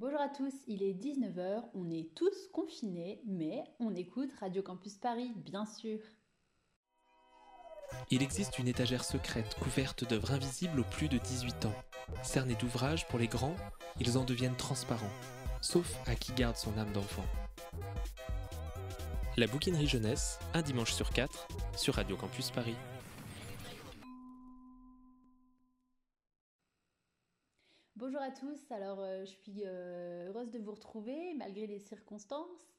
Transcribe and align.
Bonjour 0.00 0.20
à 0.20 0.28
tous, 0.28 0.54
il 0.68 0.84
est 0.84 0.94
19h, 0.94 1.64
on 1.74 1.90
est 1.90 2.14
tous 2.14 2.46
confinés, 2.52 3.20
mais 3.26 3.64
on 3.80 3.96
écoute 3.96 4.30
Radio 4.38 4.62
Campus 4.62 4.94
Paris, 4.94 5.32
bien 5.34 5.66
sûr. 5.66 5.98
Il 8.08 8.22
existe 8.22 8.60
une 8.60 8.68
étagère 8.68 9.02
secrète 9.02 9.56
couverte 9.56 10.08
d'œuvres 10.08 10.30
invisibles 10.30 10.78
aux 10.78 10.84
plus 10.84 11.08
de 11.08 11.18
18 11.18 11.66
ans. 11.66 11.74
Cernés 12.22 12.54
d'ouvrages 12.54 13.08
pour 13.08 13.18
les 13.18 13.26
grands, 13.26 13.56
ils 13.98 14.16
en 14.16 14.22
deviennent 14.22 14.54
transparents, 14.54 15.10
sauf 15.60 15.92
à 16.06 16.14
qui 16.14 16.32
garde 16.32 16.54
son 16.54 16.78
âme 16.78 16.92
d'enfant. 16.92 17.26
La 19.36 19.48
bouquinerie 19.48 19.88
jeunesse, 19.88 20.38
un 20.54 20.62
dimanche 20.62 20.92
sur 20.92 21.10
quatre, 21.10 21.48
sur 21.76 21.94
Radio 21.94 22.16
Campus 22.16 22.52
Paris. 22.52 22.76
Bonjour 27.98 28.22
à 28.22 28.30
tous, 28.30 28.70
alors 28.70 29.00
euh, 29.00 29.24
je 29.24 29.32
suis 29.32 29.64
euh, 29.66 30.28
heureuse 30.28 30.52
de 30.52 30.60
vous 30.60 30.70
retrouver 30.70 31.34
malgré 31.34 31.66
les 31.66 31.80
circonstances. 31.80 32.70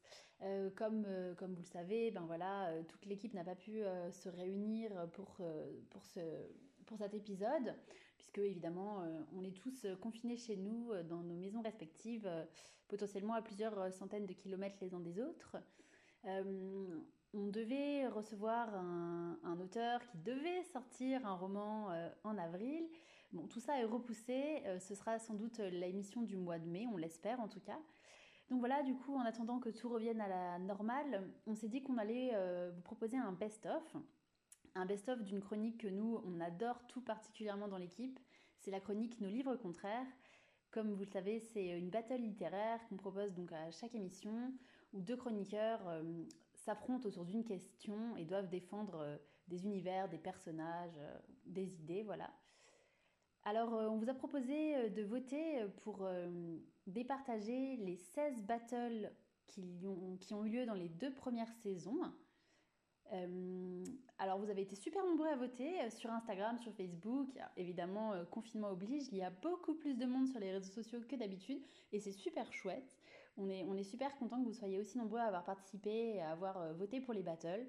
Euh, 0.42 0.70
comme, 0.78 1.06
vous 1.38 1.62
le 1.62 1.68
savez, 1.68 2.10
ben 2.12 2.22
voilà, 2.22 2.72
toute 2.88 3.06
l'équipe 3.06 3.34
n'a 3.34 3.44
pas 3.44 3.56
pu 3.56 3.82
se 4.12 4.30
réunir 4.30 4.92
pour, 5.12 5.42
pour, 5.90 6.06
ce, 6.06 6.22
pour 6.86 6.98
cet 6.98 7.14
épisode, 7.14 7.76
puisque 8.16 8.38
évidemment 8.38 9.04
on 9.36 9.44
est 9.44 9.52
tous 9.52 9.86
confinés 10.00 10.38
chez 10.38 10.56
nous 10.56 10.94
dans 11.10 11.22
nos 11.22 11.36
maisons 11.36 11.62
respectives, 11.62 12.30
potentiellement 12.88 13.34
à 13.34 13.42
plusieurs 13.42 13.92
centaines 13.92 14.26
de 14.26 14.32
kilomètres 14.34 14.78
les 14.80 14.94
uns 14.94 15.02
des 15.02 15.20
autres. 15.20 15.58
on 16.24 17.48
devait 17.48 18.08
recevoir 18.08 18.74
un, 18.74 19.38
un, 19.44 19.60
auteur 19.60 20.00
qui 20.08 20.18
devait 20.20 20.64
sortir 20.64 21.28
un 21.28 21.36
roman 21.36 21.90
en 22.24 22.38
avril. 22.38 22.88
Bon, 23.32 23.46
tout 23.48 23.60
ça 23.60 23.80
est 23.80 23.84
repoussé. 23.84 24.64
Euh, 24.66 24.80
ce 24.80 24.96
sera 24.96 25.20
sans 25.20 25.36
doute 25.36 25.60
l'émission 25.60 26.24
du 26.24 26.36
mois 26.36 26.58
de 26.58 26.66
mai, 26.66 26.88
on 26.92 26.98
l'espère 26.98 27.40
en 27.40 27.48
tout 27.48 27.60
cas. 27.60 27.80
Donc 28.50 28.60
voilà, 28.60 28.82
du 28.82 28.96
coup, 28.96 29.16
en 29.16 29.22
attendant 29.22 29.60
que 29.60 29.70
tout 29.70 29.90
revienne 29.90 30.20
à 30.20 30.28
la 30.28 30.58
normale, 30.58 31.30
on 31.46 31.54
s'est 31.54 31.68
dit 31.68 31.84
qu'on 31.84 32.00
allait 32.00 32.32
euh, 32.34 32.72
vous 32.74 32.82
proposer 32.82 33.18
un 33.18 33.32
best-of. 33.32 33.96
Un 34.74 34.86
best-of 34.88 35.22
d'une 35.24 35.42
chronique 35.42 35.82
que 35.82 35.88
nous, 35.88 36.20
on 36.26 36.40
adore 36.40 36.88
tout 36.88 37.02
particulièrement 37.02 37.68
dans 37.68 37.78
l'équipe. 37.78 38.20
C'est 38.58 38.72
la 38.72 38.80
chronique 38.80 39.22
Nos 39.22 39.30
livres 39.30 39.56
contraires. 39.56 40.08
Comme 40.72 40.92
vous 40.92 41.04
le 41.04 41.06
savez, 41.06 41.40
c'est 41.40 41.78
une 41.78 41.92
battle 41.92 42.22
littéraire 42.22 42.80
qu'on 42.88 42.98
propose 42.98 43.34
donc 43.34 43.52
à 43.52 43.70
chaque 43.70 43.94
émission 43.94 44.52
où 44.94 45.02
deux 45.02 45.18
chroniqueurs 45.18 45.88
euh, 45.88 46.24
s'affrontent 46.56 47.08
autour 47.08 47.26
d'une 47.26 47.44
question 47.44 48.16
et 48.18 48.26
doivent 48.26 48.50
défendre 48.50 49.20
des 49.48 49.66
univers, 49.66 50.10
des 50.10 50.18
personnages, 50.18 51.00
des 51.46 51.80
idées, 51.80 52.04
voilà. 52.04 52.32
Alors, 53.50 53.74
euh, 53.74 53.88
on 53.90 53.98
vous 53.98 54.12
a 54.12 54.14
proposé 54.14 54.76
euh, 54.76 54.90
de 54.90 55.02
voter 55.02 55.64
euh, 55.64 55.68
pour 55.82 56.08
départager 56.86 57.78
les 57.78 57.96
16 57.96 58.44
battles 58.44 59.12
qui 59.48 59.82
ont, 60.32 60.46
eu 60.46 60.50
lieu 60.50 60.66
dans 60.68 60.76
les 60.76 60.90
deux 60.90 61.12
premières 61.12 61.52
saisons. 61.64 62.00
alors, 64.20 64.38
vous 64.38 64.52
avez 64.52 64.62
été 64.62 64.76
super 64.76 65.04
nombreux 65.04 65.30
à 65.30 65.36
voter 65.36 65.90
sur 65.90 66.12
Instagram, 66.12 66.60
sur 66.60 66.72
Facebook. 66.74 67.30
Évidemment, 67.58 68.14
confinement 68.30 68.70
oblige, 68.70 69.08
il 69.12 69.18
y 69.18 69.24
a 69.24 69.32
beaucoup 69.32 69.74
plus 69.74 69.96
de 69.96 70.06
monde 70.06 70.28
sur 70.28 70.40
les 70.40 70.52
réseaux 70.52 70.72
sociaux 70.72 71.00
que 71.10 71.16
d'habitude 71.16 71.60
et 71.92 72.00
c'est 72.00 72.12
super 72.12 72.54
chouette. 72.54 73.00
On 73.38 73.50
est, 73.50 73.64
on 73.64 73.76
est 73.76 73.84
super 73.84 74.16
content 74.18 74.40
que 74.40 74.46
vous 74.46 74.54
soyez 74.54 74.78
aussi 74.78 75.00
nombreux 75.00 75.20
à 75.20 75.26
avoir 75.26 75.44
participé 75.44 75.90
et 75.90 76.22
à 76.22 76.30
avoir 76.30 76.76
voté 76.76 77.02
pour 77.02 77.16
les 77.16 77.24
battles. 77.24 77.66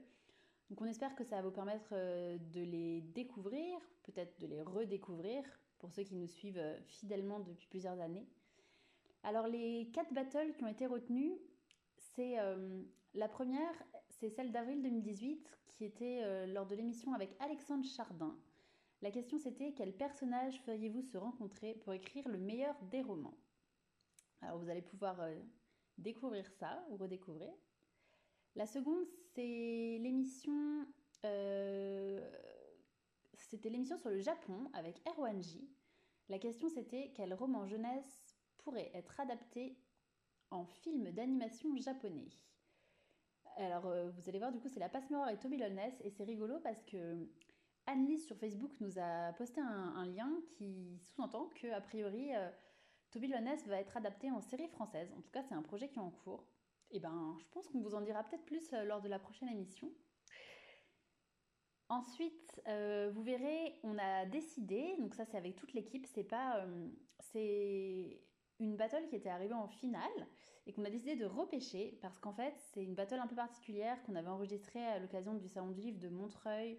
Donc 0.68 0.82
on 0.82 0.86
espère 0.86 1.14
que 1.14 1.24
ça 1.24 1.36
va 1.36 1.42
vous 1.42 1.50
permettre 1.50 1.94
de 1.94 2.60
les 2.60 3.00
découvrir, 3.00 3.78
peut-être 4.02 4.38
de 4.38 4.46
les 4.46 4.60
redécouvrir, 4.60 5.42
pour 5.80 5.90
ceux 5.90 6.04
qui 6.04 6.14
nous 6.14 6.28
suivent 6.28 6.58
euh, 6.58 6.78
fidèlement 6.82 7.40
depuis 7.40 7.66
plusieurs 7.66 7.98
années. 8.00 8.28
Alors 9.22 9.48
les 9.48 9.90
quatre 9.92 10.12
battles 10.12 10.54
qui 10.54 10.64
ont 10.64 10.68
été 10.68 10.86
retenus, 10.86 11.32
c'est 11.96 12.38
euh, 12.38 12.82
la 13.14 13.28
première, 13.28 13.72
c'est 14.08 14.30
celle 14.30 14.52
d'avril 14.52 14.82
2018 14.82 15.58
qui 15.68 15.84
était 15.84 16.20
euh, 16.22 16.46
lors 16.46 16.66
de 16.66 16.74
l'émission 16.74 17.12
avec 17.12 17.34
Alexandre 17.40 17.84
Chardin. 17.84 18.38
La 19.02 19.10
question 19.10 19.38
c'était 19.38 19.72
quel 19.72 19.94
personnage 19.94 20.60
feriez-vous 20.60 21.02
se 21.02 21.18
rencontrer 21.18 21.74
pour 21.74 21.92
écrire 21.94 22.28
le 22.28 22.38
meilleur 22.38 22.76
des 22.90 23.00
romans? 23.02 23.36
Alors 24.42 24.58
vous 24.58 24.68
allez 24.68 24.82
pouvoir 24.82 25.18
découvrir 25.98 26.46
ça 26.58 26.84
ou 26.90 26.96
redécouvrir. 26.96 27.50
La 28.56 28.66
seconde 28.66 29.06
c'est 29.34 29.98
l'émission 30.00 30.86
c'était 33.50 33.68
l'émission 33.68 33.98
sur 33.98 34.10
le 34.10 34.20
Japon 34.20 34.70
avec 34.74 35.02
Erwanji. 35.08 35.68
La 36.28 36.38
question 36.38 36.68
c'était 36.68 37.12
quel 37.14 37.34
roman 37.34 37.66
jeunesse 37.66 38.36
pourrait 38.58 38.90
être 38.94 39.18
adapté 39.18 39.76
en 40.50 40.64
film 40.64 41.10
d'animation 41.10 41.76
japonais. 41.76 42.28
Alors 43.56 43.86
euh, 43.86 44.10
vous 44.10 44.28
allez 44.28 44.38
voir 44.38 44.52
du 44.52 44.60
coup 44.60 44.68
c'est 44.68 44.78
la 44.78 44.88
passe 44.88 45.10
miroir 45.10 45.28
et 45.30 45.38
Toby 45.38 45.56
Lolness 45.56 45.94
et 46.02 46.10
c'est 46.10 46.22
rigolo 46.22 46.60
parce 46.60 46.82
que 46.84 47.28
Annelise 47.86 48.24
sur 48.24 48.36
Facebook 48.36 48.72
nous 48.80 48.98
a 48.98 49.32
posté 49.32 49.60
un, 49.60 50.06
lien 50.06 50.30
qui 50.52 51.00
sous-entend 51.00 51.48
que 51.56 51.72
a 51.72 51.80
priori 51.80 52.34
euh, 52.34 52.48
Toby 53.10 53.26
Lolness 53.26 53.66
va 53.66 53.80
être 53.80 53.96
adapté 53.96 54.30
en 54.30 54.40
série 54.40 54.68
française. 54.68 55.12
En 55.18 55.22
tout 55.22 55.30
cas 55.32 55.42
c'est 55.42 55.54
un 55.54 55.62
projet 55.62 55.88
qui 55.88 55.98
est 55.98 56.02
en 56.02 56.10
cours. 56.10 56.46
Et 56.92 56.96
eh 56.96 57.00
ben 57.00 57.36
je 57.40 57.46
pense 57.50 57.66
qu'on 57.68 57.80
vous 57.80 57.94
en 57.96 58.00
dira 58.00 58.22
peut-être 58.22 58.44
plus 58.44 58.72
euh, 58.72 58.84
lors 58.84 59.00
de 59.00 59.08
la 59.08 59.18
prochaine 59.18 59.48
émission. 59.48 59.92
Ensuite, 61.90 62.62
euh, 62.68 63.10
vous 63.12 63.24
verrez, 63.24 63.74
on 63.82 63.98
a 63.98 64.24
décidé, 64.24 64.94
donc 65.00 65.12
ça 65.16 65.24
c'est 65.24 65.36
avec 65.36 65.56
toute 65.56 65.72
l'équipe, 65.72 66.06
c'est 66.14 66.22
pas, 66.22 66.58
euh, 66.58 66.88
c'est 67.18 68.22
une 68.60 68.76
battle 68.76 69.08
qui 69.08 69.16
était 69.16 69.28
arrivée 69.28 69.54
en 69.54 69.66
finale 69.66 70.28
et 70.68 70.72
qu'on 70.72 70.84
a 70.84 70.90
décidé 70.90 71.16
de 71.16 71.24
repêcher 71.26 71.98
parce 72.00 72.16
qu'en 72.20 72.32
fait 72.32 72.54
c'est 72.72 72.84
une 72.84 72.94
battle 72.94 73.18
un 73.18 73.26
peu 73.26 73.34
particulière 73.34 74.00
qu'on 74.04 74.14
avait 74.14 74.28
enregistrée 74.28 74.86
à 74.86 75.00
l'occasion 75.00 75.34
du 75.34 75.48
salon 75.48 75.72
du 75.72 75.80
livre 75.80 75.98
de 75.98 76.08
Montreuil 76.08 76.78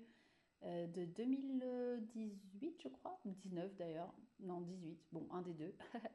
euh, 0.63 0.87
de 0.87 1.03
2018 1.03 2.79
je 2.81 2.87
crois, 2.87 3.19
ou 3.25 3.31
19 3.31 3.75
d'ailleurs, 3.75 4.13
non 4.39 4.61
18, 4.61 4.97
bon 5.11 5.27
un 5.31 5.41
des 5.41 5.53
deux. 5.53 5.75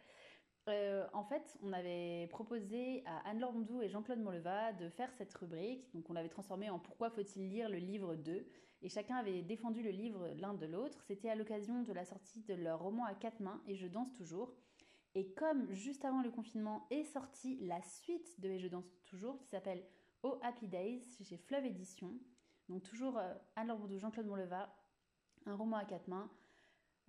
En 1.12 1.23
fait, 1.23 1.56
on 1.62 1.73
avait 1.73 2.27
proposé 2.27 3.05
à 3.06 3.29
Anne-Laure 3.29 3.55
et 3.83 3.89
Jean-Claude 3.89 4.19
Molleva 4.19 4.73
de 4.73 4.89
faire 4.89 5.12
cette 5.12 5.33
rubrique. 5.35 5.89
Donc, 5.95 6.11
on 6.11 6.12
l'avait 6.12 6.29
transformée 6.29 6.69
en 6.71 6.81
Pourquoi 6.81 7.09
faut-il 7.09 7.49
lire 7.49 7.69
le 7.69 7.79
livre 7.79 8.17
2 8.17 8.45
Et 8.87 8.89
chacun 8.89 9.17
avait 9.17 9.43
défendu 9.43 9.83
le 9.83 9.91
livre 9.91 10.29
l'un 10.37 10.55
de 10.55 10.65
l'autre. 10.65 11.03
C'était 11.09 11.29
à 11.29 11.35
l'occasion 11.35 11.83
de 11.83 11.93
la 11.93 12.05
sortie 12.05 12.43
de 12.43 12.55
leur 12.55 12.79
roman 12.79 13.05
à 13.05 13.15
quatre 13.15 13.41
mains, 13.41 13.61
Et 13.67 13.75
je 13.75 13.89
danse 13.89 14.13
toujours. 14.13 14.55
Et 15.17 15.33
comme 15.33 15.69
juste 15.73 16.05
avant 16.05 16.23
le 16.23 16.31
confinement 16.31 16.87
est 16.91 17.03
sortie 17.03 17.59
la 17.63 17.83
suite 17.83 18.39
de 18.39 18.49
Et 18.49 18.61
je 18.61 18.69
danse 18.69 18.89
toujours, 19.07 19.41
qui 19.41 19.49
s'appelle 19.49 19.85
Oh 20.23 20.39
Happy 20.41 20.69
Days 20.69 21.03
chez 21.21 21.37
Fleuve 21.37 21.65
Édition. 21.65 22.15
Donc, 22.69 22.85
toujours 22.85 23.19
euh, 23.19 23.35
Anne-Laure 23.57 23.89
Jean-Claude 23.99 24.27
Molleva, 24.27 24.73
un 25.47 25.57
roman 25.57 25.79
à 25.79 25.85
quatre 25.85 26.07
mains. 26.07 26.31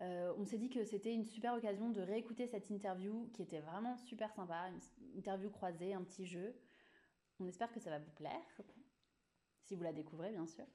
Euh, 0.02 0.34
on 0.40 0.46
s'est 0.46 0.58
dit 0.58 0.72
que 0.72 0.84
c'était 0.84 1.14
une 1.14 1.26
super 1.26 1.54
occasion 1.54 1.92
de 1.92 2.02
réécouter 2.02 2.48
cette 2.48 2.72
interview 2.72 3.30
qui 3.36 3.44
était 3.44 3.60
vraiment 3.60 3.98
super 3.98 4.34
sympa, 4.34 4.68
une 4.72 4.80
interview 5.16 5.52
croisée, 5.52 5.94
un 5.94 6.02
petit 6.02 6.26
jeu. 6.26 6.56
On 7.40 7.46
espère 7.46 7.72
que 7.72 7.80
ça 7.80 7.92
va 7.92 8.00
vous 8.00 8.14
plaire, 8.16 8.62
si 9.62 9.76
vous 9.76 9.84
la 9.84 9.94
découvrez 9.94 10.32
bien 10.32 10.48
sûr. 10.48 10.66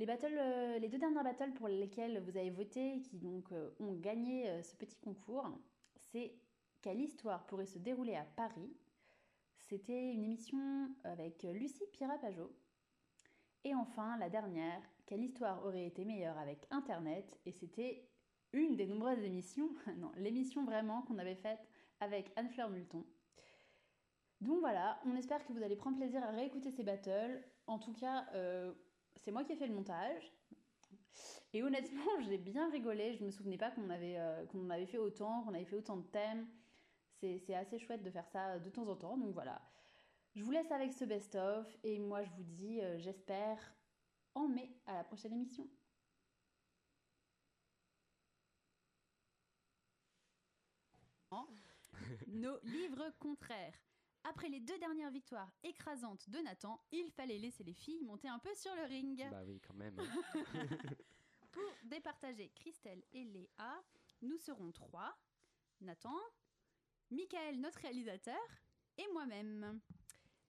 Euh, 0.00 0.78
les 0.78 0.88
deux 0.88 0.98
dernières 0.98 1.24
battles 1.24 1.52
pour 1.54 1.66
lesquelles 1.66 2.22
vous 2.22 2.36
avez 2.36 2.50
voté, 2.50 3.00
qui 3.00 3.18
donc 3.18 3.50
euh, 3.50 3.70
ont 3.80 3.94
gagné 3.94 4.62
ce 4.62 4.76
petit 4.76 4.98
concours, 5.00 5.48
c'est 5.96 6.34
Quelle 6.82 7.00
histoire 7.00 7.44
pourrait 7.46 7.66
se 7.66 7.78
dérouler 7.78 8.14
à 8.14 8.24
Paris 8.24 8.76
C'était 9.58 10.12
une 10.12 10.22
émission 10.22 10.88
avec 11.02 11.42
Lucie 11.42 11.86
Pirapajot. 11.92 12.52
Et 13.64 13.74
enfin, 13.74 14.16
la 14.18 14.30
dernière, 14.30 14.80
quelle 15.04 15.24
histoire 15.24 15.64
aurait 15.66 15.86
été 15.86 16.04
meilleure 16.04 16.38
avec 16.38 16.66
Internet 16.70 17.36
Et 17.44 17.50
c'était 17.50 18.08
une 18.52 18.76
des 18.76 18.86
nombreuses 18.86 19.24
émissions, 19.24 19.70
non, 19.96 20.12
l'émission 20.16 20.64
vraiment 20.64 21.02
qu'on 21.02 21.18
avait 21.18 21.34
faite 21.34 21.66
avec 21.98 22.30
Anne-Fleur 22.36 22.70
Multon. 22.70 23.04
Donc 24.40 24.60
voilà, 24.60 25.00
on 25.04 25.16
espère 25.16 25.44
que 25.44 25.52
vous 25.52 25.62
allez 25.64 25.74
prendre 25.74 25.96
plaisir 25.96 26.22
à 26.22 26.30
réécouter 26.30 26.70
ces 26.70 26.84
battles. 26.84 27.42
En 27.66 27.80
tout 27.80 27.92
cas, 27.92 28.26
euh, 28.34 28.72
c'est 29.20 29.30
moi 29.30 29.44
qui 29.44 29.52
ai 29.52 29.56
fait 29.56 29.66
le 29.66 29.74
montage. 29.74 30.32
Et 31.52 31.62
honnêtement, 31.62 32.20
j'ai 32.28 32.38
bien 32.38 32.70
rigolé. 32.70 33.14
Je 33.14 33.24
me 33.24 33.30
souvenais 33.30 33.58
pas 33.58 33.70
qu'on 33.70 33.90
avait, 33.90 34.18
euh, 34.18 34.46
qu'on 34.46 34.70
avait 34.70 34.86
fait 34.86 34.98
autant, 34.98 35.42
qu'on 35.42 35.54
avait 35.54 35.64
fait 35.64 35.76
autant 35.76 35.96
de 35.96 36.06
thèmes. 36.06 36.46
C'est 37.20 37.54
assez 37.54 37.78
chouette 37.78 38.02
de 38.02 38.10
faire 38.10 38.28
ça 38.28 38.58
de 38.58 38.70
temps 38.70 38.86
en 38.88 38.94
temps. 38.96 39.16
Donc 39.16 39.32
voilà. 39.34 39.60
Je 40.34 40.44
vous 40.44 40.52
laisse 40.52 40.70
avec 40.70 40.92
ce 40.92 41.04
best-of. 41.04 41.66
Et 41.82 41.98
moi, 41.98 42.22
je 42.22 42.30
vous 42.30 42.44
dis, 42.44 42.80
euh, 42.80 42.98
j'espère, 42.98 43.58
en 44.34 44.46
mai 44.48 44.70
à 44.86 44.94
la 44.94 45.04
prochaine 45.04 45.32
émission. 45.32 45.68
Nos 52.28 52.58
livres 52.62 53.10
contraires. 53.18 53.87
Après 54.28 54.50
les 54.50 54.60
deux 54.60 54.78
dernières 54.78 55.10
victoires 55.10 55.50
écrasantes 55.62 56.28
de 56.28 56.38
Nathan, 56.40 56.78
il 56.92 57.10
fallait 57.10 57.38
laisser 57.38 57.64
les 57.64 57.72
filles 57.72 58.02
monter 58.02 58.28
un 58.28 58.38
peu 58.38 58.54
sur 58.54 58.74
le 58.74 58.82
ring. 58.82 59.26
Bah 59.30 59.42
oui, 59.46 59.58
quand 59.66 59.72
même. 59.72 59.96
Pour 61.50 61.62
départager 61.84 62.50
Christelle 62.50 63.02
et 63.14 63.24
Léa, 63.24 63.82
nous 64.20 64.36
serons 64.36 64.70
trois. 64.70 65.16
Nathan, 65.80 66.14
Michael, 67.10 67.58
notre 67.58 67.80
réalisateur, 67.80 68.38
et 68.98 69.06
moi-même. 69.14 69.80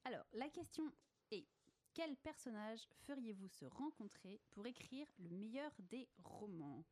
Alors, 0.04 0.26
la 0.34 0.50
question 0.50 0.92
est 1.32 1.48
quel 1.94 2.18
personnage 2.18 2.86
feriez-vous 3.06 3.48
se 3.48 3.66
rencontrer 3.66 4.42
pour 4.52 4.68
écrire 4.68 5.08
le 5.20 5.30
meilleur 5.30 5.72
des 5.80 6.10
romans? 6.18 6.84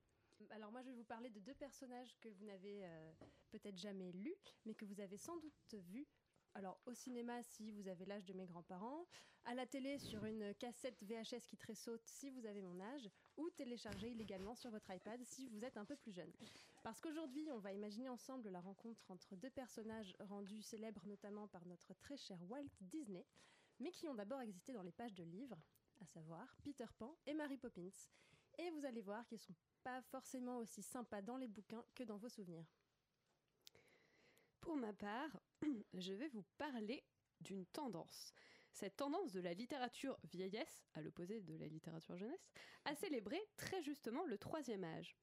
Alors 0.52 0.72
moi 0.72 0.82
je 0.84 0.90
vais 0.90 0.96
vous 0.96 1.04
parler 1.04 1.30
de 1.32 1.40
deux 1.40 1.56
personnages 1.56 2.16
que 2.22 2.30
vous 2.30 2.46
n'avez 2.46 2.86
euh, 2.86 3.12
peut-être 3.50 3.78
jamais 3.78 4.12
lus, 4.12 4.38
mais 4.66 4.76
que 4.76 4.86
vous 4.86 5.02
avez 5.02 5.18
sans 5.18 5.36
doute 5.38 5.74
vus. 5.74 6.08
Alors 6.58 6.80
au 6.88 6.94
cinéma 6.96 7.44
si 7.44 7.70
vous 7.70 7.88
avez 7.88 8.04
l'âge 8.06 8.26
de 8.26 8.34
mes 8.34 8.48
grands-parents, 8.48 9.06
à 9.46 9.54
la 9.54 9.68
télé 9.68 10.00
sur 10.00 10.26
une 10.26 10.56
cassette 10.56 11.04
VHS 11.04 11.46
qui 11.48 11.56
tressaute 11.56 12.02
si 12.04 12.32
vous 12.32 12.48
avez 12.48 12.64
mon 12.64 12.80
âge, 12.80 13.08
ou 13.38 13.48
télécharger 13.52 14.10
illégalement 14.10 14.56
sur 14.56 14.72
votre 14.72 14.90
iPad 14.90 15.24
si 15.24 15.50
vous 15.50 15.64
êtes 15.64 15.78
un 15.78 15.86
peu 15.86 15.96
plus 15.96 16.12
jeune. 16.12 16.32
Parce 16.82 17.00
qu'aujourd'hui 17.00 17.48
on 17.52 17.60
va 17.60 17.74
imaginer 17.74 18.10
ensemble 18.10 18.50
la 18.50 18.60
rencontre 18.60 19.12
entre 19.12 19.36
deux 19.36 19.52
personnages 19.52 20.16
rendus 20.20 20.64
célèbres 20.64 21.06
notamment 21.06 21.48
par 21.48 21.64
notre 21.68 21.94
très 21.94 22.18
cher 22.18 22.40
Walt 22.50 22.66
Disney, 22.82 23.28
mais 23.80 23.92
qui 23.92 24.08
ont 24.10 24.16
d'abord 24.16 24.42
existé 24.42 24.74
dans 24.74 24.82
les 24.82 24.92
pages 24.92 25.14
de 25.14 25.24
livres, 25.24 25.62
à 26.02 26.08
savoir 26.08 26.58
Peter 26.64 26.88
Pan 26.98 27.16
et 27.28 27.36
Mary 27.36 27.58
Poppins. 27.58 28.10
Et 28.58 28.72
vous 28.72 28.84
allez 28.84 29.02
voir 29.02 29.28
qu'ils 29.28 29.38
sont 29.38 29.54
pas 29.84 30.02
forcément 30.02 30.58
aussi 30.58 30.82
sympas 30.82 31.22
dans 31.22 31.38
les 31.38 31.48
bouquins 31.48 31.86
que 31.94 32.04
dans 32.04 32.18
vos 32.18 32.30
souvenirs. 32.30 32.66
Pour 34.68 34.76
ma 34.76 34.92
part, 34.92 35.30
je 35.94 36.12
vais 36.12 36.28
vous 36.28 36.44
parler 36.58 37.02
d'une 37.40 37.66
tendance. 37.68 38.34
Cette 38.74 38.98
tendance 38.98 39.32
de 39.32 39.40
la 39.40 39.54
littérature 39.54 40.20
vieillesse, 40.30 40.86
à 40.94 41.02
l'opposé 41.02 41.40
de 41.40 41.56
la 41.56 41.68
littérature 41.68 42.18
jeunesse, 42.18 42.52
a 42.84 42.94
célébré 42.94 43.40
très 43.56 43.82
justement 43.82 44.26
le 44.26 44.38
troisième 44.38 44.84
âge. 44.84 45.16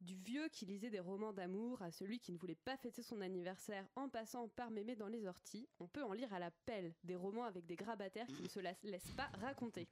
Du 0.00 0.16
vieux 0.16 0.48
qui 0.48 0.64
lisait 0.64 0.88
des 0.88 1.00
romans 1.00 1.34
d'amour 1.34 1.82
à 1.82 1.90
celui 1.90 2.20
qui 2.20 2.32
ne 2.32 2.38
voulait 2.38 2.54
pas 2.54 2.78
fêter 2.78 3.02
son 3.02 3.20
anniversaire 3.20 3.86
en 3.96 4.08
passant 4.08 4.48
par 4.48 4.70
mémé 4.70 4.96
dans 4.96 5.08
les 5.08 5.26
orties, 5.26 5.68
on 5.78 5.88
peut 5.88 6.02
en 6.02 6.14
lire 6.14 6.32
à 6.32 6.38
la 6.38 6.50
pelle 6.64 6.94
des 7.04 7.16
romans 7.16 7.44
avec 7.44 7.66
des 7.66 7.76
grabataires 7.76 8.28
qui 8.28 8.44
ne 8.44 8.48
se 8.48 8.60
laissent 8.60 9.14
pas 9.14 9.28
raconter. 9.42 9.90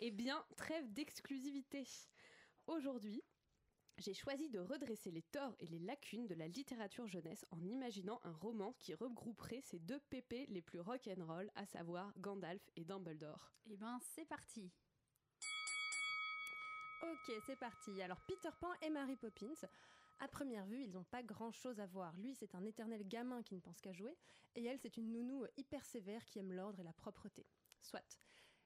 Eh 0.00 0.10
bien, 0.10 0.42
trêve 0.56 0.90
d'exclusivité. 0.94 1.84
Aujourd'hui, 2.66 3.22
j'ai 3.98 4.14
choisi 4.14 4.48
de 4.50 4.58
redresser 4.58 5.10
les 5.10 5.22
torts 5.22 5.54
et 5.58 5.66
les 5.66 5.78
lacunes 5.78 6.26
de 6.26 6.34
la 6.34 6.48
littérature 6.48 7.06
jeunesse 7.06 7.46
en 7.50 7.64
imaginant 7.64 8.20
un 8.24 8.32
roman 8.32 8.74
qui 8.78 8.94
regrouperait 8.94 9.62
ces 9.62 9.78
deux 9.78 10.00
pépés 10.10 10.46
les 10.48 10.62
plus 10.62 10.80
rock'n'roll, 10.80 11.50
à 11.54 11.66
savoir 11.66 12.12
Gandalf 12.18 12.62
et 12.76 12.84
Dumbledore. 12.84 13.52
Eh 13.70 13.76
ben, 13.76 13.98
c'est 14.14 14.26
parti 14.26 14.70
Ok, 17.02 17.32
c'est 17.46 17.58
parti. 17.58 18.02
Alors 18.02 18.20
Peter 18.26 18.50
Pan 18.60 18.72
et 18.82 18.90
Mary 18.90 19.16
Poppins. 19.16 19.66
À 20.18 20.28
première 20.28 20.66
vue, 20.66 20.82
ils 20.82 20.92
n'ont 20.92 21.04
pas 21.04 21.22
grand 21.22 21.52
chose 21.52 21.78
à 21.78 21.86
voir. 21.86 22.16
Lui, 22.16 22.34
c'est 22.34 22.54
un 22.54 22.64
éternel 22.64 23.06
gamin 23.06 23.42
qui 23.42 23.54
ne 23.54 23.60
pense 23.60 23.80
qu'à 23.80 23.92
jouer, 23.92 24.16
et 24.54 24.64
elle, 24.64 24.78
c'est 24.78 24.96
une 24.96 25.12
nounou 25.12 25.44
hyper 25.56 25.84
sévère 25.84 26.24
qui 26.24 26.38
aime 26.38 26.52
l'ordre 26.52 26.80
et 26.80 26.84
la 26.84 26.94
propreté. 26.94 27.46
Soit. 27.82 28.18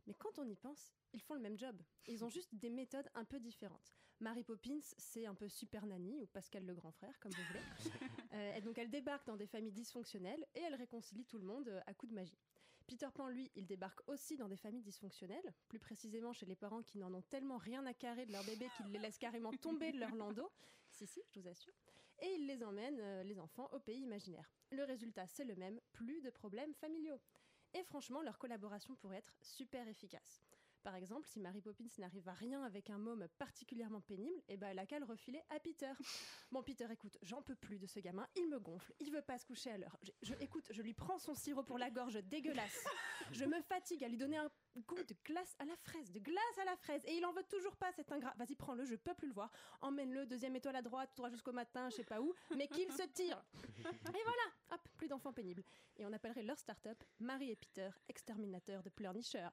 Mais 0.07 0.15
quand 0.15 0.39
on 0.39 0.49
y 0.49 0.55
pense, 0.55 0.95
ils 1.13 1.21
font 1.21 1.35
le 1.35 1.41
même 1.41 1.59
job. 1.59 1.83
Ils 2.07 2.25
ont 2.25 2.31
juste 2.31 2.55
des 2.55 2.71
méthodes 2.71 3.11
un 3.15 3.25
peu 3.25 3.41
différentes. 3.41 3.95
Mary 4.21 4.45
Poppins, 4.45 4.81
c'est 4.99 5.27
un 5.27 5.35
peu 5.35 5.49
Super 5.49 5.87
Nanny 5.87 6.21
ou 6.21 6.27
Pascal 6.27 6.65
le 6.65 6.75
grand 6.75 6.93
frère, 6.93 7.19
comme 7.21 7.33
vous 7.33 7.43
voulez. 7.45 7.61
Euh, 8.33 8.55
et 8.55 8.61
donc 8.61 8.79
elle 8.79 8.91
débarque 8.91 9.27
dans 9.27 9.37
des 9.37 9.49
familles 9.49 9.73
dysfonctionnelles 9.73 10.47
et 10.55 10.61
elle 10.61 10.77
réconcilie 10.77 11.25
tout 11.25 11.37
le 11.37 11.45
monde 11.45 11.67
euh, 11.67 11.81
à 11.89 11.95
coup 11.95 12.07
de 12.07 12.15
magie. 12.15 12.39
Peter 12.87 13.09
Pan, 13.13 13.27
lui, 13.27 13.51
il 13.57 13.67
débarque 13.67 14.09
aussi 14.09 14.37
dans 14.37 14.49
des 14.49 14.57
familles 14.57 14.83
dysfonctionnelles, 14.83 15.53
plus 15.67 15.81
précisément 15.81 16.33
chez 16.33 16.47
les 16.47 16.55
parents 16.55 16.83
qui 16.85 16.99
n'en 16.99 17.13
ont 17.13 17.23
tellement 17.23 17.59
rien 17.59 17.85
à 17.87 17.93
carrer 17.93 18.27
de 18.27 18.33
leur 18.33 18.45
bébé 18.45 18.69
qu'ils 18.77 18.93
les 18.93 19.01
laissent 19.01 19.19
carrément 19.19 19.51
tomber 19.51 19.91
de 19.91 19.99
leur 19.99 20.15
landau. 20.15 20.49
Si, 20.93 21.07
si, 21.07 21.23
je 21.31 21.41
vous 21.41 21.49
assure. 21.49 21.73
Et 22.21 22.35
il 22.35 22.47
les 22.47 22.63
emmène, 22.63 22.99
euh, 23.01 23.23
les 23.25 23.39
enfants, 23.39 23.69
au 23.73 23.81
pays 23.81 24.01
imaginaire. 24.01 24.51
Le 24.71 24.85
résultat, 24.85 25.27
c'est 25.27 25.45
le 25.45 25.57
même, 25.57 25.81
plus 25.93 26.21
de 26.21 26.31
problèmes 26.31 26.75
familiaux. 26.75 27.21
Et 27.75 27.83
franchement, 27.85 28.23
leur 28.23 28.39
collaboration 28.39 28.95
pourrait 28.97 29.19
être 29.19 29.37
super 29.41 29.87
efficace. 29.89 30.43
Par 30.83 30.95
exemple, 30.97 31.27
si 31.29 31.41
Mary 31.41 31.61
Poppins 31.61 31.85
n'arrive 31.99 32.27
à 32.29 32.33
rien 32.33 32.63
avec 32.63 32.89
un 32.89 32.97
môme 32.99 33.29
particulièrement 33.39 34.01
pénible, 34.01 34.43
eh 34.49 34.57
ben 34.57 34.69
elle 34.69 34.79
a 34.79 34.87
qu'à 34.87 34.99
le 34.99 35.05
refiler 35.05 35.43
à 35.51 35.61
Peter. 35.61 35.93
Bon, 36.53 36.63
Peter, 36.65 36.87
écoute, 36.91 37.17
j'en 37.23 37.43
peux 37.43 37.55
plus 37.55 37.79
de 37.79 37.87
ce 37.87 38.01
gamin, 38.01 38.27
il 38.35 38.49
me 38.49 38.59
gonfle, 38.59 38.93
il 38.99 39.13
veut 39.13 39.23
pas 39.23 39.39
se 39.39 39.45
coucher 39.47 39.71
à 39.71 39.79
l'heure. 39.79 39.97
Je, 40.03 40.11
je- 40.23 40.35
écoute, 40.41 40.67
je 40.73 40.83
lui 40.83 40.95
prends 40.95 41.19
son 41.19 41.33
sirop 41.35 41.63
pour 41.63 41.79
la 41.79 41.91
gorge 41.91 42.15
dégueulasse. 42.25 42.85
Je 43.33 43.45
me 43.45 43.61
fatigue 43.63 44.03
à 44.03 44.09
lui 44.09 44.17
donner 44.17 44.39
un 44.39 44.51
goût 44.89 44.97
de 45.05 45.15
glace 45.25 45.55
à 45.61 45.65
la 45.65 45.77
fraise, 45.77 46.11
de 46.11 46.19
glace 46.19 46.59
à 46.61 46.65
la 46.65 46.75
fraise, 46.75 47.01
et 47.05 47.17
il 47.17 47.25
en 47.25 47.33
veut 47.33 47.45
toujours 47.45 47.77
pas 47.77 47.93
cet 47.93 48.11
ingrat. 48.11 48.35
Vas-y, 48.37 48.57
prends-le, 48.57 48.85
je 48.85 48.97
peux 48.97 49.15
plus 49.15 49.29
le 49.29 49.35
voir. 49.35 49.53
Emmène-le, 49.83 50.27
deuxième 50.27 50.57
étoile 50.57 50.75
à 50.75 50.83
droite, 50.83 51.11
droit 51.17 51.31
jusqu'au 51.31 51.53
matin, 51.53 51.89
je 51.91 51.97
sais 51.97 52.05
pas 52.05 52.21
où, 52.21 52.35
mais 52.57 52.67
qu'il 52.67 52.91
se 52.91 53.03
tire. 53.05 53.41
Et 53.85 54.23
voilà, 54.25 54.43
hop, 54.73 54.81
plus 54.97 55.07
d'enfants 55.07 55.33
pénibles. 55.33 55.63
Et 55.97 56.05
on 56.07 56.13
appellerait 56.13 56.43
leur 56.43 56.59
start-up 56.59 57.01
Marie 57.21 57.51
et 57.51 57.57
Peter, 57.57 57.91
exterminateurs 58.09 58.83
de 58.83 58.89
pleurnicheurs. 58.91 59.53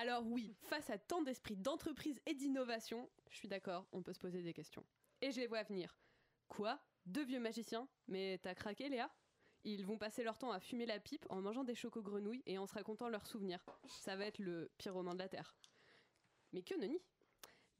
Alors 0.00 0.24
oui, 0.24 0.54
face 0.60 0.90
à 0.90 0.96
tant 0.96 1.22
d'esprit 1.22 1.56
d'entreprise 1.56 2.20
et 2.24 2.34
d'innovation, 2.34 3.10
je 3.30 3.36
suis 3.36 3.48
d'accord, 3.48 3.84
on 3.90 4.00
peut 4.00 4.12
se 4.12 4.20
poser 4.20 4.42
des 4.42 4.52
questions. 4.52 4.84
Et 5.20 5.32
je 5.32 5.40
les 5.40 5.48
vois 5.48 5.64
venir. 5.64 5.98
Quoi? 6.46 6.78
Deux 7.06 7.24
vieux 7.24 7.40
magiciens? 7.40 7.88
Mais 8.06 8.38
t'as 8.40 8.54
craqué, 8.54 8.88
Léa? 8.88 9.10
Ils 9.64 9.84
vont 9.84 9.98
passer 9.98 10.22
leur 10.22 10.38
temps 10.38 10.52
à 10.52 10.60
fumer 10.60 10.86
la 10.86 11.00
pipe 11.00 11.26
en 11.30 11.40
mangeant 11.40 11.64
des 11.64 11.74
chocos-grenouilles 11.74 12.44
et 12.46 12.58
en 12.58 12.66
se 12.68 12.74
racontant 12.74 13.08
leurs 13.08 13.26
souvenirs. 13.26 13.66
Ça 13.88 14.14
va 14.14 14.26
être 14.26 14.38
le 14.38 14.70
pire 14.78 14.94
roman 14.94 15.14
de 15.14 15.18
la 15.18 15.28
Terre. 15.28 15.56
Mais 16.52 16.62
que 16.62 16.76
nenni 16.76 17.00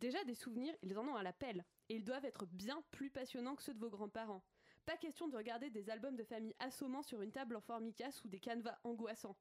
Déjà, 0.00 0.24
des 0.24 0.34
souvenirs, 0.34 0.74
ils 0.82 0.98
en 0.98 1.06
ont 1.06 1.14
à 1.14 1.22
la 1.22 1.32
pelle. 1.32 1.64
Et 1.88 1.94
ils 1.94 2.04
doivent 2.04 2.24
être 2.24 2.46
bien 2.46 2.82
plus 2.90 3.10
passionnants 3.10 3.54
que 3.54 3.62
ceux 3.62 3.74
de 3.74 3.78
vos 3.78 3.90
grands-parents. 3.90 4.42
Pas 4.86 4.96
question 4.96 5.28
de 5.28 5.36
regarder 5.36 5.70
des 5.70 5.88
albums 5.88 6.16
de 6.16 6.24
famille 6.24 6.56
assommants 6.58 7.04
sur 7.04 7.22
une 7.22 7.30
table 7.30 7.54
en 7.54 7.60
formica 7.60 8.08
ou 8.24 8.28
des 8.28 8.40
canevas 8.40 8.80
angoissants. 8.82 9.36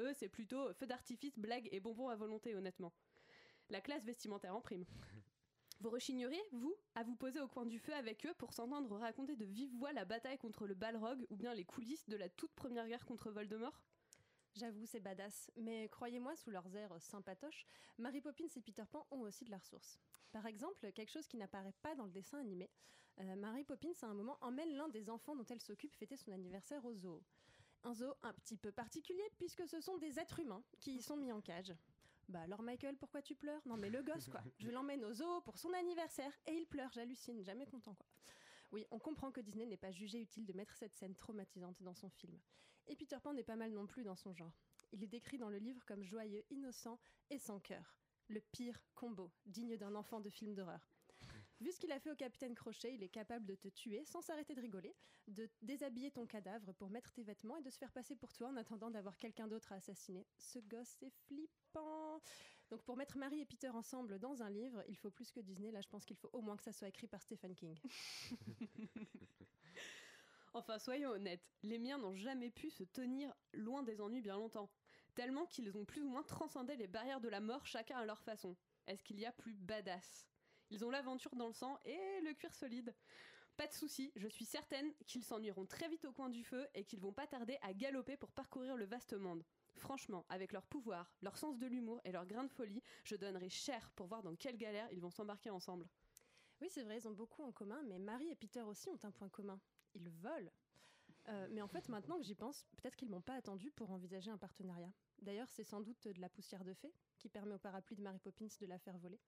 Eux, 0.00 0.12
c'est 0.14 0.28
plutôt 0.28 0.72
feu 0.74 0.86
d'artifice, 0.86 1.38
blagues 1.38 1.68
et 1.72 1.80
bonbons 1.80 2.08
à 2.08 2.16
volonté, 2.16 2.54
honnêtement. 2.54 2.92
La 3.68 3.80
classe 3.80 4.04
vestimentaire 4.04 4.56
en 4.56 4.60
prime. 4.60 4.84
Vous 5.80 5.90
rechigneriez, 5.90 6.42
vous, 6.52 6.74
à 6.94 7.04
vous 7.04 7.16
poser 7.16 7.40
au 7.40 7.48
coin 7.48 7.64
du 7.64 7.78
feu 7.78 7.94
avec 7.94 8.26
eux 8.26 8.34
pour 8.34 8.52
s'entendre 8.52 8.98
raconter 8.98 9.36
de 9.36 9.46
vive 9.46 9.74
voix 9.78 9.94
la 9.94 10.04
bataille 10.04 10.36
contre 10.36 10.66
le 10.66 10.74
Balrog 10.74 11.26
ou 11.30 11.36
bien 11.36 11.54
les 11.54 11.64
coulisses 11.64 12.06
de 12.06 12.16
la 12.16 12.28
toute 12.28 12.52
première 12.52 12.86
guerre 12.86 13.06
contre 13.06 13.30
Voldemort? 13.30 13.80
J'avoue, 14.54 14.84
c'est 14.84 15.00
badass. 15.00 15.50
Mais 15.56 15.88
croyez-moi, 15.88 16.36
sous 16.36 16.50
leurs 16.50 16.74
airs 16.76 17.00
sympatoches, 17.00 17.66
Mary 17.96 18.20
Poppins 18.20 18.48
et 18.54 18.60
Peter 18.60 18.84
Pan 18.90 19.06
ont 19.10 19.20
aussi 19.20 19.44
de 19.44 19.50
la 19.50 19.58
ressource. 19.58 19.98
Par 20.32 20.44
exemple, 20.46 20.92
quelque 20.92 21.12
chose 21.12 21.26
qui 21.26 21.38
n'apparaît 21.38 21.74
pas 21.80 21.94
dans 21.94 22.04
le 22.04 22.12
dessin 22.12 22.38
animé, 22.38 22.68
euh, 23.20 23.36
Mary 23.36 23.64
Poppins, 23.64 23.92
à 24.02 24.06
un 24.06 24.14
moment, 24.14 24.38
emmène 24.40 24.74
l'un 24.76 24.88
des 24.88 25.08
enfants 25.08 25.36
dont 25.36 25.46
elle 25.48 25.60
s'occupe 25.60 25.94
fêter 25.94 26.16
son 26.16 26.32
anniversaire 26.32 26.84
au 26.84 26.94
zoo. 26.94 27.22
Un 27.82 27.94
zoo 27.94 28.12
un 28.22 28.32
petit 28.34 28.56
peu 28.56 28.72
particulier, 28.72 29.22
puisque 29.36 29.66
ce 29.66 29.80
sont 29.80 29.96
des 29.98 30.18
êtres 30.18 30.40
humains 30.40 30.62
qui 30.80 30.96
y 30.96 31.02
sont 31.02 31.16
mis 31.16 31.32
en 31.32 31.40
cage. 31.40 31.74
Bah 32.28 32.42
alors 32.42 32.62
Michael, 32.62 32.96
pourquoi 32.96 33.22
tu 33.22 33.34
pleures? 33.34 33.60
Non 33.66 33.76
mais 33.76 33.90
le 33.90 34.02
gosse 34.02 34.28
quoi. 34.28 34.42
Je 34.58 34.70
l'emmène 34.70 35.04
au 35.04 35.12
zoo 35.12 35.40
pour 35.40 35.58
son 35.58 35.72
anniversaire 35.72 36.32
et 36.46 36.52
il 36.52 36.66
pleure, 36.66 36.92
j'hallucine, 36.92 37.42
jamais 37.42 37.66
content 37.66 37.94
quoi. 37.94 38.06
Oui, 38.70 38.86
on 38.92 39.00
comprend 39.00 39.32
que 39.32 39.40
Disney 39.40 39.66
n'est 39.66 39.76
pas 39.76 39.90
jugé 39.90 40.20
utile 40.20 40.46
de 40.46 40.52
mettre 40.52 40.76
cette 40.76 40.94
scène 40.94 41.16
traumatisante 41.16 41.82
dans 41.82 41.94
son 41.94 42.08
film. 42.08 42.38
Et 42.86 42.94
Peter 42.94 43.16
Pan 43.20 43.32
n'est 43.32 43.42
pas 43.42 43.56
mal 43.56 43.72
non 43.72 43.86
plus 43.86 44.04
dans 44.04 44.14
son 44.14 44.32
genre. 44.32 44.54
Il 44.92 45.02
est 45.02 45.08
décrit 45.08 45.38
dans 45.38 45.50
le 45.50 45.58
livre 45.58 45.84
comme 45.86 46.04
joyeux, 46.04 46.44
innocent 46.50 47.00
et 47.30 47.38
sans 47.38 47.58
cœur. 47.58 47.96
Le 48.28 48.40
pire 48.40 48.80
combo, 48.94 49.32
digne 49.46 49.76
d'un 49.76 49.96
enfant 49.96 50.20
de 50.20 50.30
film 50.30 50.54
d'horreur. 50.54 50.88
Vu 51.60 51.72
ce 51.72 51.78
qu'il 51.78 51.92
a 51.92 52.00
fait 52.00 52.10
au 52.10 52.16
capitaine 52.16 52.54
Crochet, 52.54 52.94
il 52.94 53.02
est 53.02 53.10
capable 53.10 53.44
de 53.44 53.54
te 53.54 53.68
tuer 53.68 54.02
sans 54.06 54.22
s'arrêter 54.22 54.54
de 54.54 54.62
rigoler, 54.62 54.96
de 55.28 55.48
déshabiller 55.60 56.10
ton 56.10 56.26
cadavre 56.26 56.72
pour 56.72 56.88
mettre 56.88 57.12
tes 57.12 57.22
vêtements 57.22 57.58
et 57.58 57.62
de 57.62 57.68
se 57.68 57.76
faire 57.76 57.92
passer 57.92 58.16
pour 58.16 58.32
toi 58.32 58.48
en 58.48 58.56
attendant 58.56 58.90
d'avoir 58.90 59.18
quelqu'un 59.18 59.46
d'autre 59.46 59.72
à 59.72 59.76
assassiner. 59.76 60.26
Ce 60.38 60.58
gosse 60.58 61.02
est 61.02 61.12
flippant. 61.26 62.22
Donc 62.70 62.82
pour 62.84 62.96
mettre 62.96 63.18
Marie 63.18 63.40
et 63.40 63.44
Peter 63.44 63.68
ensemble 63.68 64.18
dans 64.18 64.42
un 64.42 64.48
livre, 64.48 64.82
il 64.88 64.96
faut 64.96 65.10
plus 65.10 65.30
que 65.30 65.40
Disney. 65.40 65.70
Là, 65.70 65.82
je 65.82 65.88
pense 65.88 66.06
qu'il 66.06 66.16
faut 66.16 66.30
au 66.32 66.40
moins 66.40 66.56
que 66.56 66.62
ça 66.62 66.72
soit 66.72 66.88
écrit 66.88 67.06
par 67.08 67.20
Stephen 67.20 67.54
King. 67.54 67.78
Enfin, 70.52 70.80
soyons 70.80 71.10
honnêtes, 71.10 71.48
les 71.62 71.78
miens 71.78 71.98
n'ont 71.98 72.16
jamais 72.16 72.50
pu 72.50 72.70
se 72.70 72.82
tenir 72.82 73.32
loin 73.52 73.84
des 73.84 74.00
ennuis 74.00 74.20
bien 74.20 74.36
longtemps, 74.36 74.68
tellement 75.14 75.46
qu'ils 75.46 75.76
ont 75.76 75.84
plus 75.84 76.02
ou 76.02 76.08
moins 76.08 76.24
transcendé 76.24 76.74
les 76.74 76.88
barrières 76.88 77.20
de 77.20 77.28
la 77.28 77.38
mort 77.38 77.66
chacun 77.66 77.98
à 77.98 78.04
leur 78.04 78.20
façon. 78.20 78.56
Est-ce 78.88 79.04
qu'il 79.04 79.20
y 79.20 79.26
a 79.26 79.32
plus 79.32 79.54
badass? 79.54 80.29
Ils 80.70 80.84
ont 80.84 80.90
l'aventure 80.90 81.34
dans 81.34 81.48
le 81.48 81.52
sang 81.52 81.78
et 81.84 82.20
le 82.22 82.32
cuir 82.32 82.54
solide. 82.54 82.94
Pas 83.56 83.66
de 83.66 83.72
souci, 83.72 84.12
je 84.16 84.28
suis 84.28 84.44
certaine 84.44 84.94
qu'ils 85.06 85.24
s'ennuieront 85.24 85.66
très 85.66 85.88
vite 85.88 86.04
au 86.04 86.12
coin 86.12 86.30
du 86.30 86.44
feu 86.44 86.66
et 86.74 86.84
qu'ils 86.84 87.00
vont 87.00 87.12
pas 87.12 87.26
tarder 87.26 87.58
à 87.60 87.74
galoper 87.74 88.16
pour 88.16 88.32
parcourir 88.32 88.76
le 88.76 88.86
vaste 88.86 89.12
monde. 89.12 89.44
Franchement, 89.76 90.24
avec 90.28 90.52
leur 90.52 90.66
pouvoir, 90.66 91.12
leur 91.20 91.36
sens 91.36 91.58
de 91.58 91.66
l'humour 91.66 92.00
et 92.04 92.12
leur 92.12 92.24
grain 92.24 92.44
de 92.44 92.52
folie, 92.52 92.82
je 93.04 93.16
donnerais 93.16 93.50
cher 93.50 93.90
pour 93.96 94.06
voir 94.06 94.22
dans 94.22 94.34
quelle 94.34 94.56
galère 94.56 94.88
ils 94.92 95.00
vont 95.00 95.10
s'embarquer 95.10 95.50
ensemble. 95.50 95.88
Oui, 96.60 96.68
c'est 96.70 96.82
vrai, 96.82 96.98
ils 96.98 97.08
ont 97.08 97.12
beaucoup 97.12 97.42
en 97.42 97.52
commun, 97.52 97.82
mais 97.86 97.98
Marie 97.98 98.30
et 98.30 98.36
Peter 98.36 98.62
aussi 98.62 98.88
ont 98.90 98.98
un 99.02 99.10
point 99.10 99.28
commun. 99.28 99.60
Ils 99.94 100.08
volent. 100.08 100.52
Euh, 101.28 101.46
mais 101.50 101.62
en 101.62 101.68
fait, 101.68 101.88
maintenant 101.88 102.18
que 102.18 102.24
j'y 102.24 102.34
pense, 102.34 102.66
peut-être 102.76 102.96
qu'ils 102.96 103.08
m'ont 103.10 103.20
pas 103.20 103.34
attendu 103.34 103.70
pour 103.70 103.90
envisager 103.90 104.30
un 104.30 104.38
partenariat. 104.38 104.92
D'ailleurs, 105.20 105.48
c'est 105.48 105.64
sans 105.64 105.80
doute 105.80 106.08
de 106.08 106.20
la 106.20 106.28
poussière 106.28 106.64
de 106.64 106.72
fée 106.72 106.92
qui 107.18 107.28
permet 107.28 107.54
au 107.54 107.58
parapluie 107.58 107.96
de 107.96 108.02
Mary 108.02 108.18
Poppins 108.18 108.46
de 108.60 108.66
la 108.66 108.78
faire 108.78 108.98
voler. 108.98 109.20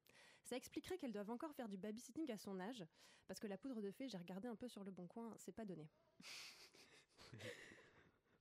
Ça 0.45 0.57
expliquerait 0.57 0.97
qu'elles 0.97 1.13
doivent 1.13 1.31
encore 1.31 1.55
faire 1.55 1.69
du 1.69 1.77
babysitting 1.77 2.31
à 2.33 2.39
son 2.39 2.59
âge, 2.59 2.85
parce 3.27 3.39
que 3.39 3.47
la 3.47 3.59
poudre 3.59 3.81
de 3.81 3.91
fée, 3.91 4.09
j'ai 4.09 4.19
regardé 4.19 4.49
un 4.49 4.57
peu 4.57 4.69
sur 4.69 4.83
le 4.85 4.91
bon 4.91 5.07
coin, 5.07 5.35
c'est 5.39 5.53
pas 5.53 5.65
donné. 5.65 5.89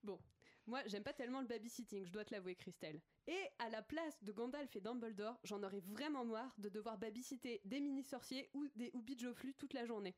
Bon, 0.03 0.19
moi, 0.65 0.81
j'aime 0.87 1.03
pas 1.03 1.13
tellement 1.13 1.41
le 1.41 1.47
babysitting, 1.47 2.05
je 2.05 2.11
dois 2.11 2.25
te 2.25 2.33
l'avouer, 2.33 2.55
Christelle. 2.55 2.99
Et 3.27 3.39
à 3.59 3.69
la 3.69 3.83
place 3.83 4.23
de 4.23 4.31
Gandalf 4.31 4.75
et 4.75 4.81
Dumbledore, 4.81 5.39
j'en 5.43 5.61
aurais 5.61 5.81
vraiment 5.81 6.25
marre 6.25 6.55
de 6.57 6.69
devoir 6.69 6.97
babysitter 6.97 7.61
des 7.65 7.79
mini-sorciers 7.79 8.49
ou 8.53 8.67
des 8.75 8.89
Houbits 8.93 9.17
toute 9.57 9.73
la 9.73 9.85
journée. 9.85 10.15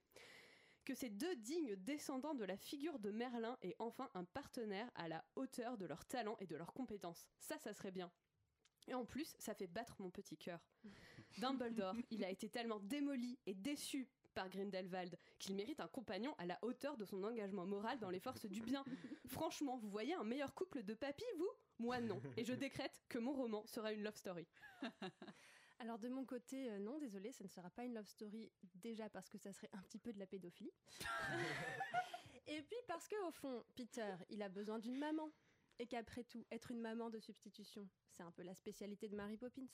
Que 0.85 0.95
ces 0.95 1.09
deux 1.09 1.35
dignes 1.37 1.75
descendants 1.77 2.33
de 2.33 2.43
la 2.43 2.57
figure 2.57 2.99
de 2.99 3.09
Merlin 3.09 3.57
aient 3.61 3.75
enfin 3.79 4.09
un 4.13 4.25
partenaire 4.25 4.89
à 4.95 5.07
la 5.07 5.23
hauteur 5.35 5.77
de 5.77 5.85
leur 5.85 6.05
talent 6.05 6.35
et 6.39 6.47
de 6.47 6.57
leurs 6.57 6.73
compétences. 6.73 7.27
Ça, 7.39 7.57
ça 7.57 7.73
serait 7.73 7.91
bien. 7.91 8.11
Et 8.87 8.93
en 8.93 9.05
plus, 9.05 9.35
ça 9.39 9.53
fait 9.53 9.67
battre 9.67 9.95
mon 9.99 10.09
petit 10.09 10.37
cœur. 10.37 10.59
Dumbledore, 11.39 11.95
il 12.11 12.23
a 12.23 12.29
été 12.29 12.49
tellement 12.49 12.79
démoli 12.79 13.39
et 13.45 13.53
déçu 13.53 14.09
par 14.33 14.49
Grindelwald 14.49 15.17
qu'il 15.39 15.55
mérite 15.55 15.79
un 15.79 15.87
compagnon 15.87 16.35
à 16.37 16.45
la 16.45 16.59
hauteur 16.63 16.97
de 16.97 17.05
son 17.05 17.23
engagement 17.23 17.65
moral 17.65 17.99
dans 17.99 18.09
les 18.09 18.19
forces 18.19 18.45
du 18.45 18.61
bien. 18.61 18.83
Franchement, 19.27 19.77
vous 19.77 19.89
voyez 19.89 20.15
un 20.15 20.23
meilleur 20.23 20.53
couple 20.53 20.83
de 20.83 20.93
papy, 20.93 21.25
vous? 21.37 21.51
Moi 21.79 22.01
non. 22.01 22.21
Et 22.35 22.43
je 22.43 22.53
décrète 22.53 23.03
que 23.09 23.19
mon 23.19 23.33
roman 23.33 23.65
sera 23.67 23.93
une 23.93 24.03
love 24.03 24.15
story. 24.15 24.47
Alors 25.83 25.99
de 25.99 26.07
mon 26.07 26.23
côté, 26.23 26.71
euh, 26.71 26.79
non, 26.79 26.97
désolé, 26.97 27.33
ça 27.33 27.43
ne 27.43 27.49
sera 27.49 27.69
pas 27.69 27.83
une 27.83 27.93
love 27.93 28.07
story 28.07 28.49
déjà 28.75 29.09
parce 29.09 29.29
que 29.29 29.37
ça 29.37 29.51
serait 29.51 29.69
un 29.73 29.81
petit 29.81 29.99
peu 29.99 30.13
de 30.13 30.19
la 30.19 30.25
pédophilie. 30.25 30.71
Et 32.47 32.61
puis 32.61 32.77
parce 32.87 33.05
que 33.09 33.21
au 33.27 33.31
fond, 33.31 33.65
Peter, 33.75 34.15
il 34.29 34.41
a 34.41 34.47
besoin 34.47 34.79
d'une 34.79 34.97
maman. 34.97 35.29
Et 35.79 35.85
qu'après 35.85 36.23
tout, 36.23 36.45
être 36.51 36.71
une 36.71 36.79
maman 36.79 37.09
de 37.09 37.19
substitution, 37.19 37.89
c'est 38.11 38.23
un 38.23 38.31
peu 38.31 38.43
la 38.43 38.55
spécialité 38.55 39.09
de 39.09 39.15
Mary 39.17 39.35
Poppins. 39.35 39.67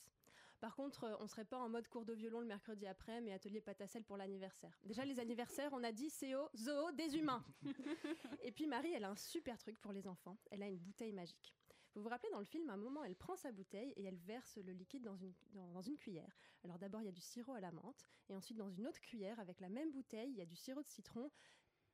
Par 0.58 0.74
contre, 0.74 1.04
euh, 1.04 1.16
on 1.20 1.28
serait 1.28 1.44
pas 1.44 1.58
en 1.58 1.68
mode 1.68 1.86
cours 1.86 2.04
de 2.04 2.12
violon 2.12 2.40
le 2.40 2.46
mercredi 2.46 2.88
après, 2.88 3.20
mais 3.20 3.32
atelier 3.32 3.60
pâte 3.60 3.80
à 3.80 3.86
sel 3.86 4.02
pour 4.02 4.16
l'anniversaire. 4.16 4.76
Déjà, 4.82 5.04
les 5.04 5.20
anniversaires, 5.20 5.72
on 5.72 5.84
a 5.84 5.92
dit 5.92 6.10
CO, 6.10 6.50
zoo, 6.56 6.90
des 6.90 7.18
humains. 7.18 7.44
Et 8.42 8.50
puis 8.50 8.66
Marie, 8.66 8.92
elle 8.94 9.04
a 9.04 9.10
un 9.10 9.16
super 9.16 9.58
truc 9.58 9.78
pour 9.78 9.92
les 9.92 10.08
enfants. 10.08 10.36
Elle 10.50 10.64
a 10.64 10.66
une 10.66 10.78
bouteille 10.78 11.12
magique. 11.12 11.54
Vous 11.94 12.02
vous 12.02 12.08
rappelez 12.08 12.30
dans 12.30 12.38
le 12.38 12.44
film, 12.44 12.70
à 12.70 12.74
un 12.74 12.76
moment, 12.76 13.02
elle 13.04 13.16
prend 13.16 13.36
sa 13.36 13.50
bouteille 13.50 13.92
et 13.96 14.04
elle 14.04 14.16
verse 14.16 14.56
le 14.58 14.72
liquide 14.72 15.02
dans 15.02 15.16
une, 15.16 15.34
dans, 15.52 15.72
dans 15.72 15.82
une 15.82 15.96
cuillère. 15.96 16.36
Alors 16.64 16.78
d'abord, 16.78 17.02
il 17.02 17.06
y 17.06 17.08
a 17.08 17.12
du 17.12 17.20
sirop 17.20 17.54
à 17.54 17.60
la 17.60 17.72
menthe, 17.72 18.04
et 18.28 18.34
ensuite, 18.34 18.56
dans 18.56 18.70
une 18.70 18.86
autre 18.86 19.00
cuillère, 19.00 19.40
avec 19.40 19.60
la 19.60 19.68
même 19.68 19.90
bouteille, 19.90 20.30
il 20.30 20.36
y 20.36 20.42
a 20.42 20.46
du 20.46 20.56
sirop 20.56 20.82
de 20.82 20.88
citron, 20.88 21.30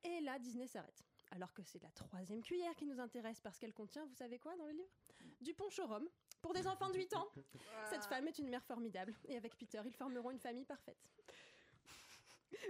et 0.03 0.21
là, 0.21 0.37
Disney 0.39 0.67
s'arrête. 0.67 1.03
Alors 1.31 1.53
que 1.53 1.63
c'est 1.63 1.81
la 1.81 1.91
troisième 1.91 2.41
cuillère 2.41 2.75
qui 2.75 2.85
nous 2.85 2.99
intéresse 2.99 3.41
parce 3.41 3.57
qu'elle 3.59 3.73
contient, 3.73 4.05
vous 4.05 4.13
savez 4.13 4.39
quoi 4.39 4.55
dans 4.55 4.65
le 4.67 4.73
livre? 4.73 4.93
Du 5.41 5.53
punch 5.53 5.77
au 5.79 5.87
rhum 5.87 6.07
pour 6.41 6.53
des 6.53 6.67
enfants 6.67 6.89
de 6.89 6.97
8 6.97 7.15
ans. 7.15 7.27
Cette 7.89 8.05
femme 8.05 8.27
est 8.27 8.37
une 8.39 8.47
mère 8.47 8.63
formidable 8.63 9.13
et 9.25 9.35
avec 9.35 9.57
Peter, 9.57 9.81
ils 9.85 9.93
formeront 9.93 10.31
une 10.31 10.39
famille 10.39 10.65
parfaite. 10.65 11.09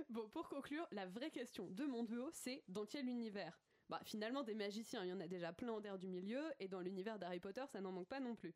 Bon, 0.10 0.28
pour 0.30 0.50
conclure, 0.50 0.88
la 0.92 1.06
vraie 1.06 1.30
question 1.30 1.70
de 1.70 1.86
mon 1.86 2.04
duo, 2.04 2.30
c'est 2.32 2.64
dans 2.68 2.86
quel 2.86 3.08
univers? 3.08 3.60
Bah, 3.90 4.02
finalement, 4.04 4.44
des 4.44 4.54
magiciens, 4.54 5.04
il 5.04 5.10
y 5.10 5.14
en 5.14 5.20
a 5.20 5.28
déjà 5.28 5.54
plein 5.54 5.72
en 5.72 5.82
terre 5.82 5.98
du 5.98 6.08
milieu, 6.08 6.44
et 6.60 6.68
dans 6.68 6.82
l'univers 6.82 7.20
d'Harry 7.20 7.40
Potter, 7.40 7.64
ça 7.72 7.80
n'en 7.80 7.92
manque 7.92 8.10
pas 8.10 8.20
non 8.20 8.36
plus. 8.36 8.54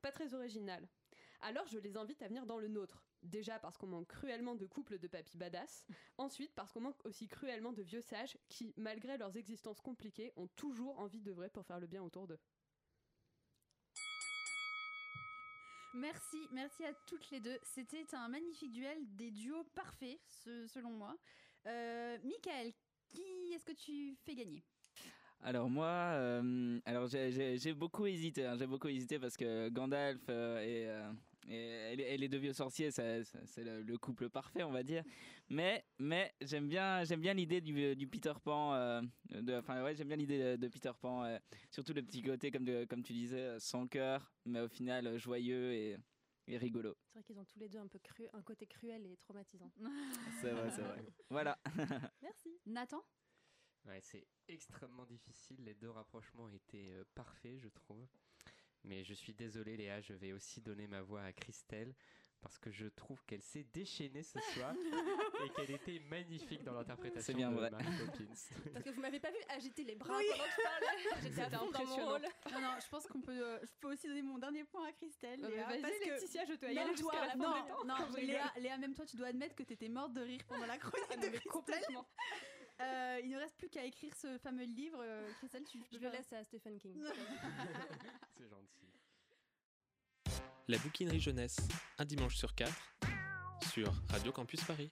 Pas 0.00 0.12
très 0.12 0.34
original. 0.34 0.88
Alors, 1.42 1.66
je 1.66 1.78
les 1.78 1.96
invite 1.96 2.22
à 2.22 2.28
venir 2.28 2.46
dans 2.46 2.58
le 2.58 2.68
nôtre. 2.68 3.02
Déjà 3.22 3.58
parce 3.58 3.76
qu'on 3.76 3.86
manque 3.86 4.08
cruellement 4.08 4.54
de 4.54 4.66
couples 4.66 4.98
de 4.98 5.08
papy 5.08 5.36
badass. 5.36 5.86
Ensuite, 6.18 6.54
parce 6.54 6.72
qu'on 6.72 6.80
manque 6.80 7.04
aussi 7.04 7.28
cruellement 7.28 7.72
de 7.72 7.82
vieux 7.82 8.00
sages 8.00 8.38
qui, 8.48 8.72
malgré 8.76 9.18
leurs 9.18 9.36
existences 9.36 9.80
compliquées, 9.80 10.32
ont 10.36 10.48
toujours 10.48 10.98
envie 10.98 11.20
de 11.20 11.32
vrai 11.32 11.50
pour 11.50 11.66
faire 11.66 11.80
le 11.80 11.86
bien 11.86 12.02
autour 12.02 12.26
d'eux. 12.26 12.38
Merci, 15.94 16.38
merci 16.52 16.84
à 16.84 16.94
toutes 17.06 17.30
les 17.30 17.40
deux. 17.40 17.58
C'était 17.62 18.14
un 18.14 18.28
magnifique 18.28 18.72
duel, 18.72 18.98
des 19.16 19.30
duos 19.30 19.64
parfaits, 19.74 20.20
selon 20.28 20.90
moi. 20.90 21.16
Euh, 21.66 22.16
Michael, 22.22 22.72
qui 23.12 23.52
est-ce 23.54 23.64
que 23.64 23.72
tu 23.72 24.16
fais 24.24 24.34
gagner? 24.34 24.62
Alors 25.42 25.70
moi, 25.70 25.86
euh, 25.86 26.78
alors 26.84 27.08
j'ai- 27.08 27.74
beaucoup 27.74 28.06
hésité, 28.06 28.44
hein, 28.44 28.56
j'ai 28.58 28.66
beaucoup 28.66 28.88
hésité 28.88 29.18
parce 29.18 29.36
que 29.36 29.70
Gandalf 29.70 30.20
euh, 30.28 30.60
et, 30.60 30.86
euh, 30.86 31.12
et, 31.48 31.92
et 31.92 31.96
les- 31.96 32.02
et 32.04 32.18
les 32.18 32.28
deux 32.28 32.36
vieux 32.38 32.52
sorciers, 32.52 32.90
c'est 32.90 33.24
le, 33.64 33.82
le 33.82 33.98
couple 33.98 34.28
parfait, 34.28 34.62
on 34.62 34.70
va 34.70 34.82
dire. 34.82 35.02
Mais 35.48 35.82
mais 35.98 36.34
j'aime 36.42 36.68
bien 36.68 37.04
j'aime 37.04 37.22
bien 37.22 37.32
l'idée 37.32 37.62
du, 37.62 38.06
Peter 38.06 38.34
Pan, 38.44 38.74
euh, 38.74 39.00
enfin 39.58 39.82
ouais 39.82 39.94
j'aime 39.94 40.08
bien 40.08 40.16
l'idée 40.18 40.58
de, 40.58 40.68
Peter 40.68 40.92
Pan, 41.00 41.24
euh, 41.24 41.38
surtout 41.70 41.94
le 41.94 42.02
petit 42.02 42.22
côté 42.22 42.50
comme 42.50 42.66
comme 42.86 43.02
tu 43.02 43.14
disais, 43.14 43.40
euh, 43.40 43.58
sans 43.58 43.86
cœur, 43.86 44.30
mais 44.44 44.60
au 44.60 44.68
final 44.68 45.06
euh, 45.06 45.18
joyeux 45.18 45.72
et, 45.72 45.96
et 46.46 46.58
rigolo. 46.58 46.96
C'est 47.04 47.12
vrai 47.18 47.22
qu'ils 47.24 47.38
ont 47.38 47.44
tous 47.44 47.58
les 47.58 47.68
deux 47.68 47.78
un 47.78 47.88
peu 47.88 47.98
cru, 47.98 48.28
un 48.32 48.42
côté 48.42 48.66
cruel 48.66 49.06
et 49.06 49.16
traumatisant. 49.16 49.72
C'est 50.40 50.50
vrai, 50.50 50.70
c'est 50.70 50.82
vrai. 50.82 51.04
Voilà. 51.30 51.58
Merci. 52.22 52.60
Nathan? 52.66 53.02
Ouais, 53.86 54.00
c'est 54.02 54.26
extrêmement 54.48 55.06
difficile. 55.06 55.64
Les 55.64 55.74
deux 55.74 55.88
rapprochements 55.88 56.50
étaient 56.50 56.90
euh, 56.92 57.04
parfaits, 57.14 57.58
je 57.58 57.68
trouve. 57.68 58.06
Mais 58.84 59.04
je 59.04 59.14
suis 59.14 59.34
désolé, 59.34 59.76
Léa, 59.76 60.00
je 60.00 60.12
vais 60.12 60.32
aussi 60.32 60.60
donner 60.60 60.86
ma 60.86 61.02
voix 61.02 61.22
à 61.22 61.32
Christelle 61.32 61.94
parce 62.42 62.58
que 62.58 62.70
je 62.70 62.86
trouve 62.86 63.22
qu'elle 63.26 63.42
s'est 63.42 63.66
déchaînée 63.72 64.22
ce 64.22 64.38
soir 64.54 64.74
et 65.44 65.48
qu'elle 65.50 65.70
était 65.72 65.98
magnifique 66.08 66.62
dans 66.64 66.72
l'interprétation 66.72 67.22
C'est 67.22 67.34
bien 67.34 67.50
de 67.50 67.56
vrai. 67.56 67.70
Mary 67.70 67.84
Poppins. 68.06 68.24
Parce 68.72 68.84
que 68.84 68.90
vous 68.90 69.00
m'avez 69.00 69.20
pas 69.20 69.30
vu 69.30 69.36
agiter 69.48 69.84
les 69.84 69.94
bras 69.94 70.14
pendant 70.14 70.44
que 70.44 70.50
je 70.56 70.62
parlais. 70.62 71.22
J'étais 71.22 71.40
à 71.42 71.50
fond 71.50 71.70
dans 71.70 71.84
mon 71.86 72.06
rôle. 72.06 72.22
Non, 72.52 72.60
non, 72.60 72.70
je 72.82 72.88
pense 72.88 73.06
qu'on 73.06 73.20
peut, 73.20 73.32
euh, 73.46 73.58
je 73.62 73.70
peux 73.80 73.92
aussi 73.92 74.06
donner 74.08 74.22
mon 74.22 74.38
dernier 74.38 74.64
point 74.64 74.86
à 74.88 74.92
Christelle. 74.92 75.44
Euh, 75.44 75.48
Léa, 75.48 75.66
Vas-y, 75.66 75.80
parce 75.82 75.98
que- 75.98 76.08
Laetitia, 76.10 76.44
je 76.46 76.54
te 76.54 76.66
Même 76.66 76.78
aller 76.78 76.96
jusqu'à 76.96 77.20
la 77.20 77.30
fin 77.32 77.36
non, 77.38 77.52
des 77.62 77.68
temps. 77.70 77.84
non, 77.84 77.94
Je. 78.16 78.26
Léa, 78.26 78.52
Léa, 78.58 78.78
même 78.78 78.94
toi, 78.94 79.04
tu 79.06 79.16
dois 79.16 79.28
admettre 79.28 79.54
que 79.54 79.62
t'étais 79.62 79.88
morte 79.88 80.12
de 80.14 80.22
rire 80.22 80.40
pendant 80.48 80.66
la 80.66 80.78
chronique 80.78 81.06
Ah 81.12 81.16
non, 81.16 81.28
complètement. 81.50 82.06
Euh, 82.80 83.20
il 83.22 83.28
ne 83.28 83.36
reste 83.36 83.56
plus 83.58 83.68
qu'à 83.68 83.84
écrire 83.84 84.14
ce 84.14 84.38
fameux 84.38 84.64
livre. 84.64 85.04
Christelle, 85.38 85.64
tu 85.64 85.78
Je 85.92 85.98
peux 85.98 86.04
le 86.06 86.10
laisse 86.12 86.32
à 86.32 86.42
Stephen 86.44 86.78
King. 86.78 86.98
C'est 88.36 88.48
gentil. 88.48 88.86
La 90.70 90.78
bouquinerie 90.78 91.18
jeunesse, 91.18 91.56
un 91.98 92.04
dimanche 92.04 92.36
sur 92.36 92.54
quatre, 92.54 92.94
sur 93.72 93.92
Radio 94.08 94.30
Campus 94.30 94.62
Paris. 94.62 94.88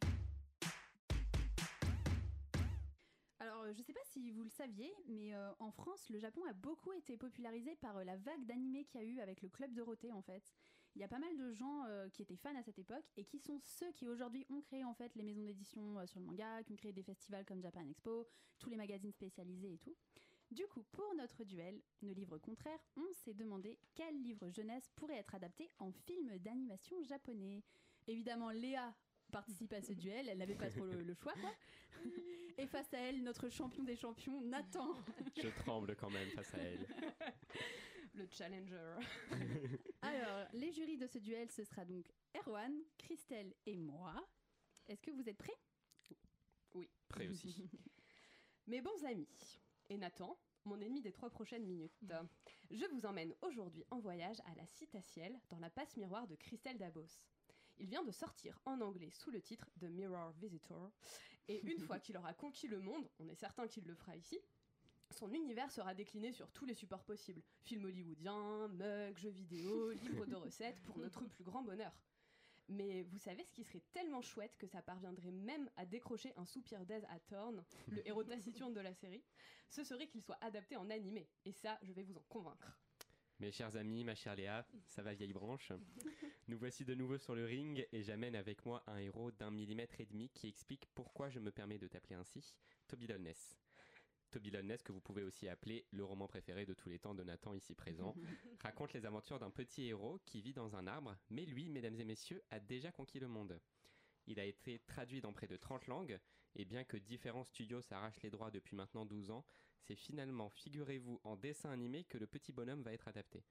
Alors, 3.39 3.63
euh, 3.63 3.73
je 3.73 3.81
sais 3.85 3.93
pas 3.93 4.01
si 4.11 4.33
vous 4.33 4.43
le 4.43 4.51
saviez, 4.51 4.93
mais 5.07 5.37
euh, 5.37 5.53
en 5.61 5.71
France, 5.71 6.09
le 6.11 6.19
Japon 6.19 6.41
a 6.51 6.53
beaucoup 6.53 6.93
été 6.95 7.17
popularisé 7.17 7.77
par 7.77 7.97
euh, 7.97 8.03
la 8.03 8.17
vague 8.17 8.45
d'animés 8.47 8.87
qu'il 8.87 9.03
y 9.03 9.05
a 9.05 9.07
eu 9.07 9.21
avec 9.21 9.41
le 9.41 9.49
Club 9.51 9.73
Dorothée, 9.73 10.11
en 10.11 10.21
fait. 10.21 10.53
Il 10.97 11.01
y 11.01 11.05
a 11.05 11.09
pas 11.09 11.21
mal 11.21 11.37
de 11.37 11.53
gens 11.53 11.85
qui 12.13 12.23
étaient 12.23 12.35
fans 12.35 12.57
à 12.57 12.63
cette 12.65 12.81
époque 12.81 13.05
et 13.17 13.25
qui 13.25 13.39
sont 13.39 13.61
ceux 13.63 13.93
qui 13.93 14.09
aujourd'hui 14.09 14.45
ont 14.51 14.61
créé 14.61 14.85
en 14.85 14.95
fait 14.95 15.15
les 15.15 15.23
maisons 15.23 15.45
d'édition 15.45 16.05
sur 16.07 16.19
le 16.19 16.27
manga, 16.27 16.65
qui 16.65 16.73
ont 16.73 16.77
créé 16.77 16.93
des 16.93 17.05
festivals 17.05 17.45
comme 17.45 17.63
Japan 17.63 17.87
Expo, 17.89 18.27
tous 18.59 18.69
les 18.69 18.77
magazines 18.77 19.13
spécialisés 19.13 19.75
et 19.75 19.79
tout. 19.79 19.95
Du 20.51 20.67
coup, 20.67 20.83
pour 20.93 21.15
notre 21.15 21.45
duel, 21.45 21.81
nos 22.03 22.13
livres 22.15 22.39
contraires, 22.39 22.81
on 22.97 23.13
s'est 23.13 23.35
demandé 23.35 23.79
quel 23.95 24.23
livre 24.23 24.49
jeunesse 24.51 24.89
pourrait 24.95 25.19
être 25.19 25.35
adapté 25.35 25.71
en 25.79 25.93
film 25.93 26.39
d'animation 26.39 27.03
japonais. 27.03 27.63
Évidemment, 28.07 28.51
Léa 28.51 28.95
participe 29.31 29.75
à 29.75 29.83
ce 29.83 29.93
duel, 29.93 30.27
elle 30.29 30.39
n'avait 30.39 30.55
pas 30.55 30.71
trop 30.71 30.87
le, 30.87 31.03
le 31.03 31.15
choix, 31.15 31.35
quoi. 31.35 31.53
Et 32.57 32.67
face 32.67 32.93
à 32.95 32.99
elle, 32.99 33.23
notre 33.23 33.51
champion 33.51 33.85
des 33.85 33.95
champions, 33.97 34.41
Nathan. 34.41 34.95
Je 35.37 35.49
tremble 35.49 35.95
quand 35.97 36.11
même 36.11 36.31
face 36.31 36.55
à 36.55 36.59
elle. 36.59 36.87
Le 38.15 38.27
challenger. 38.31 38.97
Alors, 40.03 40.49
les 40.55 40.73
jurys 40.73 40.97
de 40.97 41.07
ce 41.07 41.19
duel, 41.19 41.51
ce 41.51 41.63
sera 41.63 41.85
donc 41.85 42.07
Erwan, 42.35 42.73
Christelle 42.97 43.55
et 43.67 43.77
moi. 43.77 44.27
Est-ce 44.89 45.03
que 45.03 45.11
vous 45.11 45.29
êtes 45.29 45.37
prêts? 45.37 45.57
Oui. 46.75 46.89
Prêt 47.09 47.29
aussi. 47.29 47.69
Mes 48.67 48.81
bons 48.81 49.05
amis, 49.05 49.29
et 49.89 49.97
Nathan, 49.97 50.39
mon 50.65 50.81
ennemi 50.81 51.01
des 51.01 51.13
trois 51.13 51.31
prochaines 51.31 51.65
minutes, 51.65 51.99
je 52.71 52.85
vous 52.93 53.07
emmène 53.07 53.35
aujourd'hui 53.43 53.85
en 53.91 54.01
voyage 54.01 54.41
à 54.47 54.55
la 54.55 54.67
Citaciel 54.67 55.39
dans 55.51 55.59
la 55.59 55.71
passe 55.71 55.97
miroir 55.97 56.27
de 56.27 56.37
Christelle 56.37 56.79
Dabos. 56.79 57.21
Il 57.79 57.87
vient 57.87 58.03
de 58.03 58.11
sortir 58.11 58.61
en 58.65 58.81
anglais 58.81 59.11
sous 59.11 59.31
le 59.31 59.41
titre 59.41 59.71
The 59.81 59.85
Mirror 59.85 60.33
Visitor, 60.33 60.91
et 61.49 61.61
une 61.63 61.79
fois 61.87 61.99
qu'il 61.99 62.17
aura 62.17 62.35
conquis 62.35 62.69
le 62.69 62.81
monde, 62.81 63.09
on 63.19 63.29
est 63.29 63.35
certain 63.35 63.67
qu'il 63.67 63.85
le 63.85 63.95
fera 63.95 64.17
ici, 64.17 64.39
son 65.11 65.33
univers 65.33 65.71
sera 65.73 65.95
décliné 65.95 66.33
sur 66.33 66.51
tous 66.51 66.67
les 66.67 66.75
supports 66.75 67.05
possibles. 67.05 67.43
Films 67.63 67.87
hollywoodiens, 67.87 68.69
mugs, 68.69 69.17
jeux 69.17 69.31
vidéo, 69.31 69.91
livres 70.03 70.27
de 70.27 70.35
recettes, 70.35 70.81
pour 70.85 70.99
notre 70.99 71.25
plus 71.25 71.45
grand 71.45 71.63
bonheur. 71.63 71.93
Mais 72.69 73.03
vous 73.03 73.19
savez 73.19 73.45
ce 73.45 73.53
qui 73.53 73.65
serait 73.65 73.83
tellement 73.93 74.21
chouette 74.21 74.57
que 74.59 74.67
ça 74.67 74.83
parviendrait 74.83 75.31
même 75.31 75.71
à 75.77 75.87
décrocher 75.87 76.33
un 76.37 76.45
soupir 76.45 76.85
d'aise 76.85 77.05
à 77.09 77.19
Thorne, 77.21 77.65
le 77.89 78.07
héros 78.07 78.25
taciturne 78.25 78.75
de 78.75 78.81
la 78.81 78.93
série 78.93 79.25
Ce 79.71 79.85
serait 79.85 80.07
qu'il 80.07 80.23
soit 80.23 80.39
adapté 80.43 80.77
en 80.77 80.91
animé. 80.91 81.29
Et 81.45 81.53
ça, 81.53 81.79
je 81.83 81.93
vais 81.93 82.03
vous 82.03 82.17
en 82.17 82.25
convaincre. 82.29 82.79
Mes 83.41 83.53
chers 83.53 83.77
amis, 83.77 84.03
ma 84.03 84.17
chère 84.17 84.35
Léa, 84.35 84.67
ça 84.89 85.03
va 85.03 85.15
vieille 85.15 85.33
branche? 85.33 85.73
Nous 86.49 86.59
voici 86.59 86.85
de 86.85 86.95
nouveau 86.95 87.19
sur 87.19 87.37
le 87.37 87.45
ring 87.45 87.87
et 87.93 88.03
j'amène 88.03 88.35
avec 88.35 88.67
moi 88.67 88.83
un 88.89 88.99
héros 88.99 89.31
d'un 89.31 89.53
millimètre 89.53 90.01
et 90.01 90.07
demi 90.07 90.29
qui 90.31 90.49
explique 90.49 90.87
pourquoi 90.95 91.31
je 91.31 91.39
me 91.39 91.53
permets 91.53 91.79
de 91.79 91.87
t'appeler 91.87 92.17
ainsi, 92.17 92.55
Toby 92.89 93.07
Dolness. 93.07 93.57
Toby 94.31 94.53
Ness, 94.63 94.83
que 94.83 94.93
vous 94.93 95.01
pouvez 95.01 95.23
aussi 95.23 95.49
appeler 95.49 95.87
le 95.91 96.05
roman 96.05 96.27
préféré 96.27 96.67
de 96.67 96.75
tous 96.75 96.89
les 96.89 96.99
temps 96.99 97.15
de 97.15 97.23
Nathan 97.23 97.55
ici 97.55 97.75
présent, 97.75 98.15
raconte 98.61 98.93
les 98.93 99.07
aventures 99.07 99.39
d'un 99.39 99.51
petit 99.51 99.87
héros 99.87 100.21
qui 100.27 100.41
vit 100.41 100.53
dans 100.53 100.77
un 100.77 100.87
arbre, 100.87 101.17
mais 101.31 101.45
lui, 101.47 101.69
mesdames 101.69 101.99
et 101.99 102.05
messieurs, 102.05 102.43
a 102.51 102.61
déjà 102.61 102.93
conquis 102.93 103.21
le 103.21 103.29
monde. 103.29 103.59
Il 104.27 104.39
a 104.39 104.45
été 104.45 104.81
traduit 104.81 105.21
dans 105.21 105.33
près 105.33 105.47
de 105.47 105.57
30 105.57 105.87
langues, 105.87 106.19
et 106.55 106.65
bien 106.65 106.85
que 106.85 106.97
différents 106.97 107.45
studios 107.45 107.81
s'arrachent 107.81 108.23
les 108.23 108.31
droits 108.31 108.51
depuis 108.51 108.77
maintenant 108.77 109.07
12 109.07 109.31
ans, 109.31 109.45
c'est 109.81 109.97
finalement, 109.97 110.51
figurez-vous, 110.51 111.21
en 111.25 111.37
dessin 111.37 111.71
animé 111.71 112.05
que 112.05 112.19
le 112.19 112.27
petit 112.27 112.53
bonhomme 112.53 112.83
va 112.83 112.93
être 112.93 113.09
adapté. 113.09 113.45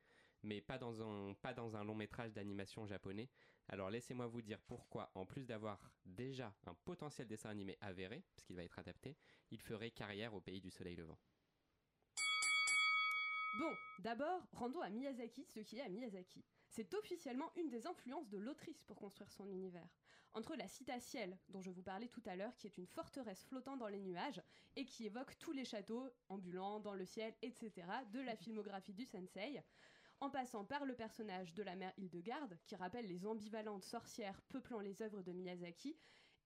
Mais 0.44 0.62
pas 0.62 0.78
dans 0.78 1.02
un, 1.02 1.34
pas 1.34 1.54
dans 1.54 1.76
un 1.76 1.84
long 1.84 1.96
métrage 1.96 2.34
d'animation 2.34 2.86
japonais. 2.86 3.30
Alors 3.70 3.90
laissez-moi 3.90 4.28
vous 4.28 4.42
dire 4.42 4.60
pourquoi, 4.62 5.12
en 5.14 5.26
plus 5.26 5.46
d'avoir 5.46 5.92
déjà 6.06 6.56
un 6.66 6.74
potentiel 6.74 7.28
dessin 7.28 7.50
animé 7.50 7.78
avéré, 7.82 8.24
puisqu'il 8.32 8.56
va 8.56 8.64
être 8.64 8.80
adapté, 8.80 9.18
il 9.52 9.62
ferait 9.62 9.92
carrière 9.92 10.34
au 10.34 10.42
pays 10.42 10.62
du 10.62 10.72
soleil 10.72 10.96
levant. 10.96 11.20
Bon, 13.54 13.78
d'abord, 13.98 14.48
rendons 14.52 14.82
à 14.82 14.90
Miyazaki 14.90 15.44
ce 15.46 15.60
qui 15.60 15.80
est 15.80 15.82
à 15.82 15.90
Miyazaki. 15.90 16.46
C'est 16.70 16.94
officiellement 16.94 17.52
une 17.56 17.70
des 17.70 17.88
influences 17.88 18.30
de 18.30 18.38
l'autrice 18.38 18.84
pour 18.84 18.98
construire 18.98 19.32
son 19.32 19.50
univers. 19.50 19.90
Entre 20.34 20.56
la 20.56 20.68
citatielle, 20.68 21.40
dont 21.50 21.62
je 21.62 21.72
vous 21.72 21.82
parlais 21.82 22.08
tout 22.08 22.22
à 22.26 22.36
l'heure, 22.36 22.56
qui 22.58 22.68
est 22.68 22.78
une 22.78 22.86
forteresse 22.86 23.44
flottant 23.46 23.76
dans 23.76 23.88
les 23.88 24.02
nuages 24.02 24.42
et 24.76 24.86
qui 24.86 25.08
évoque 25.08 25.38
tous 25.40 25.54
les 25.54 25.66
châteaux 25.66 26.08
ambulants 26.30 26.80
dans 26.80 26.94
le 26.94 27.06
ciel, 27.06 27.34
etc., 27.42 27.88
de 28.12 28.20
la 28.20 28.36
filmographie 28.36 28.94
du 28.94 29.06
sensei, 29.06 29.64
en 30.20 30.30
passant 30.30 30.66
par 30.66 30.86
le 30.86 30.96
personnage 30.96 31.54
de 31.54 31.64
la 31.64 31.76
mère 31.76 31.94
Hildegarde, 31.98 32.58
qui 32.66 32.76
rappelle 32.76 33.08
les 33.08 33.26
ambivalentes 33.26 33.84
sorcières 33.84 34.42
peuplant 34.50 34.80
les 34.80 35.02
œuvres 35.02 35.22
de 35.22 35.32
Miyazaki, 35.32 35.96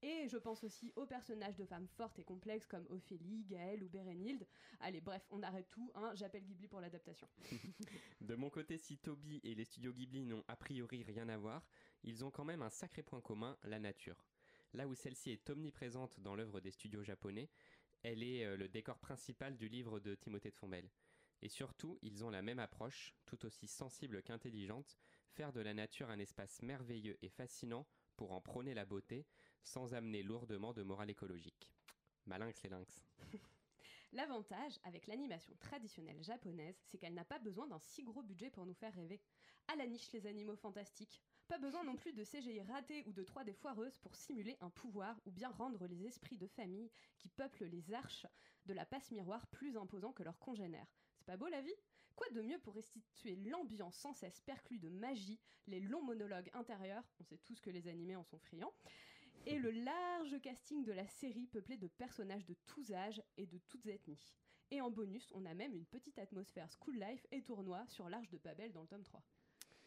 et 0.04 0.28
je 0.28 0.38
pense 0.38 0.63
aussi 0.63 0.92
aux 0.96 1.06
personnages 1.06 1.58
de 1.58 1.66
femmes 1.66 1.88
fortes 1.88 2.18
et 2.18 2.24
complexes 2.24 2.66
comme 2.66 2.88
Ophélie, 2.90 3.46
Gaëlle 3.46 3.84
ou 3.84 3.90
Bérénilde. 3.90 4.48
Allez, 4.80 5.00
bref, 5.00 5.22
on 5.30 5.44
arrête 5.44 5.70
tout, 5.70 5.92
hein, 5.94 6.12
j'appelle 6.16 6.44
Ghibli 6.44 6.68
pour 6.68 6.82
l'adaptation. 6.82 7.30
De 8.22 8.36
mon 8.36 8.50
côté, 8.50 8.80
si 8.80 8.98
Toby 8.98 9.40
et 9.44 9.54
les 9.54 9.66
studios 9.66 9.94
Ghibli 9.94 10.25
n'ont 10.25 10.44
a 10.48 10.56
priori 10.56 11.04
rien 11.04 11.30
à 11.30 11.38
voir, 11.38 11.68
ils 12.04 12.25
ont 12.25 12.32
quand 12.32 12.46
même 12.46 12.63
un 12.63 12.72
sacré 12.72 13.04
point 13.04 13.22
commun, 13.22 13.56
la 13.63 13.80
nature. 13.80 14.25
Là 14.74 14.88
où 14.88 14.96
celle-ci 14.96 15.32
est 15.32 15.50
omniprésente 15.51 16.20
dans 16.20 16.36
l'œuvre 16.36 16.62
des 16.62 16.72
studios 16.72 17.04
japonais, 17.04 17.50
elle 18.01 18.24
est 18.24 18.44
euh, 18.44 18.58
le 18.58 18.68
décor 18.68 18.98
principal 18.98 19.56
du 19.56 19.70
livre 19.70 20.00
de 20.00 20.16
Timothée 20.16 20.50
de 20.50 20.56
Fombelle. 20.56 20.90
Et 21.41 21.50
surtout, 21.50 21.98
ils 22.01 22.24
ont 22.24 22.29
la 22.29 22.41
même 22.41 22.60
approche, 22.60 23.15
tout 23.25 23.45
aussi 23.45 23.67
sensible 23.67 24.21
qu'intelligente, 24.21 24.98
faire 25.31 25.51
de 25.51 25.62
la 25.62 25.74
nature 25.74 26.10
un 26.10 26.19
espace 26.19 26.62
merveilleux 26.62 27.17
et 27.21 27.29
fascinant 27.29 27.88
pour 28.15 28.31
en 28.33 28.41
prôner 28.41 28.74
la 28.74 28.86
beauté, 28.86 29.25
sans 29.63 29.93
amener 29.93 30.21
lourdement 30.21 30.74
de 30.74 30.83
morale 30.83 31.10
écologique. 31.10 31.71
Malinx 32.25 32.62
les 32.63 32.69
lynx. 32.69 33.03
L'avantage 34.13 34.77
avec 34.83 35.07
l'animation 35.07 35.55
traditionnelle 35.55 36.21
japonaise, 36.21 36.75
c'est 36.83 36.98
qu'elle 36.98 37.13
n'a 37.13 37.24
pas 37.24 37.39
besoin 37.39 37.65
d'un 37.67 37.79
si 37.79 38.03
gros 38.03 38.21
budget 38.21 38.50
pour 38.50 38.65
nous 38.65 38.74
faire 38.74 38.93
rêver. 38.93 39.21
À 39.67 39.75
la 39.77 39.88
niche 39.88 40.12
les 40.12 40.27
animaux 40.27 40.57
fantastiques. 40.57 41.21
Pas 41.48 41.57
besoin 41.57 41.83
non 41.83 41.95
plus 41.95 42.13
de 42.13 42.24
CGI 42.24 42.62
raté 42.62 43.03
ou 43.07 43.13
de 43.13 43.24
3D 43.24 43.53
foireuse 43.53 43.98
pour 43.98 44.15
simuler 44.15 44.57
un 44.60 44.69
pouvoir 44.69 45.19
ou 45.25 45.31
bien 45.31 45.50
rendre 45.50 45.88
les 45.88 46.05
esprits 46.05 46.38
de 46.38 46.48
famille 46.48 46.91
qui 47.17 47.29
peuplent 47.29 47.65
les 47.65 47.93
arches 47.93 48.27
de 48.65 48.74
la 48.74 48.86
passe 48.86 49.12
miroir 49.12 49.48
plus 49.48 49.77
imposants 49.77 50.13
que 50.13 50.24
leurs 50.24 50.39
congénères. 50.39 50.93
C'est 51.22 51.28
pas 51.28 51.38
beau 51.38 51.48
la 51.50 51.62
vie? 51.62 51.75
Quoi 52.16 52.28
de 52.32 52.42
mieux 52.42 52.58
pour 52.58 52.74
restituer 52.74 53.36
l'ambiance 53.36 53.96
sans 53.96 54.13
cesse 54.16 54.42
perclue 54.42 54.80
de 54.80 54.90
magie, 54.90 55.40
les 55.68 55.80
longs 55.80 56.01
monologues 56.01 56.50
intérieurs, 56.54 57.04
on 57.20 57.24
sait 57.24 57.38
tous 57.46 57.62
que 57.62 57.70
les 57.70 57.88
animés 57.88 58.16
en 58.16 58.24
sont 58.24 58.40
friands, 58.40 58.74
et 59.46 59.60
le 59.60 59.70
large 59.70 60.42
casting 60.42 60.84
de 60.84 60.92
la 60.94 61.08
série 61.08 61.46
peuplé 61.46 61.78
de 61.78 61.88
personnages 61.88 62.46
de 62.48 62.56
tous 62.66 62.92
âges 62.92 63.22
et 63.38 63.46
de 63.46 63.60
toutes 63.70 63.86
ethnies. 63.86 64.34
Et 64.72 64.82
en 64.82 64.90
bonus, 64.90 65.32
on 65.36 65.46
a 65.46 65.54
même 65.54 65.75
une 65.75 65.86
petite 65.86 66.18
atmosphère 66.18 66.72
school 66.72 66.96
life 66.98 67.28
et 67.32 67.44
tournoi 67.44 67.86
sur 67.88 68.10
l'Arche 68.10 68.30
de 68.30 68.40
Babel 68.40 68.72
dans 68.72 68.82
le 68.82 68.88
tome 68.88 69.04
3. 69.04 69.24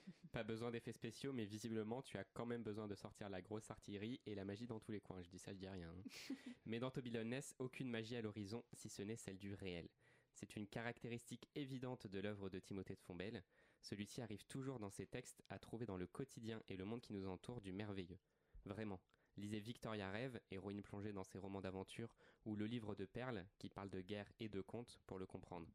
Pas 0.32 0.44
besoin 0.44 0.70
d'effets 0.70 0.92
spéciaux, 0.92 1.32
mais 1.32 1.46
visiblement, 1.46 2.00
tu 2.00 2.16
as 2.16 2.24
quand 2.24 2.46
même 2.46 2.62
besoin 2.62 2.86
de 2.86 2.94
sortir 2.94 3.28
la 3.28 3.42
grosse 3.42 3.70
artillerie 3.72 4.20
et 4.24 4.36
la 4.36 4.44
magie 4.44 4.68
dans 4.68 4.78
tous 4.78 4.92
les 4.92 5.00
coins. 5.00 5.20
Je 5.22 5.30
dis 5.30 5.38
ça, 5.40 5.52
je 5.52 5.58
dis 5.58 5.68
rien. 5.68 5.88
hein. 5.90 6.34
mais 6.66 6.78
dans 6.78 6.92
Toby 6.92 7.10
Ness, 7.10 7.56
aucune 7.58 7.90
magie 7.90 8.14
à 8.14 8.22
l'horizon, 8.22 8.64
si 8.72 8.88
ce 8.88 9.02
n'est 9.02 9.16
celle 9.16 9.38
du 9.38 9.52
réel. 9.54 9.88
C'est 10.34 10.56
une 10.56 10.66
caractéristique 10.66 11.48
évidente 11.54 12.06
de 12.06 12.18
l'œuvre 12.18 12.48
de 12.48 12.58
Timothée 12.58 12.94
de 12.94 13.00
Fombelle. 13.00 13.42
Celui-ci 13.80 14.20
arrive 14.20 14.44
toujours 14.46 14.78
dans 14.78 14.90
ses 14.90 15.06
textes 15.06 15.42
à 15.48 15.58
trouver 15.58 15.86
dans 15.86 15.96
le 15.96 16.06
quotidien 16.06 16.60
et 16.68 16.76
le 16.76 16.84
monde 16.84 17.00
qui 17.00 17.12
nous 17.12 17.26
entoure 17.28 17.60
du 17.60 17.72
merveilleux. 17.72 18.18
Vraiment. 18.64 19.00
Lisez 19.36 19.60
Victoria 19.60 20.10
Rêve, 20.10 20.40
héroïne 20.50 20.82
plongée 20.82 21.12
dans 21.12 21.24
ses 21.24 21.38
romans 21.38 21.60
d'aventure, 21.60 22.14
ou 22.44 22.54
le 22.54 22.66
livre 22.66 22.94
de 22.94 23.04
Perles, 23.04 23.46
qui 23.58 23.68
parle 23.68 23.90
de 23.90 24.00
guerre 24.00 24.30
et 24.38 24.48
de 24.48 24.60
contes, 24.60 25.00
pour 25.06 25.18
le 25.18 25.26
comprendre. 25.26 25.68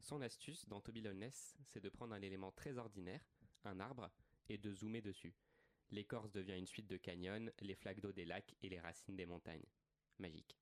Son 0.00 0.22
astuce 0.22 0.66
dans 0.68 0.80
Toby 0.80 1.02
Ness, 1.02 1.56
c'est 1.64 1.82
de 1.82 1.88
prendre 1.88 2.14
un 2.14 2.22
élément 2.22 2.52
très 2.52 2.78
ordinaire, 2.78 3.26
un 3.64 3.78
arbre, 3.78 4.10
et 4.48 4.58
de 4.58 4.72
zoomer 4.74 5.02
dessus. 5.02 5.34
L'écorce 5.90 6.32
devient 6.32 6.58
une 6.58 6.66
suite 6.66 6.86
de 6.86 6.96
canyons, 6.96 7.50
les 7.60 7.74
flaques 7.74 8.00
d'eau 8.00 8.12
des 8.12 8.24
lacs 8.24 8.54
et 8.62 8.68
les 8.68 8.80
racines 8.80 9.16
des 9.16 9.26
montagnes. 9.26 9.66
Magique. 10.18 10.58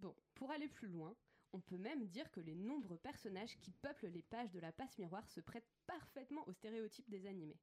Bon, 0.00 0.14
pour 0.34 0.50
aller 0.50 0.68
plus 0.68 0.88
loin, 0.88 1.14
on 1.52 1.60
peut 1.60 1.78
même 1.78 2.06
dire 2.06 2.30
que 2.30 2.40
les 2.40 2.54
nombreux 2.54 2.98
personnages 2.98 3.56
qui 3.58 3.72
peuplent 3.72 4.08
les 4.08 4.22
pages 4.22 4.50
de 4.50 4.60
la 4.60 4.72
passe 4.72 4.98
miroir 4.98 5.26
se 5.28 5.40
prêtent 5.40 5.70
parfaitement 5.86 6.46
aux 6.48 6.52
stéréotypes 6.52 7.08
des 7.08 7.26
animés. 7.26 7.58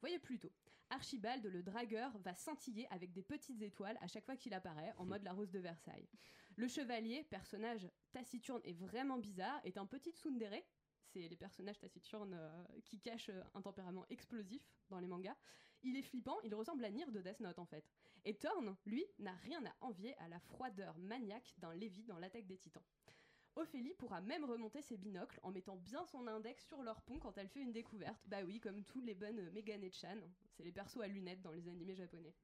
Voyez 0.00 0.18
plutôt, 0.18 0.52
Archibald 0.90 1.46
le 1.46 1.62
dragueur 1.62 2.16
va 2.18 2.34
scintiller 2.34 2.86
avec 2.90 3.12
des 3.12 3.22
petites 3.22 3.62
étoiles 3.62 3.96
à 4.00 4.08
chaque 4.08 4.26
fois 4.26 4.36
qu'il 4.36 4.52
apparaît, 4.52 4.92
en 4.98 5.06
mode 5.06 5.22
la 5.22 5.32
rose 5.32 5.50
de 5.50 5.58
Versailles. 5.58 6.08
Le 6.56 6.68
chevalier, 6.68 7.24
personnage 7.24 7.88
taciturne 8.12 8.60
et 8.64 8.74
vraiment 8.74 9.18
bizarre, 9.18 9.60
est 9.64 9.78
un 9.78 9.86
petit 9.86 10.10
tsundere. 10.10 10.62
C'est 11.06 11.28
les 11.28 11.36
personnages 11.36 11.78
taciturnes 11.78 12.34
euh, 12.34 12.64
qui 12.84 12.98
cachent 13.00 13.30
euh, 13.30 13.42
un 13.54 13.62
tempérament 13.62 14.04
explosif 14.10 14.62
dans 14.90 14.98
les 14.98 15.06
mangas. 15.06 15.36
Il 15.82 15.96
est 15.96 16.02
flippant, 16.02 16.40
il 16.42 16.54
ressemble 16.54 16.84
à 16.84 16.90
Nier 16.90 17.06
de 17.06 17.20
Death 17.20 17.40
Note 17.40 17.58
en 17.58 17.66
fait. 17.66 17.84
Et 18.24 18.34
Thorn, 18.34 18.76
lui, 18.86 19.04
n'a 19.18 19.34
rien 19.36 19.64
à 19.64 19.74
envier 19.80 20.14
à 20.18 20.28
la 20.28 20.38
froideur 20.40 20.96
maniaque 20.98 21.54
d'un 21.58 21.74
Lévi 21.74 22.04
dans 22.04 22.18
l'attaque 22.18 22.46
des 22.46 22.58
titans. 22.58 22.84
Ophélie 23.54 23.94
pourra 23.94 24.20
même 24.20 24.44
remonter 24.44 24.80
ses 24.80 24.96
binocles 24.96 25.38
en 25.42 25.50
mettant 25.52 25.76
bien 25.76 26.04
son 26.06 26.26
index 26.26 26.66
sur 26.66 26.82
leur 26.82 27.02
pont 27.02 27.18
quand 27.18 27.36
elle 27.36 27.48
fait 27.48 27.60
une 27.60 27.72
découverte. 27.72 28.20
Bah 28.26 28.38
oui, 28.44 28.60
comme 28.60 28.82
tous 28.84 29.00
les 29.02 29.14
bonnes 29.14 29.50
Megan 29.50 29.82
et 29.84 29.90
Chan. 29.90 30.16
C'est 30.56 30.62
les 30.64 30.72
persos 30.72 31.00
à 31.02 31.06
lunettes 31.06 31.42
dans 31.42 31.52
les 31.52 31.68
animés 31.68 31.94
japonais. 31.94 32.34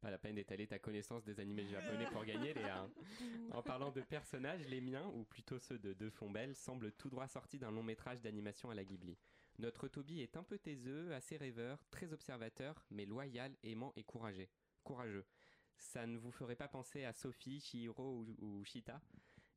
Pas 0.00 0.12
la 0.12 0.18
peine 0.18 0.36
d'étaler 0.36 0.68
ta 0.68 0.78
connaissance 0.78 1.24
des 1.24 1.40
animés 1.40 1.66
japonais 1.66 2.06
pour 2.12 2.24
gagner, 2.24 2.54
Léa. 2.54 2.82
hein. 2.82 2.90
En 3.50 3.62
parlant 3.62 3.90
de 3.90 4.00
personnages, 4.00 4.64
les 4.68 4.80
miens, 4.80 5.08
ou 5.16 5.24
plutôt 5.24 5.58
ceux 5.58 5.78
de 5.80 5.92
De 5.92 6.08
Fombelle, 6.08 6.54
semblent 6.54 6.92
tout 6.92 7.10
droit 7.10 7.26
sortis 7.26 7.58
d'un 7.58 7.72
long 7.72 7.82
métrage 7.82 8.20
d'animation 8.20 8.70
à 8.70 8.76
la 8.76 8.84
Ghibli. 8.84 9.18
Notre 9.58 9.88
Toby 9.88 10.20
est 10.20 10.36
un 10.36 10.44
peu 10.44 10.56
taiseux, 10.56 11.12
assez 11.14 11.36
rêveur, 11.36 11.84
très 11.90 12.12
observateur, 12.12 12.86
mais 12.90 13.06
loyal, 13.06 13.56
aimant 13.64 13.92
et 13.96 14.04
courageux. 14.04 14.48
courageux. 14.84 15.26
Ça 15.78 16.06
ne 16.06 16.16
vous 16.16 16.30
ferait 16.30 16.54
pas 16.54 16.68
penser 16.68 17.04
à 17.04 17.12
Sophie, 17.12 17.58
Chihiro 17.60 18.20
ou, 18.20 18.36
ou 18.38 18.64
Shita 18.64 19.00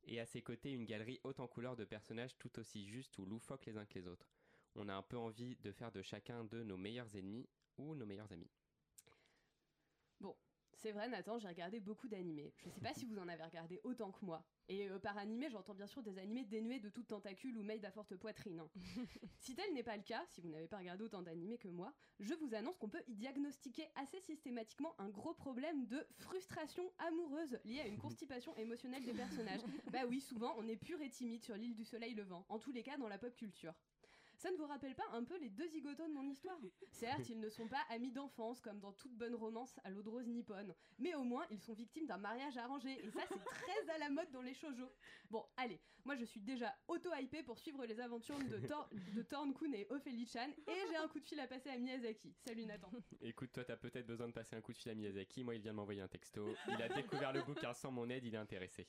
Et 0.04 0.20
à 0.20 0.26
ses 0.26 0.42
côtés, 0.42 0.72
une 0.72 0.84
galerie 0.84 1.20
haute 1.24 1.40
en 1.40 1.46
couleurs 1.46 1.76
de 1.76 1.84
personnages 1.84 2.36
tout 2.38 2.58
aussi 2.58 2.86
justes 2.86 3.16
ou 3.18 3.24
loufoques 3.24 3.66
les 3.66 3.76
uns 3.76 3.86
que 3.86 3.98
les 3.98 4.08
autres. 4.08 4.28
On 4.74 4.88
a 4.88 4.94
un 4.94 5.02
peu 5.02 5.16
envie 5.16 5.56
de 5.56 5.72
faire 5.72 5.92
de 5.92 6.02
chacun 6.02 6.44
d'eux 6.44 6.64
nos 6.64 6.76
meilleurs 6.76 7.14
ennemis 7.14 7.48
ou 7.76 7.94
nos 7.94 8.06
meilleurs 8.06 8.32
amis. 8.32 8.50
C'est 10.82 10.90
vrai 10.90 11.08
Nathan, 11.08 11.38
j'ai 11.38 11.46
regardé 11.46 11.78
beaucoup 11.78 12.08
d'animés. 12.08 12.52
Je 12.64 12.68
sais 12.68 12.80
pas 12.80 12.92
si 12.92 13.04
vous 13.04 13.16
en 13.16 13.28
avez 13.28 13.44
regardé 13.44 13.80
autant 13.84 14.10
que 14.10 14.24
moi. 14.24 14.44
Et 14.68 14.88
euh, 14.88 14.98
par 14.98 15.16
animé, 15.16 15.48
j'entends 15.48 15.74
bien 15.74 15.86
sûr 15.86 16.02
des 16.02 16.18
animés 16.18 16.42
dénués 16.44 16.80
de 16.80 16.88
toute 16.88 17.06
tentacule 17.06 17.56
ou 17.56 17.62
made 17.62 17.84
à 17.84 17.92
forte 17.92 18.16
poitrine. 18.16 18.58
hein. 18.58 18.68
si 19.38 19.54
tel 19.54 19.72
n'est 19.74 19.84
pas 19.84 19.96
le 19.96 20.02
cas, 20.02 20.24
si 20.26 20.40
vous 20.40 20.48
n'avez 20.48 20.66
pas 20.66 20.78
regardé 20.78 21.04
autant 21.04 21.22
d'animés 21.22 21.56
que 21.56 21.68
moi, 21.68 21.94
je 22.18 22.34
vous 22.34 22.52
annonce 22.52 22.76
qu'on 22.78 22.88
peut 22.88 23.04
y 23.06 23.14
diagnostiquer 23.14 23.86
assez 23.94 24.18
systématiquement 24.18 24.96
un 24.98 25.08
gros 25.08 25.34
problème 25.34 25.86
de 25.86 26.04
frustration 26.16 26.82
amoureuse 26.98 27.60
liée 27.64 27.78
à 27.78 27.86
une 27.86 27.98
constipation 28.00 28.52
émotionnelle 28.56 29.04
des 29.04 29.14
personnages. 29.14 29.60
bah 29.92 30.00
oui, 30.08 30.20
souvent 30.20 30.52
on 30.58 30.66
est 30.66 30.74
pur 30.76 31.00
et 31.00 31.10
timide 31.10 31.44
sur 31.44 31.54
l'île 31.56 31.76
du 31.76 31.84
soleil 31.84 32.14
levant, 32.16 32.44
en 32.48 32.58
tous 32.58 32.72
les 32.72 32.82
cas 32.82 32.96
dans 32.96 33.08
la 33.08 33.18
pop 33.18 33.36
culture. 33.36 33.74
Ça 34.42 34.50
ne 34.50 34.56
vous 34.56 34.66
rappelle 34.66 34.96
pas 34.96 35.06
un 35.12 35.22
peu 35.22 35.38
les 35.38 35.50
deux 35.50 35.68
zigotos 35.68 36.08
de 36.08 36.12
mon 36.12 36.28
histoire? 36.28 36.58
Certes, 36.90 37.28
ils 37.28 37.38
ne 37.38 37.48
sont 37.48 37.68
pas 37.68 37.84
amis 37.90 38.10
d'enfance 38.10 38.60
comme 38.60 38.80
dans 38.80 38.90
toute 38.90 39.12
bonne 39.12 39.36
romance 39.36 39.78
à 39.84 39.90
l'eau 39.90 40.02
de 40.02 40.08
rose 40.08 40.26
nippone, 40.26 40.74
mais 40.98 41.14
au 41.14 41.22
moins 41.22 41.46
ils 41.52 41.60
sont 41.60 41.74
victimes 41.74 42.08
d'un 42.08 42.16
mariage 42.16 42.56
arrangé, 42.56 42.90
et 43.06 43.10
ça 43.12 43.20
c'est 43.28 43.38
très 43.38 43.94
à 43.94 43.98
la 43.98 44.10
mode 44.10 44.32
dans 44.32 44.42
les 44.42 44.52
shoujo. 44.54 44.90
Bon, 45.30 45.46
allez, 45.56 45.78
moi 46.04 46.16
je 46.16 46.24
suis 46.24 46.40
déjà 46.40 46.74
auto-hypée 46.88 47.44
pour 47.44 47.56
suivre 47.56 47.86
les 47.86 48.00
aventures 48.00 48.36
de, 48.40 49.22
Thorn-kun 49.22 49.72
et 49.74 49.86
Ophélie-chan, 49.90 50.50
et 50.66 50.88
j'ai 50.90 50.96
un 50.96 51.06
coup 51.06 51.20
de 51.20 51.24
fil 51.24 51.38
à 51.38 51.46
passer 51.46 51.70
à 51.70 51.78
Miyazaki. 51.78 52.34
Salut 52.44 52.66
Nathan. 52.66 52.90
Écoute, 53.20 53.52
toi, 53.52 53.64
t'as 53.64 53.76
peut-être 53.76 54.08
besoin 54.08 54.26
de 54.26 54.32
passer 54.32 54.56
un 54.56 54.60
coup 54.60 54.72
de 54.72 54.78
fil 54.78 54.90
à 54.90 54.96
Miyazaki. 54.96 55.44
Moi, 55.44 55.54
il 55.54 55.60
vient 55.60 55.70
de 55.70 55.76
m'envoyer 55.76 56.00
un 56.00 56.08
texto. 56.08 56.52
Il 56.66 56.82
a 56.82 56.88
découvert 56.88 57.32
le 57.32 57.42
bouquin 57.42 57.74
sans 57.74 57.92
mon 57.92 58.10
aide, 58.10 58.24
il 58.24 58.34
est 58.34 58.38
intéressé. 58.38 58.88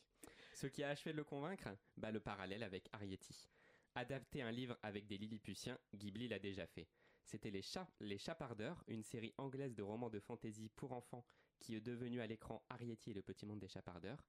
Ce 0.56 0.66
qui 0.66 0.84
a 0.84 0.90
achevé 0.90 1.12
de 1.12 1.18
le 1.18 1.24
convaincre 1.24 1.70
Bah, 1.98 2.10
le 2.10 2.20
parallèle 2.20 2.64
avec 2.64 2.90
Arietti. 2.92 3.52
Adapter 3.96 4.42
un 4.42 4.52
livre 4.52 4.78
avec 4.82 5.06
des 5.06 5.18
Lilliputiens, 5.20 5.78
Ghibli 5.94 6.28
l'a 6.28 6.40
déjà 6.40 6.66
fait. 6.66 6.88
C'était 7.24 7.52
les, 7.52 7.62
Cha- 7.62 7.88
les 8.00 8.18
Chapardeurs, 8.18 8.84
une 8.88 9.04
série 9.04 9.34
anglaise 9.38 9.76
de 9.76 9.84
romans 9.84 10.10
de 10.10 10.20
fantasy 10.20 10.70
pour 10.70 10.94
enfants 10.94 11.24
qui 11.60 11.76
est 11.76 11.82
devenue 11.82 12.20
à 12.20 12.28
l'écran 12.28 12.66
Arietti 12.70 13.12
et 13.12 13.14
le 13.14 13.22
petit 13.22 13.46
monde 13.46 13.60
des 13.60 13.68
Chapardeurs. 13.68 14.26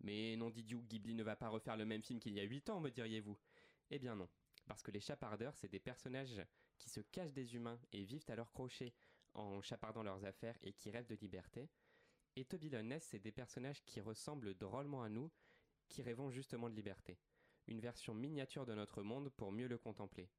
Mais 0.00 0.36
non 0.36 0.50
Didiou, 0.50 0.82
Ghibli 0.82 1.14
ne 1.14 1.22
va 1.22 1.36
pas 1.36 1.48
refaire 1.48 1.76
le 1.76 1.84
même 1.84 2.02
film 2.02 2.18
qu'il 2.18 2.34
y 2.34 2.40
a 2.40 2.44
8 2.44 2.70
ans, 2.70 2.80
me 2.80 2.90
diriez-vous? 2.90 3.38
Eh 3.90 3.98
bien 3.98 4.16
non, 4.16 4.28
parce 4.66 4.82
que 4.82 4.90
les 4.90 5.00
chapardeurs, 5.00 5.56
c'est 5.56 5.68
des 5.68 5.80
personnages 5.80 6.42
qui 6.76 6.90
se 6.90 7.00
cachent 7.00 7.32
des 7.32 7.54
humains 7.54 7.80
et 7.92 8.04
vivent 8.04 8.24
à 8.28 8.36
leur 8.36 8.52
crochet 8.52 8.92
en 9.34 9.62
chapardant 9.62 10.02
leurs 10.02 10.24
affaires 10.24 10.58
et 10.62 10.72
qui 10.72 10.90
rêvent 10.90 11.06
de 11.06 11.16
liberté. 11.16 11.70
Et 12.36 12.44
Toby 12.44 12.70
c'est 13.00 13.18
des 13.18 13.32
personnages 13.32 13.82
qui 13.84 14.00
ressemblent 14.00 14.54
drôlement 14.54 15.02
à 15.02 15.08
nous, 15.08 15.30
qui 15.88 16.02
rêvons 16.02 16.30
justement 16.30 16.68
de 16.68 16.74
liberté. 16.74 17.18
Une 17.68 17.80
version 17.80 18.14
miniature 18.14 18.64
de 18.64 18.72
notre 18.72 19.02
monde 19.02 19.28
pour 19.28 19.52
mieux 19.52 19.68
le 19.68 19.76
contempler. 19.76 20.30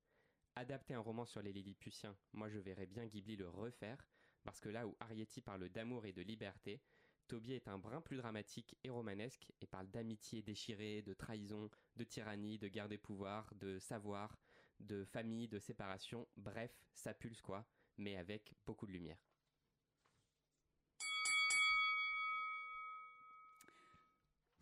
Adapter 0.56 0.96
un 0.96 1.00
roman 1.00 1.26
sur 1.26 1.44
les 1.44 1.54
Lilliputiens, 1.54 2.18
moi 2.34 2.50
je 2.50 2.58
verrais 2.58 2.88
bien 2.88 3.06
Ghibli 3.06 3.36
le 3.36 3.48
refaire, 3.48 4.04
parce 4.44 4.60
que 4.60 4.68
là 4.68 4.88
où 4.88 4.98
Arietti 5.00 5.40
parle 5.40 5.70
d'amour 5.70 6.08
et 6.08 6.12
de 6.12 6.24
liberté, 6.24 6.82
Toby 7.28 7.54
est 7.54 7.68
un 7.68 7.78
brin 7.78 8.02
plus 8.02 8.18
dramatique 8.18 8.76
et 8.84 8.90
romanesque 8.90 9.52
et 9.62 9.68
parle 9.68 9.88
d'amitié 9.92 10.42
déchirée, 10.42 11.04
de 11.04 11.14
trahison, 11.14 11.70
de 11.98 12.04
tyrannie, 12.04 12.58
de 12.58 12.68
guerre 12.68 12.90
des 12.90 12.98
pouvoirs, 12.98 13.54
de 13.54 13.78
savoir, 13.78 14.36
de 14.80 15.06
famille, 15.06 15.48
de 15.48 15.60
séparation, 15.60 16.28
bref, 16.36 16.84
ça 16.96 17.14
pulse 17.14 17.44
quoi, 17.44 17.64
mais 17.98 18.18
avec 18.18 18.56
beaucoup 18.66 18.88
de 18.88 18.92
lumière. 18.92 19.20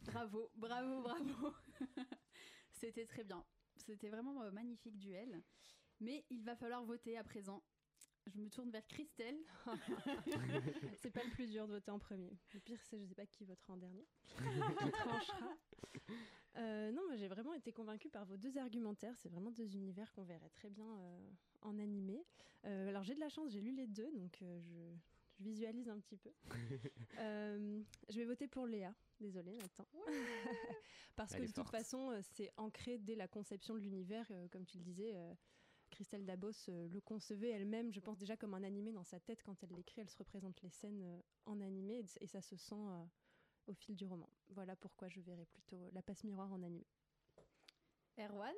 Bravo, 0.01 0.51
bravo, 0.57 1.01
bravo. 1.01 1.53
C'était 2.77 3.05
très 3.05 3.23
bien. 3.23 3.43
C'était 3.75 4.09
vraiment 4.09 4.41
un 4.41 4.51
magnifique 4.51 4.97
duel. 4.97 5.41
Mais 5.99 6.25
il 6.29 6.43
va 6.43 6.55
falloir 6.55 6.83
voter 6.83 7.17
à 7.17 7.23
présent. 7.23 7.63
Je 8.27 8.39
me 8.39 8.49
tourne 8.49 8.69
vers 8.69 8.85
Christelle. 8.87 9.39
c'est 11.01 11.11
pas 11.11 11.23
le 11.23 11.31
plus 11.31 11.47
dur 11.47 11.67
de 11.67 11.73
voter 11.73 11.91
en 11.91 11.99
premier. 11.99 12.37
Le 12.53 12.59
pire, 12.59 12.79
c'est 12.83 12.99
je 12.99 13.05
sais 13.05 13.15
pas 13.15 13.25
qui 13.25 13.45
votera 13.45 13.73
en 13.73 13.77
dernier. 13.77 14.05
qui 14.27 14.91
tranchera. 14.91 15.57
Euh, 16.57 16.91
non, 16.91 17.03
mais 17.09 17.17
j'ai 17.17 17.27
vraiment 17.27 17.53
été 17.53 17.71
convaincue 17.71 18.09
par 18.09 18.25
vos 18.25 18.37
deux 18.37 18.57
argumentaires. 18.57 19.15
C'est 19.17 19.29
vraiment 19.29 19.51
deux 19.51 19.75
univers 19.75 20.11
qu'on 20.13 20.23
verrait 20.23 20.49
très 20.49 20.69
bien 20.69 20.87
euh, 20.99 21.29
en 21.61 21.79
animé. 21.79 22.25
Euh, 22.65 22.89
alors 22.89 23.03
j'ai 23.03 23.15
de 23.15 23.19
la 23.19 23.29
chance, 23.29 23.51
j'ai 23.51 23.61
lu 23.61 23.71
les 23.71 23.87
deux, 23.87 24.11
donc 24.11 24.37
je, 24.41 24.93
je, 25.37 25.43
visualise 25.43 25.89
un 25.89 25.99
petit 25.99 26.17
peu. 26.17 26.31
je 28.09 28.15
vais 28.15 28.25
voter 28.25 28.47
pour 28.47 28.67
Léa. 28.67 28.93
Désolée, 29.19 29.55
Nathan. 29.55 29.85
Parce 31.15 31.33
que 31.33 31.41
de 31.41 31.51
toute 31.51 31.69
façon, 31.69 32.11
c'est 32.21 32.51
ancré 32.57 32.97
dès 32.97 33.15
la 33.15 33.27
conception 33.27 33.73
de 33.75 33.79
l'univers, 33.79 34.31
comme 34.51 34.65
tu 34.65 34.77
le 34.77 34.83
disais. 34.83 35.15
Christelle 35.89 36.25
Dabos 36.25 36.67
le 36.67 36.99
concevait 36.99 37.49
elle-même, 37.49 37.93
je 37.93 38.01
pense 38.01 38.17
déjà 38.17 38.35
comme 38.35 38.53
un 38.53 38.63
animé 38.63 38.91
dans 38.91 39.05
sa 39.05 39.21
tête 39.21 39.41
quand 39.41 39.63
elle 39.63 39.73
l'écrit, 39.73 40.01
elle 40.01 40.09
se 40.09 40.17
représente 40.17 40.61
les 40.61 40.69
scènes 40.69 41.23
en 41.45 41.61
animé 41.61 42.03
et 42.19 42.27
ça 42.27 42.41
se 42.41 42.57
sent 42.57 42.75
au 43.67 43.73
fil 43.73 43.95
du 43.95 44.05
roman. 44.05 44.29
Voilà 44.49 44.75
pourquoi 44.75 45.07
je 45.07 45.21
verrai 45.21 45.45
plutôt 45.45 45.89
La 45.91 46.01
passe 46.01 46.23
miroir 46.23 46.51
en 46.51 46.61
animé. 46.61 46.85
Erwan? 48.17 48.55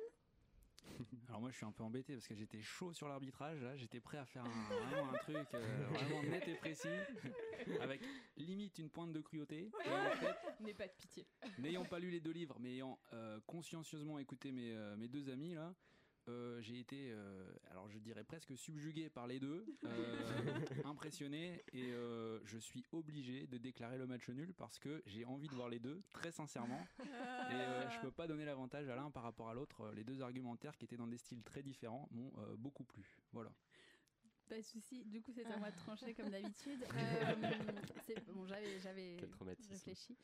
alors 1.28 1.40
moi 1.40 1.50
je 1.50 1.56
suis 1.56 1.66
un 1.66 1.72
peu 1.72 1.82
embêté 1.82 2.14
parce 2.14 2.26
que 2.26 2.34
j'étais 2.34 2.60
chaud 2.60 2.92
sur 2.92 3.08
l'arbitrage, 3.08 3.58
j'étais 3.76 4.00
prêt 4.00 4.18
à 4.18 4.24
faire 4.24 4.44
un, 4.44 4.74
vraiment 4.74 5.12
un 5.12 5.18
truc 5.18 5.36
euh, 5.54 5.86
vraiment 5.90 6.22
net 6.24 6.46
et 6.48 6.54
précis, 6.54 6.88
avec 7.80 8.00
limite 8.36 8.78
une 8.78 8.90
pointe 8.90 9.12
de 9.12 9.20
cruauté. 9.20 9.70
N'aie 10.60 10.74
pas 10.74 10.86
de 10.86 10.92
pitié. 10.92 11.26
N'ayant 11.58 11.84
pas 11.84 11.98
lu 11.98 12.10
les 12.10 12.20
deux 12.20 12.32
livres, 12.32 12.56
mais 12.60 12.72
ayant 12.74 12.98
euh, 13.12 13.40
consciencieusement 13.46 14.18
écouté 14.18 14.52
mes, 14.52 14.72
euh, 14.72 14.96
mes 14.96 15.08
deux 15.08 15.30
amis 15.30 15.54
là, 15.54 15.74
euh, 16.30 16.60
j'ai 16.60 16.78
été, 16.78 17.10
euh, 17.10 17.52
alors 17.70 17.88
je 17.88 17.98
dirais 17.98 18.24
presque 18.24 18.56
subjugué 18.56 19.08
par 19.08 19.26
les 19.26 19.40
deux, 19.40 19.66
euh, 19.84 19.86
impressionné, 20.84 21.62
et 21.72 21.92
je 22.44 22.58
suis 22.58 22.84
obligé 22.92 23.46
de 23.46 23.58
déclarer 23.58 23.98
le 23.98 24.06
match 24.06 24.28
nul 24.28 24.52
parce 24.54 24.78
que 24.78 25.02
j'ai 25.06 25.24
envie 25.24 25.48
de 25.48 25.54
voir 25.54 25.68
les 25.68 25.78
deux, 25.78 26.02
très 26.12 26.30
sincèrement, 26.30 26.86
et 27.00 27.90
je 27.90 28.00
peux 28.00 28.10
pas 28.10 28.26
donner 28.26 28.44
l'avantage 28.44 28.88
à 28.88 28.96
l'un 28.96 29.10
par 29.10 29.22
rapport 29.22 29.48
à 29.48 29.54
l'autre. 29.54 29.90
Les 29.94 30.04
deux 30.04 30.22
argumentaires 30.22 30.76
qui 30.76 30.84
étaient 30.84 30.96
dans 30.96 31.06
des 31.06 31.18
styles 31.18 31.42
très 31.42 31.62
différents 31.62 32.08
m'ont 32.12 32.32
beaucoup 32.56 32.84
plu. 32.84 33.18
Voilà. 33.32 33.50
Pas 34.48 34.56
de 34.56 34.62
souci. 34.62 35.04
Du 35.04 35.22
coup, 35.22 35.30
c'est 35.32 35.46
à 35.46 35.56
moi 35.58 35.70
de 35.70 35.76
trancher 35.76 36.12
comme 36.12 36.28
d'habitude. 36.28 36.84
bon, 38.34 38.46
j'avais 38.46 39.16
réfléchi. 39.70 40.16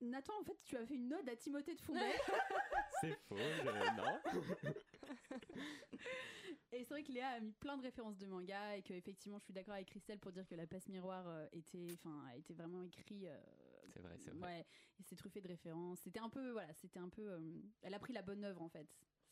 Nathan, 0.00 0.32
en 0.40 0.44
fait, 0.44 0.58
tu 0.64 0.76
as 0.76 0.86
fait 0.86 0.94
une 0.94 1.12
ode 1.14 1.28
à 1.28 1.36
Timothée 1.36 1.74
de 1.74 1.80
Fontenay. 1.80 2.12
c'est 3.00 3.18
faux, 3.28 3.36
non. 3.96 4.20
et 6.72 6.84
c'est 6.84 6.90
vrai 6.90 7.02
que 7.02 7.12
Léa 7.12 7.28
a 7.28 7.40
mis 7.40 7.52
plein 7.52 7.76
de 7.76 7.82
références 7.82 8.18
de 8.18 8.26
manga 8.26 8.76
et 8.76 8.82
que 8.82 8.92
effectivement, 8.92 9.38
je 9.38 9.44
suis 9.44 9.54
d'accord 9.54 9.74
avec 9.74 9.88
Christelle 9.88 10.18
pour 10.18 10.32
dire 10.32 10.46
que 10.46 10.54
la 10.54 10.66
passe 10.66 10.88
miroir 10.88 11.26
euh, 11.26 11.46
était, 11.52 11.88
enfin, 11.94 12.24
a 12.28 12.36
été 12.36 12.52
vraiment 12.52 12.82
écrit. 12.82 13.26
Euh, 13.26 13.36
c'est 13.92 14.00
vrai, 14.00 14.16
c'est 14.18 14.30
vrai. 14.30 14.46
Ouais, 14.46 14.66
et 15.00 15.02
c'est 15.02 15.16
truffé 15.16 15.40
de 15.40 15.48
références. 15.48 16.00
C'était 16.00 16.20
un 16.20 16.28
peu, 16.28 16.50
voilà, 16.50 16.72
c'était 16.74 16.98
un 16.98 17.08
peu. 17.08 17.32
Euh, 17.32 17.40
elle 17.82 17.94
a 17.94 17.98
pris 17.98 18.12
la 18.12 18.22
bonne 18.22 18.44
œuvre 18.44 18.62
en 18.62 18.68
fait. 18.68 18.86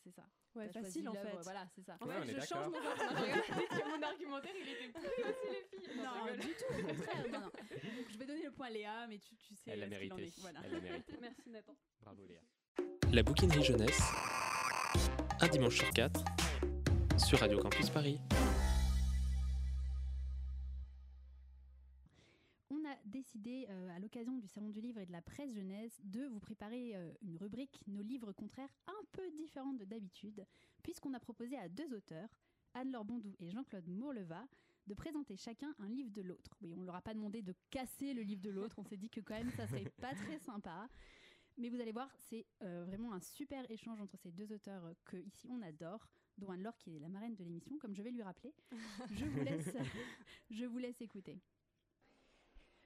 C'est 0.05 0.11
ça. 0.11 0.23
Ouais, 0.53 0.69
facile 0.69 1.09
en 1.09 1.13
fait. 1.13 1.35
Voilà, 1.41 1.65
c'est 1.73 1.81
ça. 1.81 1.97
En 1.99 2.05
fait, 2.05 2.39
je 2.39 2.45
change 2.45 2.67
mon 2.67 2.77
argumentaire. 2.77 3.87
mon 3.97 4.03
argumentaire, 4.03 4.51
il 4.55 4.69
était 4.69 4.87
plus 4.87 5.07
aussi 5.07 5.47
les 5.51 5.79
filles. 5.79 5.97
Non, 5.97 6.27
non 6.27 6.33
du 6.33 6.53
tout, 6.53 6.65
au 6.69 6.87
contraire. 6.87 7.25
Non, 7.31 7.39
non. 7.39 7.45
Donc, 7.45 8.09
je 8.09 8.17
vais 8.17 8.25
donner 8.25 8.43
le 8.43 8.51
point 8.51 8.67
à 8.67 8.69
Léa, 8.69 9.07
mais 9.09 9.17
tu, 9.17 9.35
tu 9.37 9.55
sais. 9.55 9.71
Elle 9.71 9.79
l'a 9.79 9.87
mérité. 9.87 10.31
Voilà. 10.41 10.59
Elle 10.63 10.73
l'a 10.73 10.79
mérité. 10.79 11.17
Merci 11.21 11.49
Nathan. 11.49 11.75
Bravo 12.01 12.23
Léa. 12.27 12.39
La 13.11 13.23
bouquinerie 13.23 13.63
jeunesse, 13.63 13.99
un 15.41 15.47
dimanche 15.47 15.77
sur 15.77 15.89
quatre, 15.89 16.23
sur 17.17 17.39
Radio 17.39 17.57
Campus 17.59 17.89
Paris. 17.89 18.19
Décidé, 23.45 23.67
euh, 23.69 23.95
à 23.95 23.99
l'occasion 23.99 24.37
du 24.37 24.47
Salon 24.47 24.69
du 24.69 24.81
Livre 24.81 24.99
et 24.99 25.05
de 25.05 25.11
la 25.11 25.21
presse 25.21 25.53
jeunesse, 25.53 25.99
de 26.03 26.25
vous 26.25 26.39
préparer 26.39 26.95
euh, 26.95 27.11
une 27.21 27.37
rubrique 27.37 27.79
Nos 27.87 28.01
livres 28.01 28.31
contraires 28.33 28.73
un 28.87 29.05
peu 29.11 29.29
différente 29.31 29.77
de 29.77 29.85
d'habitude, 29.85 30.45
puisqu'on 30.83 31.13
a 31.13 31.19
proposé 31.19 31.57
à 31.57 31.69
deux 31.69 31.93
auteurs, 31.93 32.29
Anne-Laure 32.73 33.05
Bondou 33.05 33.35
et 33.39 33.49
Jean-Claude 33.49 33.87
Mourleva, 33.87 34.43
de 34.87 34.93
présenter 34.93 35.35
chacun 35.37 35.73
un 35.79 35.89
livre 35.89 36.11
de 36.11 36.21
l'autre. 36.21 36.57
Oui, 36.61 36.73
on 36.75 36.81
ne 36.81 36.85
leur 36.85 36.95
a 36.95 37.01
pas 37.01 37.13
demandé 37.13 37.41
de 37.41 37.53
casser 37.69 38.13
le 38.13 38.21
livre 38.21 38.41
de 38.41 38.49
l'autre, 38.49 38.77
on 38.79 38.83
s'est 38.83 38.97
dit 38.97 39.09
que 39.09 39.21
quand 39.21 39.35
même 39.35 39.51
ça 39.51 39.67
serait 39.67 39.91
pas 40.01 40.13
très 40.13 40.39
sympa. 40.39 40.87
Mais 41.57 41.69
vous 41.69 41.79
allez 41.79 41.93
voir, 41.93 42.09
c'est 42.17 42.45
euh, 42.63 42.83
vraiment 42.85 43.13
un 43.13 43.21
super 43.21 43.69
échange 43.71 44.01
entre 44.01 44.17
ces 44.17 44.31
deux 44.31 44.51
auteurs 44.51 44.83
euh, 44.85 44.93
que 45.05 45.17
ici 45.17 45.47
on 45.49 45.61
adore, 45.61 46.05
dont 46.37 46.49
Anne-Laure 46.49 46.77
qui 46.77 46.97
est 46.97 46.99
la 46.99 47.07
marraine 47.07 47.35
de 47.35 47.43
l'émission, 47.43 47.77
comme 47.77 47.95
je 47.95 48.01
vais 48.01 48.11
lui 48.11 48.23
rappeler. 48.23 48.53
je, 49.11 49.25
vous 49.25 49.41
laisse, 49.41 49.73
je 50.49 50.65
vous 50.65 50.77
laisse 50.77 50.99
écouter. 51.01 51.39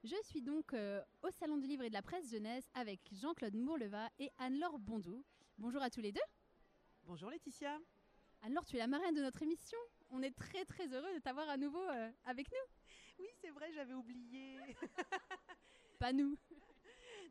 Je 0.04 0.16
suis 0.24 0.42
donc 0.42 0.74
euh, 0.74 1.02
au 1.24 1.30
Salon 1.30 1.58
du 1.58 1.68
Livre 1.68 1.84
et 1.84 1.90
de 1.90 1.94
la 1.94 2.02
Presse 2.02 2.32
Jeunesse 2.32 2.70
avec 2.74 3.02
Jean-Claude 3.12 3.56
Mourleva 3.56 4.10
et 4.18 4.32
Anne-Laure 4.38 4.80
Bondou. 4.80 5.26
Bonjour 5.58 5.82
à 5.82 5.90
tous 5.90 6.00
les 6.00 6.14
deux. 6.14 6.22
Bonjour 7.04 7.30
Laetitia. 7.30 7.78
Anne-Laure, 8.42 8.66
tu 8.66 8.78
es 8.78 8.80
la 8.80 8.88
marraine 8.88 9.14
de 9.14 9.22
notre 9.22 9.42
émission. 9.42 9.78
On 10.10 10.22
est 10.22 10.32
très 10.32 10.64
très 10.64 10.88
heureux 10.94 11.14
de 11.14 11.20
t'avoir 11.20 11.50
à 11.50 11.58
nouveau 11.58 11.84
avec 12.24 12.50
nous. 12.50 12.76
Oui, 13.20 13.28
c'est 13.42 13.50
vrai, 13.50 13.74
j'avais 13.74 13.94
oublié. 13.94 14.58
Pas 16.00 16.14
nous. 16.14 16.38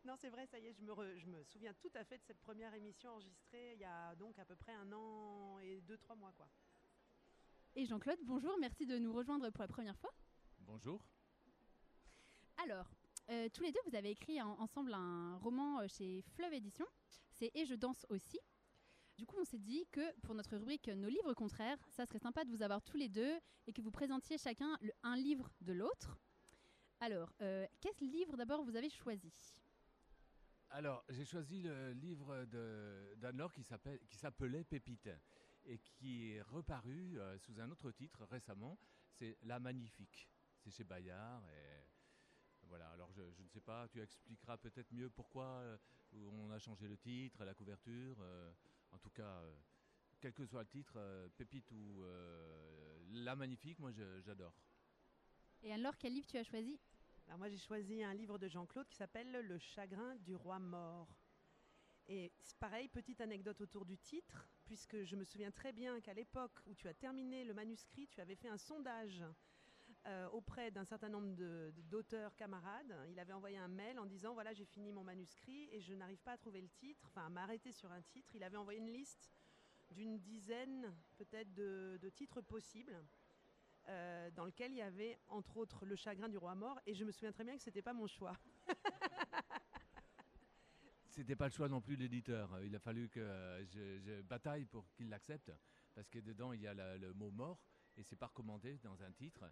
Non, 0.04 0.14
c'est 0.16 0.28
vrai, 0.30 0.46
ça 0.46 0.58
y 0.58 0.66
est, 0.66 0.72
je 0.72 0.80
me, 0.80 1.18
je 1.18 1.26
me 1.26 1.42
souviens 1.42 1.74
tout 1.74 1.90
à 1.94 2.04
fait 2.04 2.16
de 2.18 2.22
cette 2.22 2.38
première 2.40 2.72
émission 2.72 3.10
enregistrée 3.10 3.72
il 3.74 3.80
y 3.80 3.84
a 3.84 4.14
donc 4.14 4.38
à 4.38 4.44
peu 4.44 4.54
près 4.54 4.72
un 4.72 4.90
an 4.92 5.58
et 5.58 5.80
deux, 5.82 5.98
trois 5.98 6.14
mois. 6.14 6.32
quoi. 6.36 6.48
Et 7.74 7.84
Jean-Claude, 7.84 8.20
bonjour, 8.22 8.56
merci 8.58 8.86
de 8.86 8.96
nous 8.96 9.12
rejoindre 9.12 9.50
pour 9.50 9.62
la 9.62 9.68
première 9.68 9.98
fois. 9.98 10.10
Bonjour. 10.60 11.04
Alors, 12.58 12.90
euh, 13.30 13.48
tous 13.52 13.62
les 13.62 13.70
deux, 13.72 13.80
vous 13.86 13.94
avez 13.94 14.10
écrit 14.10 14.40
ensemble 14.42 14.92
un 14.92 15.36
roman 15.36 15.80
euh, 15.80 15.86
chez 15.88 16.22
Fleuve 16.34 16.52
Édition. 16.52 16.86
C'est 17.30 17.50
Et 17.54 17.64
je 17.64 17.74
danse 17.74 18.04
aussi. 18.08 18.38
Du 19.16 19.26
coup, 19.26 19.36
on 19.40 19.44
s'est 19.44 19.58
dit 19.58 19.86
que 19.92 20.20
pour 20.20 20.34
notre 20.34 20.56
rubrique 20.56 20.88
Nos 20.88 21.08
livres 21.08 21.34
contraires, 21.34 21.78
ça 21.90 22.04
serait 22.06 22.18
sympa 22.18 22.44
de 22.44 22.50
vous 22.50 22.62
avoir 22.62 22.82
tous 22.82 22.96
les 22.96 23.08
deux 23.08 23.38
et 23.66 23.72
que 23.72 23.80
vous 23.80 23.90
présentiez 23.90 24.38
chacun 24.38 24.78
un 25.02 25.16
livre 25.16 25.50
de 25.60 25.72
l'autre. 25.72 26.18
Alors, 27.00 27.32
euh, 27.42 27.66
quel 27.80 27.94
livre 28.00 28.36
d'abord 28.36 28.64
vous 28.64 28.74
avez 28.74 28.90
choisi? 28.90 29.32
Alors, 30.70 31.04
j'ai 31.08 31.24
choisi 31.24 31.62
le 31.62 31.92
livre 31.92 32.44
d'Anne-Laure 33.16 33.52
qui 33.52 33.62
s'appelait 33.62 34.64
Pépite 34.64 35.08
et 35.64 35.78
qui 35.78 36.32
est 36.32 36.42
reparu 36.42 37.18
euh, 37.18 37.38
sous 37.38 37.60
un 37.60 37.70
autre 37.70 37.90
titre 37.92 38.24
récemment. 38.24 38.78
C'est 39.12 39.38
La 39.42 39.60
Magnifique. 39.60 40.28
C'est 40.58 40.70
chez 40.70 40.84
Bayard. 40.84 41.44
Et 41.50 41.77
voilà, 42.68 42.88
alors 42.90 43.10
je, 43.12 43.22
ne 43.22 43.48
sais 43.48 43.60
pas, 43.60 43.88
tu 43.88 44.00
expliqueras 44.00 44.56
peut-être 44.56 44.92
mieux 44.92 45.10
pourquoi 45.10 45.44
euh, 45.44 45.76
on 46.12 46.50
a 46.50 46.58
changé 46.58 46.88
le 46.88 46.96
titre, 46.96 47.44
la 47.44 47.54
couverture. 47.54 48.16
Euh, 48.20 48.52
en 48.92 48.98
tout 48.98 49.10
cas, 49.10 49.42
quel 50.20 50.32
que 50.32 50.46
soit 50.46 50.62
le 50.62 50.68
titre, 50.68 50.98
Pépite 51.36 51.70
ou 51.70 52.04
La 53.10 53.36
Magnifique, 53.36 53.78
moi 53.78 53.92
j'adore. 53.92 54.54
Et 55.62 55.72
alors, 55.72 55.96
quel 55.98 56.14
livre 56.14 56.26
tu 56.26 56.38
as 56.38 56.44
choisi? 56.44 56.78
Alors 57.28 57.38
moi 57.38 57.50
j'ai 57.50 57.58
choisi 57.58 58.02
un 58.02 58.14
livre 58.14 58.38
de 58.38 58.48
Jean-Claude 58.48 58.88
qui 58.88 58.96
s'appelle 58.96 59.30
Le 59.30 59.58
chagrin 59.58 60.16
du 60.16 60.34
roi 60.34 60.58
mort. 60.58 61.14
Et 62.06 62.32
c'est 62.40 62.56
pareil, 62.56 62.88
petite 62.88 63.20
anecdote 63.20 63.60
autour 63.60 63.84
du 63.84 63.98
titre, 63.98 64.48
puisque 64.64 65.04
je 65.04 65.14
me 65.14 65.24
souviens 65.24 65.50
très 65.50 65.74
bien 65.74 66.00
qu'à 66.00 66.14
l'époque 66.14 66.58
où 66.64 66.74
tu 66.74 66.88
as 66.88 66.94
terminé 66.94 67.44
le 67.44 67.52
manuscrit, 67.52 68.08
tu 68.08 68.22
avais 68.22 68.34
fait 68.34 68.48
un 68.48 68.56
sondage 68.56 69.22
euh, 70.08 70.26
auprès 70.30 70.70
d'un 70.70 70.84
certain 70.84 71.10
nombre 71.10 71.34
d'auteurs 71.90 72.34
camarades. 72.34 72.94
Il 73.10 73.20
avait 73.20 73.34
envoyé 73.34 73.58
un 73.58 73.68
mail 73.68 73.98
en 73.98 74.06
disant 74.06 74.32
voilà 74.32 74.54
j'ai 74.54 74.64
fini 74.64 74.90
mon 74.90 75.04
manuscrit 75.04 75.68
et 75.70 75.80
je 75.80 75.92
n'arrive 75.92 76.22
pas 76.22 76.32
à 76.32 76.36
trouver 76.38 76.62
le 76.62 76.68
titre, 76.68 77.04
enfin 77.08 77.26
à 77.26 77.28
m'arrêter 77.28 77.72
sur 77.72 77.92
un 77.92 78.00
titre. 78.00 78.34
Il 78.34 78.42
avait 78.42 78.56
envoyé 78.56 78.78
une 78.78 78.90
liste 78.90 79.30
d'une 79.90 80.18
dizaine 80.18 80.94
peut-être 81.18 81.52
de, 81.52 82.10
titres 82.14 82.40
possibles. 82.40 83.04
euh, 83.88 84.30
dans 84.30 84.46
lequel 84.46 84.72
il 84.72 84.78
y 84.78 84.82
avait 84.82 85.18
entre 85.28 85.56
autres 85.58 85.84
Le 85.84 85.96
chagrin 85.96 86.28
du 86.28 86.38
roi 86.38 86.54
mort 86.54 86.80
et 86.86 86.94
je 86.94 87.04
me 87.04 87.10
souviens 87.10 87.32
très 87.32 87.44
bien 87.44 87.56
que 87.56 87.62
c'était 87.62 87.82
pas 87.82 87.92
mon 87.92 88.06
choix. 88.06 88.36
C'était 91.10 91.36
pas 91.36 91.46
le 91.46 91.52
choix 91.52 91.68
non 91.68 91.80
plus 91.80 91.96
de 91.96 92.02
l'éditeur. 92.02 92.62
Il 92.62 92.74
a 92.76 92.78
fallu 92.78 93.08
que 93.08 93.18
euh, 93.18 93.64
je, 93.66 94.22
bataille 94.22 94.64
pour 94.66 94.88
qu'il 94.92 95.08
l'accepte, 95.08 95.50
parce 95.94 96.08
que 96.08 96.20
dedans 96.20 96.52
il 96.52 96.60
y 96.60 96.66
a 96.66 96.74
le 96.74 97.12
mot 97.12 97.30
mort 97.30 97.60
et 97.96 98.04
c'est 98.04 98.16
pas 98.16 98.26
recommandé 98.26 98.78
dans 98.78 99.02
un 99.02 99.10
titre 99.10 99.44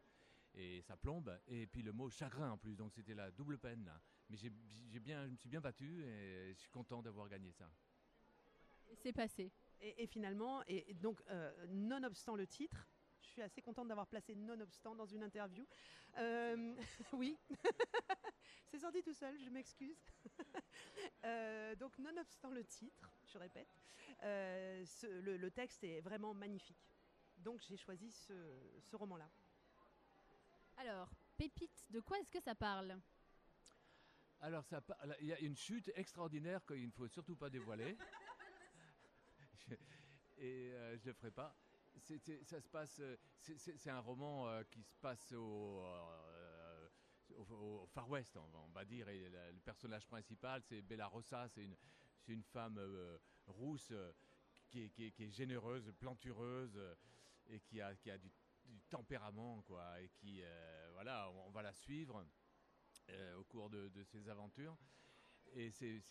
et 0.57 0.81
ça 0.83 0.97
plombe. 0.97 1.38
Et 1.47 1.66
puis 1.66 1.83
le 1.83 1.92
mot 1.92 2.11
chagrin 2.11 2.51
en 2.51 2.59
plus, 2.59 2.77
donc 2.77 2.92
c'était 2.92 3.14
la 3.14 3.31
double 3.31 3.59
peine. 3.59 3.85
là. 3.85 4.01
Mais 4.29 4.37
j'ai 4.37 4.53
j'ai 4.90 4.99
bien, 5.01 5.25
je 5.27 5.31
me 5.33 5.37
suis 5.37 5.49
bien 5.49 5.61
battu 5.61 6.05
et 6.05 6.53
je 6.55 6.59
suis 6.59 6.71
content 6.71 7.03
d'avoir 7.03 7.29
gagné 7.29 7.53
ça. 7.53 7.71
Et 8.88 8.97
c'est 8.97 9.12
passé. 9.12 9.53
Et, 9.81 10.03
et 10.03 10.07
finalement, 10.07 10.62
et, 10.66 10.90
et 10.90 10.95
donc, 10.95 11.21
euh, 11.29 11.66
nonobstant 11.69 12.35
le 12.37 12.47
titre, 12.47 12.88
je 13.21 13.27
suis 13.27 13.42
assez 13.42 13.61
contente 13.61 13.88
d'avoir 13.88 14.07
placé 14.07 14.35
nonobstant 14.35 14.95
dans 14.95 15.07
une 15.07 15.23
interview. 15.23 15.66
Euh, 16.19 16.75
oui, 17.12 17.37
c'est 18.71 18.79
sorti 18.79 19.03
tout 19.03 19.14
seul, 19.14 19.38
je 19.38 19.51
m'excuse. 19.51 19.99
Euh, 21.25 21.75
donc, 21.77 21.99
nonobstant 21.99 22.51
le 22.51 22.62
titre, 22.64 23.11
je 23.27 23.38
répète, 23.38 23.69
euh, 24.23 24.85
ce- 24.87 25.07
le, 25.21 25.37
le 25.37 25.51
texte 25.51 25.83
est 25.83 26.01
vraiment 26.01 26.35
magnifique. 26.35 26.92
Donc, 27.38 27.61
j'ai 27.62 27.77
choisi 27.77 28.12
ce, 28.12 28.33
ce 28.81 28.95
roman-là. 28.95 29.29
Alors, 30.76 31.08
Pépite, 31.36 31.86
de 31.90 32.00
quoi 32.00 32.18
est-ce 32.18 32.30
que 32.30 32.40
ça 32.40 32.54
parle? 32.54 32.98
Alors, 34.40 34.64
ça, 34.64 34.82
il 35.20 35.26
y 35.26 35.32
a 35.32 35.40
une 35.40 35.56
chute 35.56 35.90
extraordinaire 35.94 36.64
qu'il 36.66 36.86
ne 36.86 36.90
faut 36.92 37.08
surtout 37.08 37.36
pas 37.36 37.48
dévoiler. 37.50 37.96
Et 40.38 40.72
euh, 40.74 40.96
je 40.98 41.02
ne 41.04 41.08
le 41.08 41.14
ferai 41.14 41.30
pas. 41.30 41.56
Ça 42.44 42.60
se 42.60 42.68
passe. 42.68 43.00
euh, 43.00 43.16
c'est- 43.40 43.56
un 43.90 44.00
roman 44.00 44.48
euh, 44.48 44.62
qui 44.64 44.82
se 44.82 44.94
passe 44.98 45.32
au, 45.32 45.80
euh, 45.82 46.88
au- 47.36 47.82
au 47.82 47.86
Far 47.86 48.08
West, 48.10 48.36
on 48.36 48.46
va, 48.48 48.58
on 48.58 48.68
va 48.68 48.84
dire. 48.84 49.08
Et 49.08 49.30
la- 49.30 49.50
le 49.50 49.60
personnage 49.60 50.06
principal, 50.06 50.62
c'est 50.62 50.82
Bella 50.82 51.06
Rossa. 51.06 51.48
C'est 51.48 51.64
une, 51.64 51.76
femme 52.42 52.78
rousse 53.46 53.92
qui, 54.68 54.82
est, 54.84 54.90
qui 54.90 55.04
est- 55.06 55.10
qui 55.12 55.24
est 55.24 55.30
généreuse, 55.30 55.90
plantureuse 55.98 56.78
et 57.48 57.60
qui 57.60 57.80
a, 57.80 57.94
qui 57.96 58.10
a 58.10 58.18
du, 58.18 58.30
du 58.66 58.81
tempérament, 58.88 59.62
quoi. 59.62 60.00
Et 60.00 60.09
qui, 60.09 60.40
euh, 60.42 60.88
voilà, 60.92 61.31
on, 61.31 61.50
va 61.50 61.62
la 61.62 61.72
suivre 61.72 62.24
euh, 63.11 63.37
au 63.37 63.44
cours 63.44 63.70
de, 63.70 63.90
ses 64.05 64.29
aventures. 64.29 64.76
Et 65.55 65.70
c'est 65.70 66.02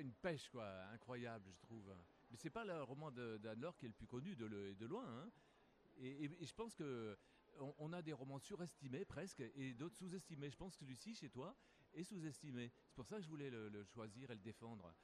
une 0.00 0.14
pêche 0.14 0.48
quoi, 0.48 0.68
incroyable, 0.92 1.50
je 1.52 1.60
trouve. 1.60 1.94
Mais 2.30 2.36
c'est 2.36 2.50
pas 2.50 2.64
le 2.64 2.82
roman 2.82 3.10
d'Anne-Laure 3.10 3.76
qui 3.76 3.86
est 3.86 3.88
le 3.88 3.94
plus 3.94 4.06
connu 4.06 4.34
de, 4.34 4.46
le- 4.46 4.74
de 4.74 4.86
loin. 4.86 5.06
hein. 5.06 5.30
Et, 5.98 6.28
je 6.44 6.54
pense 6.54 6.74
que 6.74 7.16
on, 7.78 7.92
a 7.92 8.02
des 8.02 8.12
romans 8.12 8.38
surestimés 8.38 9.04
presque 9.04 9.40
et 9.40 9.74
d'autres 9.74 9.96
sous-estimés. 9.96 10.50
Je 10.50 10.56
pense 10.56 10.74
que 10.74 10.80
celui-ci, 10.80 11.14
chez 11.14 11.28
toi, 11.28 11.54
est 11.94 12.04
sous-estimé. 12.04 12.72
C'est 12.88 12.94
pour 12.94 13.06
ça 13.06 13.16
que 13.16 13.22
je 13.22 13.28
voulais 13.28 13.50
le, 13.50 13.84
choisir 13.84 14.30
et 14.30 14.34
le 14.34 14.40
défendre. 14.40 14.94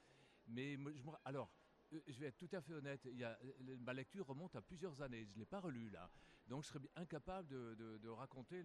Mais 0.47 0.77
alors, 1.25 1.51
euh, 1.93 2.01
je 2.07 2.19
vais 2.19 2.27
être 2.27 2.37
tout 2.37 2.49
à 2.53 2.61
fait 2.61 2.73
honnête. 2.73 3.01
Il 3.05 3.17
y 3.17 3.23
a, 3.23 3.37
ma 3.81 3.93
lecture 3.93 4.25
remonte 4.25 4.55
à 4.55 4.61
plusieurs 4.61 5.01
années. 5.01 5.25
Je 5.25 5.35
ne 5.35 5.39
l'ai 5.39 5.45
pas 5.45 5.59
relu 5.59 5.89
là. 5.89 6.09
Donc 6.49 6.63
je 6.63 6.69
serais 6.69 6.79
incapable 6.95 7.47
de, 7.47 8.09
raconter 8.09 8.63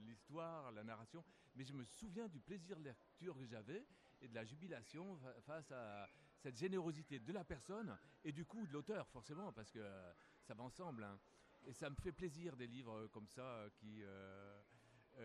l'histoire, 0.00 0.70
la 0.72 0.84
narration. 0.84 1.24
Mais 1.54 1.64
je 1.64 1.72
me 1.72 1.82
souviens 1.84 2.28
du 2.28 2.40
plaisir 2.40 2.78
de 2.78 2.84
lecture 2.84 3.36
que 3.38 3.46
j'avais 3.46 3.86
et 4.20 4.28
de 4.28 4.34
la 4.34 4.44
jubilation 4.44 5.16
fa- 5.16 5.40
face 5.40 5.70
à 5.72 6.08
cette 6.36 6.56
générosité 6.58 7.18
de 7.20 7.32
la 7.32 7.42
personne 7.44 7.96
et 8.22 8.32
du 8.32 8.44
coup 8.44 8.66
de 8.66 8.72
l'auteur, 8.72 9.08
forcément, 9.08 9.52
parce 9.52 9.70
que 9.70 9.78
euh, 9.78 10.12
ça 10.42 10.54
va 10.54 10.62
ensemble. 10.62 11.04
hein. 11.04 11.18
Et 11.64 11.72
ça 11.72 11.88
me 11.88 11.96
fait 11.96 12.12
plaisir 12.12 12.54
des 12.56 12.66
livres 12.66 12.94
euh, 12.96 13.08
comme 13.08 13.26
ça 13.28 13.42
euh, 13.42 13.70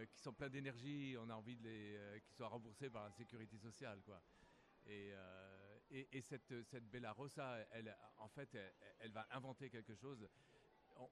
qui, 0.08 0.22
sont 0.22 0.34
pleins 0.34 0.50
d'énergie. 0.50 1.16
On 1.20 1.30
a 1.30 1.36
envie 1.36 1.58
de 1.58 2.20
qu'ils 2.20 2.36
soient 2.36 2.48
remboursés 2.48 2.90
par 2.90 3.04
la 3.04 3.12
sécurité 3.12 3.58
sociale, 3.58 4.02
quoi. 4.04 4.24
Et, 4.86 5.14
et, 5.92 6.18
et 6.18 6.22
cette, 6.22 6.62
cette 6.66 6.90
Bella 6.90 7.14
Rossa, 7.14 7.60
elle, 7.72 7.96
en 8.18 8.28
fait, 8.28 8.54
elle 9.00 9.12
va 9.14 9.26
inventer 9.32 9.70
quelque 9.70 9.96
chose. 9.96 10.28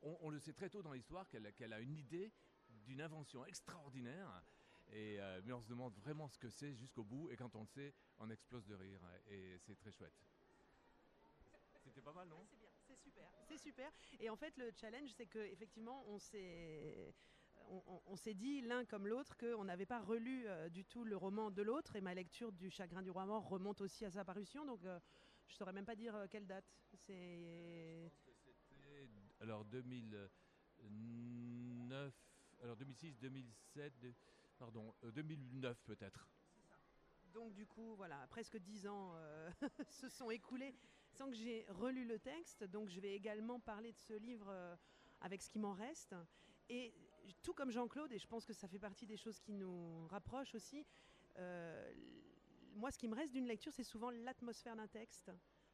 On, 0.03 0.29
le 0.29 0.39
sait 0.39 0.53
très 0.53 0.69
tôt 0.69 0.81
dans 0.81 0.93
l'histoire 0.93 1.27
qu'elle 1.27 1.73
a 1.73 1.79
une 1.79 1.95
idée 1.95 2.31
d'une 2.69 3.01
invention 3.01 3.45
extraordinaire. 3.45 4.43
Et, 4.91 5.19
euh, 5.19 5.41
mais 5.45 5.53
on 5.53 5.61
se 5.61 5.67
demande 5.67 5.95
vraiment 5.95 6.27
ce 6.27 6.37
que 6.37 6.49
c'est 6.49 6.73
jusqu'au 6.73 7.03
bout. 7.03 7.29
Et 7.29 7.37
quand 7.37 7.55
on 7.55 7.61
le 7.61 7.67
sait, 7.67 7.93
on 8.19 8.29
explose 8.29 8.65
de 8.65 8.75
rire. 8.75 9.01
Et 9.29 9.57
c'est 9.59 9.75
très 9.75 9.91
chouette. 9.91 10.13
C'était 11.83 12.01
pas 12.01 12.13
mal, 12.13 12.27
non? 12.27 12.45
C'est 12.49 12.59
bien, 12.59 12.69
c'est 12.87 12.95
super, 12.95 13.29
c'est 13.47 13.57
super. 13.57 13.91
Et 14.19 14.29
en 14.29 14.35
fait, 14.35 14.55
le 14.57 14.71
challenge, 14.71 15.09
c'est 15.15 15.25
que 15.25 15.39
effectivement, 15.39 16.05
on 16.07 16.19
s'est 16.19 17.13
on, 18.07 18.15
s'est 18.15 18.33
dit 18.33 18.61
l'un 18.61 18.85
comme 18.85 19.07
l'autre 19.07 19.37
qu'on 19.37 19.63
n'avait 19.63 19.85
pas 19.85 20.01
relu 20.01 20.47
euh, 20.47 20.69
du 20.69 20.85
tout 20.85 21.03
le 21.03 21.15
roman 21.15 21.51
de 21.51 21.61
l'autre 21.61 21.95
et 21.95 22.01
ma 22.01 22.13
lecture 22.13 22.51
du 22.51 22.69
Chagrin 22.69 23.01
du 23.01 23.09
roi 23.09 23.25
mort 23.25 23.47
remonte 23.47 23.81
aussi 23.81 24.05
à 24.05 24.11
sa 24.11 24.25
parution 24.25 24.65
donc 24.65 24.83
euh, 24.85 24.99
je 25.47 25.55
saurais 25.55 25.73
même 25.73 25.85
pas 25.85 25.95
dire 25.95 26.15
euh, 26.15 26.25
quelle 26.29 26.45
date 26.45 26.65
c'est 26.93 28.11
alors 29.41 29.65
2009, 29.65 30.31
alors 32.63 32.75
2006, 32.77 33.17
2007, 33.19 33.99
de- 33.99 34.13
pardon, 34.57 34.93
euh, 35.03 35.11
2009 35.11 35.81
peut-être. 35.83 36.27
donc 37.33 37.53
du 37.53 37.65
coup 37.65 37.95
voilà 37.95 38.27
presque 38.27 38.57
dix 38.57 38.85
ans 38.87 39.13
euh, 39.15 39.49
se 39.89 40.09
sont 40.09 40.29
écoulés 40.31 40.75
sans 41.11 41.27
que 41.29 41.35
j'ai 41.35 41.65
relu 41.69 42.05
le 42.05 42.19
texte. 42.19 42.63
Donc 42.65 42.89
je 42.89 42.99
vais 42.99 43.15
également 43.15 43.59
parler 43.59 43.91
de 43.91 43.97
ce 43.97 44.13
livre 44.13 44.47
euh, 44.49 44.75
avec 45.21 45.41
ce 45.41 45.49
qui 45.49 45.59
m'en 45.59 45.73
reste. 45.73 46.15
Et 46.69 46.93
tout 47.43 47.53
comme 47.53 47.71
Jean-Claude 47.71 48.11
et 48.13 48.17
je 48.19 48.27
pense 48.27 48.45
que 48.45 48.53
ça 48.53 48.67
fait 48.67 48.79
partie 48.79 49.05
des 49.05 49.17
choses 49.17 49.39
qui 49.39 49.51
nous 49.53 50.07
rapprochent 50.07 50.55
aussi 50.55 50.85
euh, 51.37 51.93
moi 52.75 52.91
ce 52.91 52.97
qui 52.97 53.07
me 53.07 53.15
reste 53.15 53.31
d'une 53.33 53.45
lecture 53.47 53.71
c'est 53.73 53.83
souvent 53.83 54.09
l'atmosphère 54.09 54.75
d'un 54.75 54.87
texte 54.87 55.31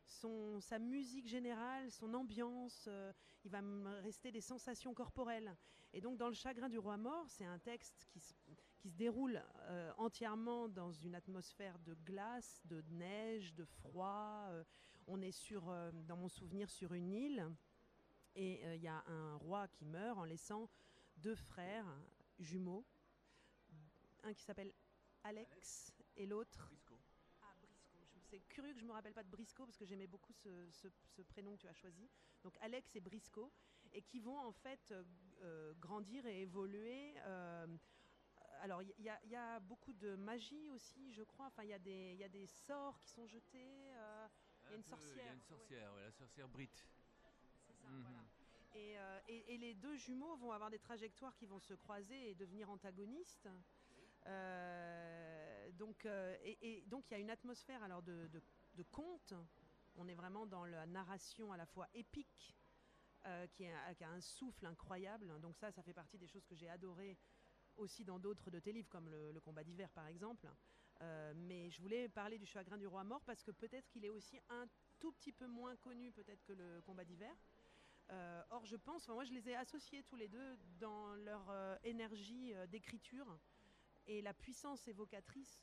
son, 0.07 0.59
sa 0.61 0.79
musique 0.79 1.27
générale, 1.27 1.91
son 1.91 2.13
ambiance, 2.13 2.85
euh, 2.87 3.11
il 3.43 3.51
va 3.51 3.61
me 3.61 3.99
rester 4.01 4.31
des 4.31 4.41
sensations 4.41 4.93
corporelles. 4.93 5.55
Et 5.93 6.01
donc 6.01 6.17
dans 6.17 6.27
Le 6.27 6.33
Chagrin 6.33 6.69
du 6.69 6.79
Roi 6.79 6.97
Mort, 6.97 7.29
c'est 7.29 7.45
un 7.45 7.59
texte 7.59 8.05
qui 8.09 8.19
se, 8.19 8.33
qui 8.77 8.89
se 8.89 8.95
déroule 8.95 9.43
euh, 9.61 9.91
entièrement 9.97 10.67
dans 10.69 10.91
une 10.91 11.15
atmosphère 11.15 11.77
de 11.79 11.93
glace, 12.05 12.61
de 12.65 12.81
neige, 12.89 13.53
de 13.55 13.65
froid. 13.65 14.47
euh, 14.49 14.63
on 15.09 15.21
est 15.21 15.31
sur, 15.31 15.73
dans 16.05 16.17
mon 16.17 16.27
souvenir 16.27 16.69
sur 16.69 16.93
une 16.93 17.13
île 17.13 17.49
et 18.35 18.61
il 18.75 18.81
y 18.81 18.89
a 18.89 19.01
un 19.07 19.35
roi 19.37 19.69
qui 19.69 19.85
meurt 19.85 20.17
en 20.19 20.25
laissant 20.25 20.69
deux 21.15 21.33
frères 21.33 21.87
jumeaux, 22.39 22.85
un 24.23 24.33
qui 24.33 24.43
s'appelle 24.43 24.73
Alex 25.23 25.93
et 26.17 26.25
l'autre 26.25 26.73
C'est 28.29 28.41
curieux 28.49 28.73
que 28.73 28.79
je 28.79 28.85
me 28.85 28.91
rappelle 28.91 29.13
pas 29.13 29.23
de 29.23 29.29
Briscoe 29.29 29.65
parce 29.65 29.77
que 29.77 29.85
j'aimais 29.85 30.07
beaucoup 30.07 30.33
ce, 30.33 30.69
ce- 30.71 30.87
ce 31.15 31.21
prénom 31.21 31.55
que 31.55 31.61
tu 31.61 31.67
as 31.67 31.73
choisi. 31.73 32.09
Donc 32.43 32.57
Alex 32.61 32.95
et 32.95 32.99
Briscoe 32.99 33.49
et 33.93 34.01
qui 34.01 34.19
vont 34.19 34.37
en 34.37 34.51
fait 34.51 34.91
euh, 34.91 35.03
euh, 35.41 35.73
grandir 35.75 36.25
et 36.25 36.41
évoluer. 36.41 37.13
euh, 37.25 37.67
alors 38.61 38.81
il 38.81 38.93
y, 38.99 39.09
a- 39.09 39.19
il 39.23 39.29
y 39.29 39.35
a 39.35 39.59
beaucoup 39.59 39.93
de 39.93 40.15
magie 40.15 40.69
aussi, 40.71 41.13
je 41.13 41.23
crois. 41.23 41.45
Enfin 41.47 41.63
il 41.63 41.69
y, 41.69 41.73
a 41.73 41.79
des- 41.79 42.11
il 42.13 42.19
y 42.19 42.23
a 42.23 42.29
des 42.29 42.47
sorts 42.47 42.99
qui 42.99 43.09
sont 43.09 43.27
jetés. 43.27 43.91
euh, 43.95 44.27
il 44.65 44.71
y 44.71 44.73
a 44.73 44.75
une 44.75 44.79
Un 44.79 44.83
peu, 44.83 44.87
Il 44.87 44.87
y 44.87 44.89
sorcière. 44.89 45.31
a 45.31 45.33
une 45.33 45.41
sorcière, 45.41 45.93
ouais, 45.93 46.03
la 46.03 46.11
sorcière 46.11 46.49
Brit. 46.49 46.69
C'est 47.65 47.73
ça, 47.81 47.87
Mhm. 47.89 48.03
voilà. 48.03 48.25
Et, 48.75 48.99
euh, 48.99 49.19
et- 49.29 49.53
et 49.53 49.57
les 49.57 49.73
deux 49.73 49.95
jumeaux 49.95 50.35
vont 50.35 50.51
avoir 50.51 50.69
des 50.69 50.79
trajectoires 50.79 51.33
qui 51.37 51.45
vont 51.45 51.59
se 51.59 51.73
croiser 51.73 52.31
et 52.31 52.35
devenir 52.35 52.69
antagonistes. 52.69 53.47
Euh, 54.25 55.36
donc, 55.77 56.05
euh, 56.05 56.35
et, 56.43 56.83
donc 56.87 57.05
il 57.09 57.13
y 57.13 57.15
a 57.15 57.19
une 57.19 57.29
atmosphère 57.29 57.81
alors 57.83 58.01
de, 58.01 58.29
conte. 58.91 59.33
On 59.95 60.07
est 60.07 60.13
vraiment 60.13 60.45
dans 60.45 60.65
la 60.65 60.85
narration 60.85 61.51
à 61.51 61.57
la 61.57 61.65
fois 61.65 61.87
épique, 61.93 62.55
euh, 63.25 63.47
qui, 63.47 63.65
a, 63.65 64.09
un 64.09 64.21
souffle 64.21 64.65
incroyable. 64.65 65.39
Donc 65.41 65.55
ça, 65.55 65.71
ça 65.71 65.81
fait 65.81 65.93
partie 65.93 66.17
des 66.17 66.27
choses 66.27 66.45
que 66.45 66.55
j'ai 66.55 66.69
adorées 66.69 67.17
aussi 67.77 68.03
dans 68.03 68.19
d'autres 68.19 68.51
de 68.51 68.59
tes 68.59 68.73
livres, 68.73 68.89
comme 68.89 69.09
le, 69.09 69.39
combat 69.39 69.63
d'hiver 69.63 69.89
par 69.91 70.07
exemple. 70.07 70.47
Euh, 71.01 71.33
mais 71.35 71.69
je 71.69 71.79
voulais 71.81 72.09
parler 72.09 72.39
du 72.39 72.45
chagrin 72.47 72.77
du 72.77 72.87
roi 72.87 73.03
mort 73.03 73.21
parce 73.23 73.43
que 73.43 73.51
peut-être 73.51 73.87
qu'il 73.89 74.03
est 74.03 74.09
aussi 74.09 74.39
un 74.49 74.67
tout 74.99 75.11
petit 75.11 75.31
peu 75.31 75.45
moins 75.45 75.75
connu 75.75 76.11
peut-être 76.11 76.43
que 76.43 76.53
le 76.53 76.81
combat 76.81 77.05
d'hiver. 77.05 77.35
Or, 78.49 78.65
je 78.65 78.77
pense, 78.77 79.03
enfin, 79.03 79.15
moi 79.15 79.25
je 79.25 79.33
les 79.33 79.49
ai 79.49 79.55
associés 79.55 80.01
tous 80.03 80.15
les 80.15 80.29
deux 80.29 80.57
dans 80.79 81.13
leur 81.15 81.51
énergie 81.83 82.53
d'écriture 82.69 83.37
et 84.07 84.21
la 84.21 84.33
puissance 84.33 84.87
évocatrice, 84.87 85.61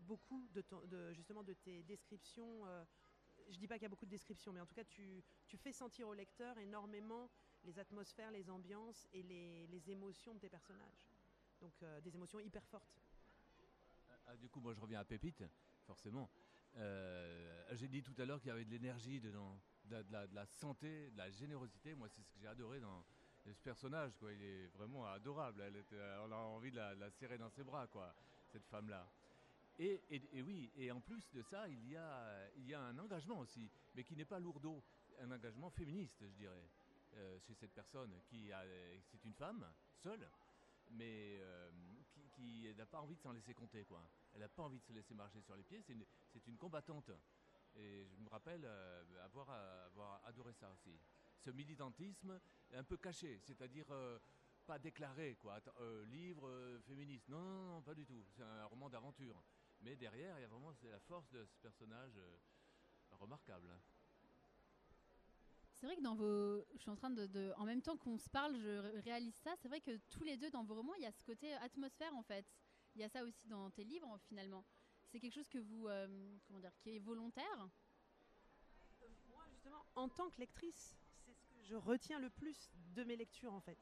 beaucoup 0.00 0.48
de, 0.54 1.12
justement 1.12 1.42
de 1.42 1.52
tes 1.52 1.82
descriptions. 1.84 2.66
euh, 2.66 2.84
je 3.48 3.58
dis 3.58 3.66
pas 3.66 3.74
qu'il 3.74 3.82
y 3.82 3.86
a 3.86 3.90
beaucoup 3.90 4.06
de 4.06 4.10
descriptions, 4.10 4.52
mais 4.52 4.60
en 4.60 4.66
tout 4.66 4.74
cas, 4.74 4.84
tu, 4.84 5.22
fais 5.56 5.72
sentir 5.72 6.08
au 6.08 6.14
lecteur 6.14 6.58
énormément 6.58 7.30
les 7.64 7.78
atmosphères, 7.78 8.30
les 8.30 8.50
ambiances 8.50 9.06
et 9.12 9.22
les, 9.22 9.90
émotions 9.90 10.34
de 10.34 10.40
tes 10.40 10.48
personnages. 10.48 11.08
Donc 11.60 11.74
euh, 11.82 12.00
des 12.00 12.14
émotions 12.14 12.40
hyper 12.40 12.64
fortes. 12.66 13.00
Ah, 14.26 14.36
du 14.36 14.48
coup, 14.48 14.60
moi, 14.60 14.72
je 14.72 14.80
reviens 14.80 15.00
à 15.00 15.04
Pépite, 15.04 15.44
forcément. 15.84 16.30
Euh, 16.76 17.66
j'ai 17.72 17.88
dit 17.88 18.02
tout 18.02 18.14
à 18.18 18.24
l'heure 18.24 18.40
qu'il 18.40 18.48
y 18.48 18.52
avait 18.52 18.64
de 18.64 18.70
l'énergie 18.70 19.20
dedans, 19.20 19.60
de 19.84 20.04
la, 20.10 20.26
de 20.26 20.34
la 20.34 20.46
santé, 20.46 21.10
de 21.10 21.18
la 21.18 21.30
générosité. 21.30 21.94
Moi, 21.94 22.08
c'est 22.08 22.22
ce 22.22 22.30
que 22.30 22.38
j'ai 22.38 22.46
adoré 22.46 22.80
dans 22.80 23.04
ce 23.44 23.60
personnage. 23.62 24.16
Quoi. 24.18 24.32
Il 24.32 24.42
est 24.42 24.66
vraiment 24.68 25.06
adorable. 25.06 25.62
Était- 25.76 25.96
on 26.24 26.32
a 26.32 26.36
envie 26.36 26.70
de 26.70 26.76
la, 26.76 27.10
serrer 27.10 27.38
dans 27.38 27.50
ses 27.50 27.64
bras, 27.64 27.86
quoi, 27.86 28.14
cette 28.50 28.66
femme-là. 28.66 29.08
Et, 29.78 30.00
oui, 30.34 30.70
et 30.76 30.90
en 30.92 31.00
plus 31.00 31.24
de 31.32 31.42
ça, 31.42 31.66
il 31.66 31.88
y 31.88 31.96
a, 31.96 32.50
il 32.56 32.66
y 32.66 32.74
a 32.74 32.80
un 32.80 32.98
engagement 32.98 33.38
aussi, 33.40 33.70
mais 33.94 34.04
qui 34.04 34.14
n'est 34.14 34.24
pas 34.24 34.38
lourdeau. 34.38 34.82
Un 35.20 35.30
engagement 35.30 35.70
féministe, 35.70 36.18
je 36.20 36.34
dirais, 36.34 36.68
euh, 37.14 37.38
chez 37.40 37.54
cette 37.54 37.72
personne 37.72 38.12
qui 38.28 38.52
a, 38.52 38.62
c'est 39.10 39.24
une 39.24 39.34
femme 39.34 39.66
seule, 39.96 40.28
mais 40.90 41.38
euh, 41.40 41.70
qui, 42.34 42.72
n'a 42.76 42.86
pas 42.86 43.00
envie 43.00 43.16
de 43.16 43.20
s'en 43.20 43.32
laisser 43.32 43.54
compter, 43.54 43.84
quoi. 43.84 44.06
Elle 44.34 44.40
n'a 44.40 44.48
pas 44.48 44.62
envie 44.62 44.78
de 44.78 44.84
se 44.84 44.92
laisser 44.92 45.14
marcher 45.14 45.40
sur 45.40 45.56
les 45.56 45.62
pieds. 45.62 45.82
C'est 45.82 45.92
une, 45.92 46.04
une 46.46 46.56
combattante. 46.56 47.10
Et 47.76 48.04
je 48.04 48.16
me 48.22 48.28
rappelle 48.28 48.62
euh, 48.64 49.24
avoir, 49.24 49.48
euh, 49.50 49.86
avoir 49.86 50.20
adoré 50.26 50.52
ça 50.52 50.70
aussi. 50.70 50.98
Ce 51.44 51.50
militantisme 51.50 52.40
un 52.72 52.84
peu 52.84 52.96
caché, 52.96 53.40
c'est-à-dire 53.42 53.86
euh, 53.90 54.18
pas 54.64 54.78
déclaré, 54.78 55.34
quoi. 55.36 55.54
Attends, 55.54 55.72
euh, 55.80 56.04
livre 56.06 56.46
euh, 56.48 56.78
féministe. 56.82 57.28
Non, 57.28 57.40
non, 57.40 57.64
non, 57.74 57.82
pas 57.82 57.94
du 57.94 58.06
tout. 58.06 58.24
C'est 58.36 58.42
un 58.44 58.64
roman 58.66 58.88
d'aventure. 58.88 59.42
Mais 59.80 59.96
derrière, 59.96 60.38
il 60.38 60.42
y 60.42 60.44
a 60.44 60.48
vraiment 60.48 60.72
c'est 60.74 60.90
la 60.90 61.00
force 61.00 61.28
de 61.30 61.44
ce 61.44 61.58
personnage 61.58 62.16
euh, 62.16 62.36
remarquable. 63.10 63.68
C'est 65.74 65.86
vrai 65.86 65.96
que 65.96 66.00
dans 66.02 66.14
vos. 66.14 66.64
Je 66.74 66.78
suis 66.78 66.90
en 66.90 66.96
train 66.96 67.10
de. 67.10 67.26
de- 67.26 67.52
En 67.56 67.64
même 67.64 67.82
temps 67.82 67.96
qu'on 67.96 68.16
se 68.18 68.30
parle, 68.30 68.56
je 68.56 68.68
ré- 68.78 69.00
réalise 69.00 69.34
ça. 69.34 69.54
C'est 69.56 69.66
vrai 69.68 69.80
que 69.80 69.96
tous 70.10 70.22
les 70.22 70.36
deux, 70.36 70.50
dans 70.50 70.62
vos 70.62 70.76
romans, 70.76 70.94
il 70.94 71.02
y 71.02 71.06
a 71.06 71.12
ce 71.12 71.24
côté 71.24 71.52
atmosphère, 71.54 72.14
en 72.14 72.22
fait. 72.22 72.46
Il 72.94 73.00
y 73.00 73.04
a 73.04 73.08
ça 73.08 73.24
aussi 73.24 73.48
dans 73.48 73.68
tes 73.70 73.82
livres, 73.82 74.16
finalement. 74.28 74.64
C'est 75.10 75.18
quelque 75.18 75.34
chose 75.34 75.48
que 75.48 75.58
vous. 75.58 75.88
euh, 75.88 76.38
comment 76.46 76.60
dire 76.60 76.72
Qui 76.78 76.94
est 76.96 76.98
volontaire? 77.00 77.68
Moi, 79.30 79.44
justement, 79.50 79.84
en 79.96 80.08
tant 80.08 80.30
que 80.30 80.38
lectrice, 80.38 80.94
je 81.72 81.76
retiens 81.76 82.18
le 82.18 82.28
plus 82.28 82.70
de 82.94 83.02
mes 83.02 83.16
lectures, 83.16 83.54
en 83.54 83.60
fait. 83.60 83.78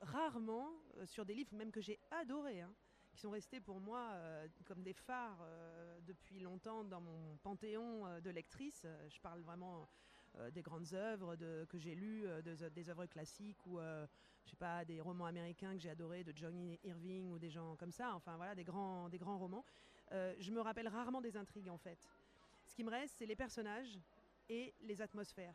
Rarement, 0.00 0.68
euh, 0.96 1.06
sur 1.06 1.24
des 1.24 1.32
livres 1.32 1.54
même 1.54 1.70
que 1.70 1.80
j'ai 1.80 2.00
adorés, 2.10 2.60
hein, 2.60 2.74
qui 3.12 3.20
sont 3.20 3.30
restés 3.30 3.60
pour 3.60 3.78
moi 3.78 4.10
euh, 4.14 4.48
comme 4.64 4.82
des 4.82 4.92
phares 4.92 5.38
euh, 5.42 6.00
depuis 6.06 6.40
longtemps 6.40 6.82
dans 6.82 7.00
mon 7.00 7.36
panthéon 7.36 8.20
de 8.20 8.30
lectrices. 8.30 8.82
Euh, 8.84 9.08
je 9.08 9.20
parle 9.20 9.40
vraiment 9.42 9.88
des 10.54 10.62
grandes 10.62 10.94
œuvres 10.94 11.36
que 11.66 11.76
j'ai 11.76 11.94
lues, 11.94 12.24
des, 12.42 12.88
œuvres 12.88 13.04
classiques 13.04 13.66
ou 13.66 13.78
pas 14.58 14.82
des 14.82 14.98
romans 14.98 15.26
américains 15.26 15.74
que 15.74 15.78
j'ai 15.78 15.90
adorés 15.90 16.24
de 16.24 16.34
Johnny 16.34 16.80
Irving 16.84 17.30
ou 17.30 17.38
des 17.38 17.50
gens 17.50 17.76
comme 17.76 17.92
ça. 17.92 18.14
Enfin 18.14 18.36
voilà, 18.36 18.54
des 18.54 18.64
grands, 18.64 19.10
des 19.10 19.18
grands 19.18 19.36
romans. 19.36 19.62
Je 20.10 20.50
me 20.50 20.62
rappelle 20.62 20.88
rarement 20.88 21.20
des 21.20 21.36
intrigues 21.36 21.68
en 21.68 21.76
fait. 21.76 22.08
Ce 22.64 22.74
qui 22.74 22.82
me 22.82 22.90
reste, 22.90 23.16
c'est 23.18 23.26
les 23.26 23.36
personnages 23.36 24.00
et 24.48 24.72
les 24.80 25.02
atmosphères. 25.02 25.54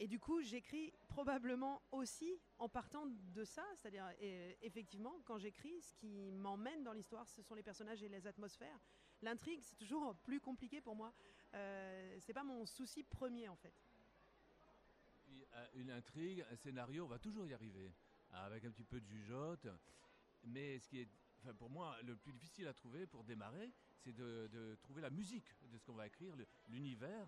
Et 0.00 0.06
du 0.06 0.20
coup, 0.20 0.40
j'écris 0.42 0.92
probablement 1.08 1.82
aussi 1.90 2.40
en 2.58 2.68
partant 2.68 3.06
de 3.06 3.44
ça, 3.44 3.64
c'est-à-dire 3.76 4.08
euh, 4.22 4.52
effectivement, 4.62 5.20
quand 5.24 5.38
j'écris, 5.38 5.80
ce 5.82 5.92
qui 5.94 6.30
m'emmène 6.30 6.84
dans 6.84 6.92
l'histoire, 6.92 7.28
ce 7.28 7.42
sont 7.42 7.54
les 7.54 7.64
personnages 7.64 8.02
et 8.02 8.08
les 8.08 8.26
atmosphères. 8.26 8.78
L'intrigue, 9.22 9.60
c'est 9.62 9.76
toujours 9.76 10.14
plus 10.16 10.40
compliqué 10.40 10.80
pour 10.80 10.94
moi. 10.94 11.12
Euh, 11.54 12.16
c'est 12.20 12.32
pas 12.32 12.44
mon 12.44 12.64
souci 12.64 13.02
premier 13.02 13.48
en 13.48 13.56
fait. 13.56 13.74
Euh, 15.54 15.66
Une 15.74 15.90
intrigue, 15.90 16.44
un 16.50 16.56
scénario, 16.56 17.04
on 17.04 17.08
va 17.08 17.18
toujours 17.18 17.46
y 17.46 17.54
arriver, 17.54 17.92
avec 18.30 18.64
un 18.64 18.70
petit 18.70 18.84
peu 18.84 19.00
de 19.00 19.06
jugeote. 19.06 19.66
Mais 20.44 20.78
ce 20.78 20.88
qui 20.88 21.00
est, 21.00 21.08
pour 21.58 21.70
moi, 21.70 21.96
le 22.02 22.14
plus 22.14 22.32
difficile 22.32 22.68
à 22.68 22.74
trouver 22.74 23.06
pour 23.06 23.24
démarrer, 23.24 23.72
c'est 23.96 24.12
de, 24.12 24.76
trouver 24.80 25.02
la 25.02 25.10
musique 25.10 25.48
de 25.66 25.76
ce 25.76 25.84
qu'on 25.84 25.94
va 25.94 26.06
écrire, 26.06 26.36
l'univers 26.68 27.26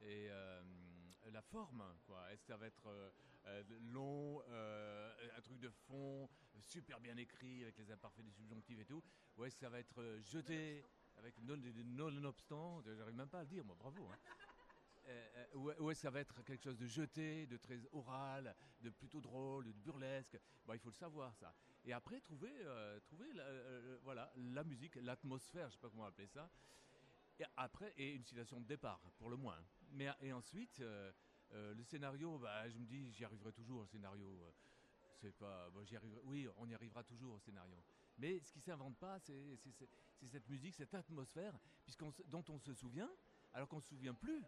et 0.00 0.28
euh, 0.30 0.62
la 1.30 1.42
forme. 1.42 1.84
Quoi. 2.06 2.32
Est-ce 2.32 2.42
que 2.42 2.46
ça 2.48 2.56
va 2.56 2.66
être 2.66 2.86
euh, 2.86 3.10
euh, 3.46 3.62
long, 3.92 4.42
euh, 4.48 5.12
un 5.36 5.40
truc 5.40 5.58
de 5.58 5.70
fond, 5.70 6.28
super 6.60 7.00
bien 7.00 7.16
écrit 7.16 7.62
avec 7.62 7.78
les 7.78 7.90
imparfaits, 7.90 8.24
les 8.24 8.30
subjonctifs 8.30 8.78
et 8.78 8.84
tout, 8.84 9.02
ou 9.36 9.44
est-ce 9.44 9.54
que 9.56 9.60
ça 9.60 9.70
va 9.70 9.78
être 9.78 10.18
jeté 10.22 10.84
avec 11.16 11.38
non- 11.38 11.56
des 11.56 11.72
des 11.72 11.84
nonobstants, 11.84 12.82
j'arrive 12.82 13.14
même 13.14 13.28
pas 13.28 13.40
à 13.40 13.42
le 13.42 13.48
dire, 13.48 13.64
moi, 13.64 13.76
bravo. 13.78 14.08
hein. 14.08 14.18
Euh, 15.06 15.46
ou, 15.54 15.70
ou 15.82 15.90
est-ce 15.90 16.00
que 16.00 16.06
ça 16.06 16.10
va 16.10 16.20
être 16.20 16.42
quelque 16.44 16.62
chose 16.62 16.78
de 16.78 16.86
jeté, 16.86 17.46
de 17.46 17.58
très 17.58 17.78
oral, 17.92 18.54
de 18.80 18.88
plutôt 18.90 19.20
drôle, 19.20 19.66
de 19.66 19.72
burlesque? 19.72 20.38
Bon, 20.64 20.72
il 20.72 20.78
faut 20.78 20.88
le 20.88 20.94
savoir 20.94 21.34
ça. 21.36 21.54
Et 21.84 21.92
après 21.92 22.20
trouver, 22.20 22.52
euh, 22.60 22.98
trouver 23.00 23.30
la, 23.34 23.42
euh, 23.44 23.98
voilà, 24.02 24.32
la 24.36 24.64
musique, 24.64 24.96
l'atmosphère, 24.96 25.68
je 25.68 25.74
sais 25.74 25.80
pas 25.80 25.90
comment 25.90 26.06
appeler 26.06 26.26
ça. 26.26 26.50
Et 27.40 27.44
après, 27.56 27.92
et 27.96 28.14
une 28.14 28.24
citation 28.24 28.60
de 28.60 28.66
départ, 28.66 29.00
pour 29.18 29.28
le 29.28 29.36
moins. 29.36 29.58
Mais 29.92 30.08
et 30.20 30.32
ensuite, 30.32 30.80
euh, 30.80 31.12
euh, 31.52 31.74
le 31.74 31.82
scénario, 31.82 32.38
bah, 32.38 32.68
je 32.68 32.78
me 32.78 32.86
dis, 32.86 33.10
j'y 33.12 33.24
arriverai 33.24 33.52
toujours 33.52 33.80
au 33.80 33.86
scénario. 33.86 34.40
euh. 34.42 34.52
Oui, 36.24 36.46
on 36.58 36.68
y 36.68 36.74
arrivera 36.74 37.02
toujours 37.02 37.34
au 37.34 37.38
scénario. 37.38 37.82
Mais 38.18 38.38
ce 38.40 38.52
qui 38.52 38.60
s'invente 38.60 38.96
pas, 38.98 39.18
c'est 39.18 39.56
cette 40.28 40.48
musique, 40.48 40.74
cette 40.74 40.94
atmosphère, 40.94 41.58
dont 42.26 42.44
on 42.48 42.58
se 42.58 42.74
souvient, 42.74 43.10
alors 43.52 43.68
qu'on 43.68 43.80
se 43.80 43.88
souvient 43.88 44.14
plus. 44.14 44.42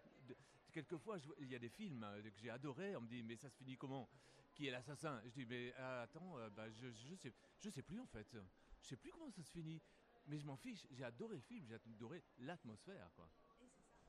quelquefois, 0.72 1.16
il 1.40 1.48
y 1.48 1.54
a 1.54 1.58
des 1.58 1.70
films 1.70 2.06
que 2.22 2.38
j'ai 2.38 2.50
adorés. 2.50 2.94
On 2.94 3.00
me 3.00 3.08
dit, 3.08 3.22
mais 3.22 3.36
ça 3.36 3.48
se 3.48 3.56
finit 3.56 3.76
comment? 3.76 4.08
Qui 4.54 4.68
est 4.68 4.70
l'assassin? 4.70 5.20
Je 5.24 5.30
dis, 5.30 5.46
mais 5.46 5.72
attends, 5.74 6.36
bah, 6.50 6.70
je, 6.70 6.90
je 6.90 7.70
sais, 7.70 7.82
plus 7.82 7.98
en 7.98 8.06
fait. 8.06 8.36
Je 8.82 8.86
sais 8.86 8.96
plus 8.96 9.10
comment 9.10 9.30
ça 9.30 9.42
se 9.42 9.50
finit. 9.50 9.80
Mais 10.26 10.38
je 10.38 10.46
m'en 10.46 10.56
fiche. 10.56 10.86
J'ai 10.90 11.04
adoré 11.04 11.36
le 11.36 11.40
film. 11.42 11.64
J'ai 11.66 11.74
adoré 11.74 12.22
l'atmosphère, 12.38 13.10
quoi. 13.14 13.28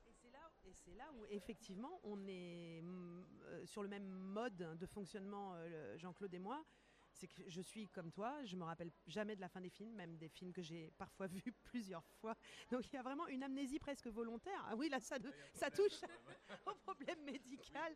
Et 0.06 0.12
c'est 0.12 0.30
là, 0.30 1.04
là 1.04 1.12
où 1.12 1.24
effectivement 1.26 2.00
on 2.02 2.26
est 2.26 2.80
mm, 2.82 3.24
euh, 3.44 3.66
sur 3.66 3.82
le 3.82 3.88
même 3.88 4.08
mode 4.08 4.56
de 4.56 4.86
fonctionnement, 4.86 5.52
euh, 5.54 5.96
Jean-Claude 5.98 6.32
et 6.34 6.38
moi. 6.38 6.64
C'est 7.12 7.26
que 7.26 7.42
je 7.48 7.60
suis 7.60 7.88
comme 7.88 8.12
toi, 8.12 8.44
je 8.44 8.54
me 8.56 8.62
rappelle 8.64 8.92
jamais 9.06 9.34
de 9.34 9.40
la 9.40 9.48
fin 9.48 9.60
des 9.60 9.70
films, 9.70 9.92
même 9.94 10.16
des 10.18 10.28
films 10.28 10.52
que 10.52 10.62
j'ai 10.62 10.90
parfois 10.98 11.26
vus 11.46 11.52
plusieurs 11.64 12.04
fois. 12.20 12.34
Donc 12.70 12.86
il 12.86 12.94
y 12.94 12.98
a 12.98 13.02
vraiment 13.02 13.26
une 13.28 13.42
amnésie 13.42 13.78
presque 13.78 14.06
volontaire. 14.08 14.64
Ah 14.66 14.76
oui, 14.76 14.88
là 14.88 15.00
ça, 15.00 15.18
de- 15.18 15.32
ça 15.54 15.70
touche 15.70 16.00
au 16.66 16.74
problème 16.76 17.22
médical. 17.24 17.94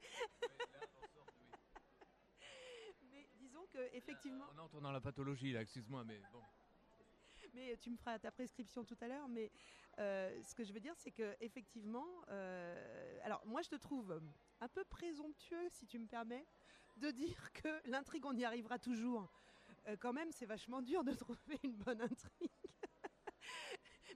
Mais 3.10 3.28
disons 3.38 3.66
que 3.66 3.94
effectivement. 3.94 4.46
On 4.54 4.58
entre 4.58 4.80
dans 4.80 4.92
la 4.92 5.00
pathologie, 5.00 5.52
là, 5.52 5.62
excuse-moi, 5.62 6.04
mais 6.04 6.20
bon. 6.32 6.42
Mais 7.52 7.76
tu 7.76 7.90
me 7.90 7.96
feras 7.96 8.18
ta 8.18 8.30
prescription 8.30 8.84
tout 8.84 8.96
à 9.00 9.08
l'heure. 9.08 9.28
Mais 9.28 9.50
euh, 9.98 10.42
ce 10.42 10.54
que 10.54 10.64
je 10.64 10.72
veux 10.72 10.80
dire, 10.80 10.94
c'est 10.96 11.10
que 11.10 11.36
effectivement, 11.40 12.06
euh, 12.28 13.18
alors 13.24 13.44
moi 13.46 13.62
je 13.62 13.68
te 13.68 13.76
trouve 13.76 14.20
un 14.60 14.68
peu 14.68 14.84
présomptueux, 14.84 15.68
si 15.70 15.86
tu 15.86 15.98
me 15.98 16.06
permets, 16.06 16.46
de 16.96 17.10
dire 17.10 17.52
que 17.52 17.88
l'intrigue 17.90 18.24
on 18.26 18.36
y 18.36 18.44
arrivera 18.44 18.78
toujours. 18.78 19.30
Euh, 19.88 19.96
quand 19.96 20.12
même, 20.12 20.30
c'est 20.32 20.46
vachement 20.46 20.80
dur 20.80 21.04
de 21.04 21.12
trouver 21.14 21.58
une 21.62 21.76
bonne 21.76 22.00
intrigue. 22.00 22.50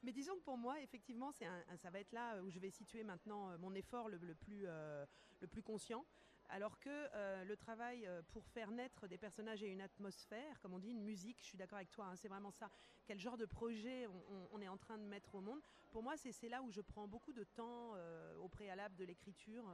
Mais 0.03 0.12
disons 0.12 0.37
que 0.37 0.42
pour 0.42 0.57
moi, 0.57 0.81
effectivement, 0.81 1.33
un- 1.42 1.77
ça 1.77 1.90
va 1.90 2.01
être 2.01 2.12
là 2.12 2.40
où 2.42 2.49
je 2.51 2.59
vais 2.61 2.70
situer 2.70 3.03
maintenant 3.03 3.59
mon 3.59 3.75
effort 3.75 4.09
le, 4.09 4.18
plus, 4.35 4.62
le 4.66 5.46
plus 5.51 5.62
conscient. 5.62 6.05
Alors 6.48 6.78
que 6.78 6.88
euh, 6.90 7.44
le 7.44 7.56
travail 7.56 8.06
euh, 8.06 8.22
pour 8.30 8.46
faire 8.46 8.70
naître 8.70 9.09
des 9.09 9.18
personnages 9.18 9.62
et 9.62 9.66
une 9.68 9.80
atmosphère, 9.80 10.61
comme 10.61 10.74
on 10.74 10.78
dit, 10.78 10.90
une 10.90 11.02
musique, 11.02 11.38
je 11.40 11.46
suis 11.46 11.59
d'accord 11.59 11.76
avec 11.78 11.90
toi, 11.90 12.06
hein, 12.06 12.16
c'est 12.16 12.28
vraiment 12.28 12.52
ça. 12.52 12.70
Quel 13.04 13.18
genre 13.18 13.37
de 13.37 13.46
projet 13.46 14.06
on, 14.52 14.61
est 14.61 14.68
en 14.68 14.76
train 14.76 14.96
de 14.98 15.02
mettre 15.04 15.35
au 15.35 15.40
monde 15.40 15.61
Pour 15.90 16.02
moi, 16.02 16.16
c'est 16.16 16.48
là 16.48 16.62
où 16.62 16.70
je 16.70 16.80
prends 16.80 17.09
beaucoup 17.09 17.32
de 17.32 17.44
temps 17.44 17.92
euh, 17.96 18.37
au 18.37 18.48
préalable 18.48 18.94
de 18.96 19.04
l'écriture 19.04 19.64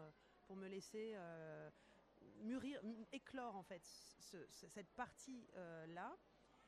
pour 0.42 0.56
me 0.56 0.66
laisser 0.66 1.14
mûrir, 2.40 2.80
éclore 3.12 3.56
en 3.56 3.62
fait 3.62 3.84
ce- 3.84 4.46
ce- 4.50 4.68
cette 4.68 4.90
partie-là. 4.92 6.16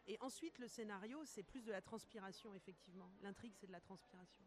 Et 0.07 0.19
ensuite, 0.21 0.59
le 0.59 0.69
scénario, 0.69 1.25
c'est 1.25 1.43
plus 1.43 1.65
de 1.65 1.73
la 1.73 1.81
transpiration, 1.81 2.55
effectivement. 2.55 3.11
L'intrigue, 3.23 3.55
c'est 3.55 3.67
de 3.67 3.73
la 3.73 3.81
transpiration. 3.81 4.45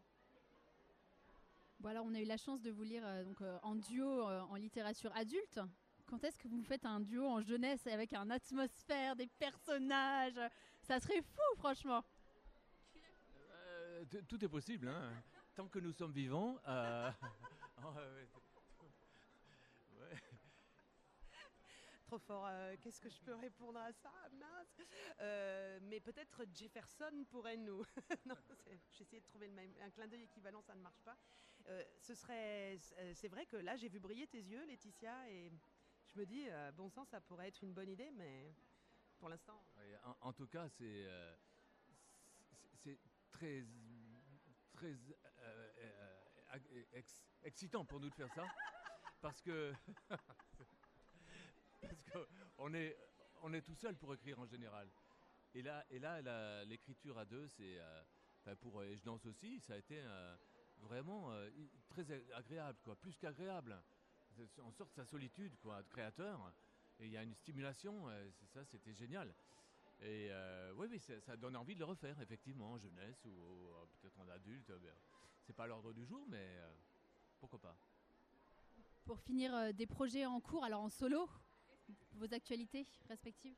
Bon, 1.79 1.89
alors, 1.89 2.05
on 2.05 2.13
a 2.15 2.19
eu 2.19 2.25
la 2.25 2.37
chance 2.37 2.61
de 2.61 2.71
vous 2.71 2.83
lire 2.83 3.03
euh, 3.05 3.23
donc, 3.23 3.39
euh, 3.41 3.59
en 3.61 3.75
duo 3.75 4.27
euh, 4.27 4.41
en 4.41 4.55
littérature 4.55 5.15
adulte. 5.15 5.59
Quand 6.07 6.23
est-ce 6.23 6.37
que 6.39 6.47
vous 6.47 6.63
faites 6.63 6.85
un 6.85 6.99
duo 6.99 7.27
en 7.27 7.41
jeunesse 7.41 7.85
avec 7.85 8.13
un 8.13 8.29
atmosphère, 8.31 9.15
des 9.15 9.27
personnages? 9.27 10.39
Ça 10.81 10.99
serait 10.99 11.21
fou, 11.21 11.57
franchement. 11.57 12.03
Euh, 13.51 14.05
tout 14.27 14.43
est 14.43 14.47
possible, 14.47 14.87
hein. 14.87 15.11
Tant 15.53 15.67
que 15.67 15.77
nous 15.79 15.91
sommes 15.91 16.13
vivants. 16.13 16.57
euh, 16.67 17.11
oh, 17.83 17.93
ouais. 19.99 20.17
Trop 22.07 22.19
fort. 22.19 22.45
euh, 22.47 22.75
Qu'est-ce 22.81 23.01
que 23.01 23.09
je 23.09 23.19
peux 23.19 23.35
répondre 23.35 23.79
à 23.79 23.91
ça? 23.91 24.11
Mince. 24.31 24.81
Euh, 25.19 25.79
mais 25.83 25.99
peut-être 25.99 26.43
Jefferson 26.55 27.25
pourrait 27.29 27.57
nous. 27.57 27.83
non, 28.25 28.35
j'ai 28.93 29.03
essayé 29.03 29.19
de 29.19 29.25
trouver 29.27 29.47
le 29.47 29.53
même, 29.53 29.73
un 29.83 29.89
clin 29.91 30.07
d'œil 30.07 30.23
équivalent, 30.23 30.61
ça 30.61 30.73
ne 30.73 30.81
marche 30.81 31.01
pas. 31.03 31.17
Euh, 31.69 31.83
ce 31.99 32.13
serait, 32.15 32.77
euh, 32.99 33.13
c'est 33.13 33.27
vrai 33.27 33.45
que 33.45 33.57
là, 33.57 33.75
j'ai 33.75 33.89
vu 33.89 33.99
briller 33.99 34.25
tes 34.27 34.37
yeux, 34.39 34.65
Laetitia, 34.65 35.29
et 35.29 35.51
je 36.13 36.17
me 36.19 36.25
dis, 36.25 36.47
euh, 36.49 36.71
bon 36.71 36.89
sang, 36.89 37.03
ça 37.05 37.19
pourrait 37.19 37.49
être 37.49 37.61
une 37.63 37.73
bonne 37.73 37.89
idée, 37.89 38.09
mais 38.11 38.53
pour 39.19 39.27
l'instant. 39.29 39.61
En, 40.03 40.15
en 40.29 40.33
tout 40.33 40.47
cas, 40.47 40.69
c'est 40.69 41.07
c'est- 42.83 42.99
très 43.31 43.65
très 44.73 44.87
euh, 45.39 45.69
euh, 45.79 46.83
ex- 46.93 47.25
excitant 47.43 47.83
pour 47.83 47.99
nous 47.99 48.09
de 48.09 48.15
faire 48.15 48.31
ça 48.33 48.47
parce 49.21 49.41
que 49.41 49.73
parce 51.81 52.01
qu'on 52.13 52.73
est 52.73 52.97
on 53.41 53.53
est 53.53 53.61
tout 53.61 53.75
seul 53.75 53.95
pour 53.97 54.13
écrire 54.13 54.39
en 54.39 54.45
général. 54.45 54.87
Et 55.53 55.61
là 55.61 55.85
et 55.89 55.99
là 55.99 56.21
la- 56.21 56.63
l'écriture 56.65 57.17
à 57.17 57.25
deux, 57.25 57.47
c'est 57.49 57.77
euh, 57.79 58.03
enfin, 58.41 58.55
pour 58.55 58.83
et 58.83 58.95
je 58.95 59.03
danse 59.03 59.25
aussi, 59.25 59.59
ça 59.59 59.73
a 59.73 59.77
été 59.77 60.01
vraiment 60.79 61.31
euh, 61.31 61.49
très 61.89 62.05
agréable 62.33 62.79
quoi, 62.83 62.95
plus 62.95 63.17
qu'agréable. 63.17 63.81
On 64.63 64.71
sort 64.71 64.87
de 64.87 64.93
sa 64.93 65.05
solitude 65.05 65.55
quoi, 65.57 65.81
de 65.81 65.89
créateur. 65.89 66.53
Et 66.99 67.05
il 67.05 67.11
y 67.11 67.17
a 67.17 67.23
une 67.23 67.33
stimulation, 67.33 68.09
euh, 68.09 68.29
ça, 68.53 68.65
c'était 68.65 68.93
génial. 68.93 69.33
Et 69.99 70.29
euh, 70.31 70.73
oui, 70.75 70.87
oui, 70.89 70.99
ça, 70.99 71.37
donne 71.37 71.55
envie 71.55 71.73
de 71.73 71.79
le 71.79 71.85
refaire, 71.85 72.19
effectivement, 72.21 72.71
en 72.73 72.77
jeunesse 72.77 73.23
ou, 73.25 73.69
peut-être 73.99 74.19
en 74.19 74.27
adulte. 74.29 74.71
bien. 74.79 74.93
C'est 75.43 75.53
pas 75.53 75.65
l'ordre 75.65 75.93
du 75.93 76.05
jour, 76.05 76.25
mais 76.27 76.59
pourquoi 77.39 77.59
pas. 77.59 77.77
Pour 79.05 79.19
finir, 79.19 79.73
des 79.73 79.87
projets 79.87 80.25
en 80.25 80.39
cours, 80.39 80.63
alors 80.63 80.81
en 80.81 80.89
solo, 80.89 81.27
vos 82.13 82.31
actualités 82.33 82.85
respectives? 83.07 83.57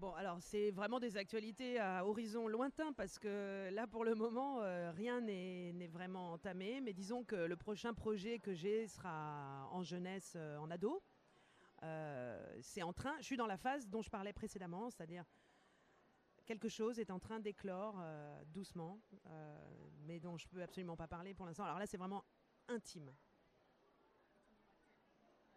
Bon, 0.00 0.14
alors 0.14 0.38
c'est 0.40 0.70
vraiment 0.70 0.98
des 0.98 1.18
actualités 1.18 1.78
à 1.78 2.06
horizon 2.06 2.48
lointain 2.48 2.90
parce 2.94 3.18
que 3.18 3.68
là 3.70 3.86
pour 3.86 4.02
le 4.02 4.14
moment 4.14 4.62
euh, 4.62 4.90
rien 4.92 5.20
n'est 5.20 5.90
vraiment 5.92 6.32
entamé. 6.32 6.80
Mais 6.80 6.94
disons 6.94 7.22
que 7.22 7.36
le 7.36 7.54
prochain 7.54 7.92
projet 7.92 8.38
que 8.38 8.54
j'ai 8.54 8.86
sera 8.86 9.68
en 9.70 9.82
jeunesse, 9.82 10.32
euh, 10.36 10.56
en 10.56 10.70
ado. 10.70 11.02
Euh, 11.82 12.56
c'est 12.62 12.82
en 12.82 12.94
train, 12.94 13.14
je 13.18 13.26
suis 13.26 13.36
dans 13.36 13.46
la 13.46 13.58
phase 13.58 13.90
dont 13.90 14.00
je 14.00 14.08
parlais 14.08 14.32
précédemment, 14.32 14.88
c'est-à-dire 14.88 15.26
quelque 16.46 16.70
chose 16.70 16.98
est 16.98 17.10
en 17.10 17.18
train 17.18 17.38
d'éclore 17.38 18.02
doucement, 18.46 19.02
mais 20.06 20.18
dont 20.18 20.38
je 20.38 20.48
peux 20.48 20.62
absolument 20.62 20.96
pas 20.96 21.08
parler 21.08 21.34
pour 21.34 21.44
l'instant. 21.44 21.64
Alors 21.64 21.78
là 21.78 21.86
c'est 21.86 21.98
vraiment 21.98 22.24
intime. 22.68 23.12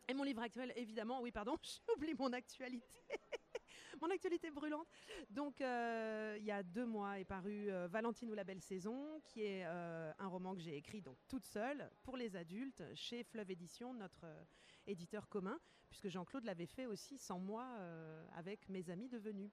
Et 0.09 0.13
mon 0.13 0.23
livre 0.23 0.41
actuel, 0.41 0.73
évidemment, 0.75 1.21
oui, 1.21 1.31
pardon, 1.31 1.55
j'oublie 1.87 2.13
mon 2.13 2.33
actualité. 2.33 2.99
mon 4.01 4.09
actualité 4.09 4.51
brûlante. 4.51 4.87
Donc, 5.29 5.61
euh, 5.61 6.35
il 6.39 6.45
y 6.45 6.51
a 6.51 6.63
deux 6.63 6.85
mois 6.85 7.19
est 7.19 7.25
paru 7.25 7.71
euh, 7.71 7.87
Valentine 7.87 8.29
ou 8.31 8.33
la 8.33 8.43
belle 8.43 8.61
saison, 8.61 9.21
qui 9.25 9.41
est 9.43 9.65
euh, 9.65 10.11
un 10.19 10.27
roman 10.27 10.55
que 10.55 10.61
j'ai 10.61 10.75
écrit 10.75 11.01
donc 11.01 11.17
toute 11.27 11.45
seule 11.45 11.89
pour 12.03 12.17
les 12.17 12.35
adultes 12.35 12.83
chez 12.95 13.23
Fleuve 13.23 13.51
Édition, 13.51 13.93
notre 13.93 14.23
euh, 14.25 14.43
éditeur 14.87 15.27
commun, 15.29 15.59
puisque 15.89 16.09
Jean-Claude 16.09 16.45
l'avait 16.45 16.65
fait 16.65 16.85
aussi 16.85 17.17
sans 17.17 17.39
moi 17.39 17.65
euh, 17.79 18.25
avec 18.35 18.67
mes 18.69 18.89
amis 18.89 19.09
devenus. 19.09 19.51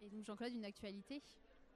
Et 0.00 0.10
donc 0.10 0.24
Jean-Claude, 0.24 0.52
une 0.52 0.64
actualité? 0.64 1.22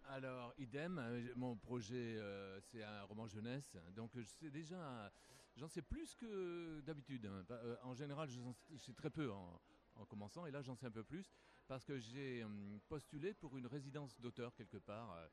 Alors, 0.04 0.52
idem, 0.58 1.00
mon 1.36 1.56
projet, 1.56 2.16
euh, 2.18 2.60
c'est 2.60 2.82
un 2.82 3.02
roman 3.04 3.26
jeunesse, 3.28 3.76
donc 3.94 4.10
je 4.16 4.22
sais 4.22 4.50
déjà, 4.50 5.12
j'en 5.56 5.68
sais 5.68 5.82
plus 5.82 6.14
que 6.16 6.80
d'habitude. 6.80 7.26
hein. 7.26 7.44
En 7.84 7.94
général, 7.94 8.28
je 8.28 8.40
j'en 8.40 8.52
sais- 8.52 8.72
je 8.72 8.78
sais 8.78 8.92
très 8.92 9.10
peu 9.10 9.30
en, 9.30 9.60
en 9.96 10.04
commençant, 10.04 10.46
et 10.46 10.50
là, 10.50 10.62
j'en 10.62 10.74
sais 10.74 10.86
un 10.86 10.90
peu 10.90 11.04
plus, 11.04 11.32
parce 11.66 11.84
que 11.84 11.98
j'ai 11.98 12.44
hum, 12.44 12.80
postulé 12.88 13.34
pour 13.34 13.56
une 13.56 13.66
résidence 13.66 14.18
d'auteur 14.20 14.54
quelque 14.54 14.78
part, 14.78 15.12
euh, 15.12 15.28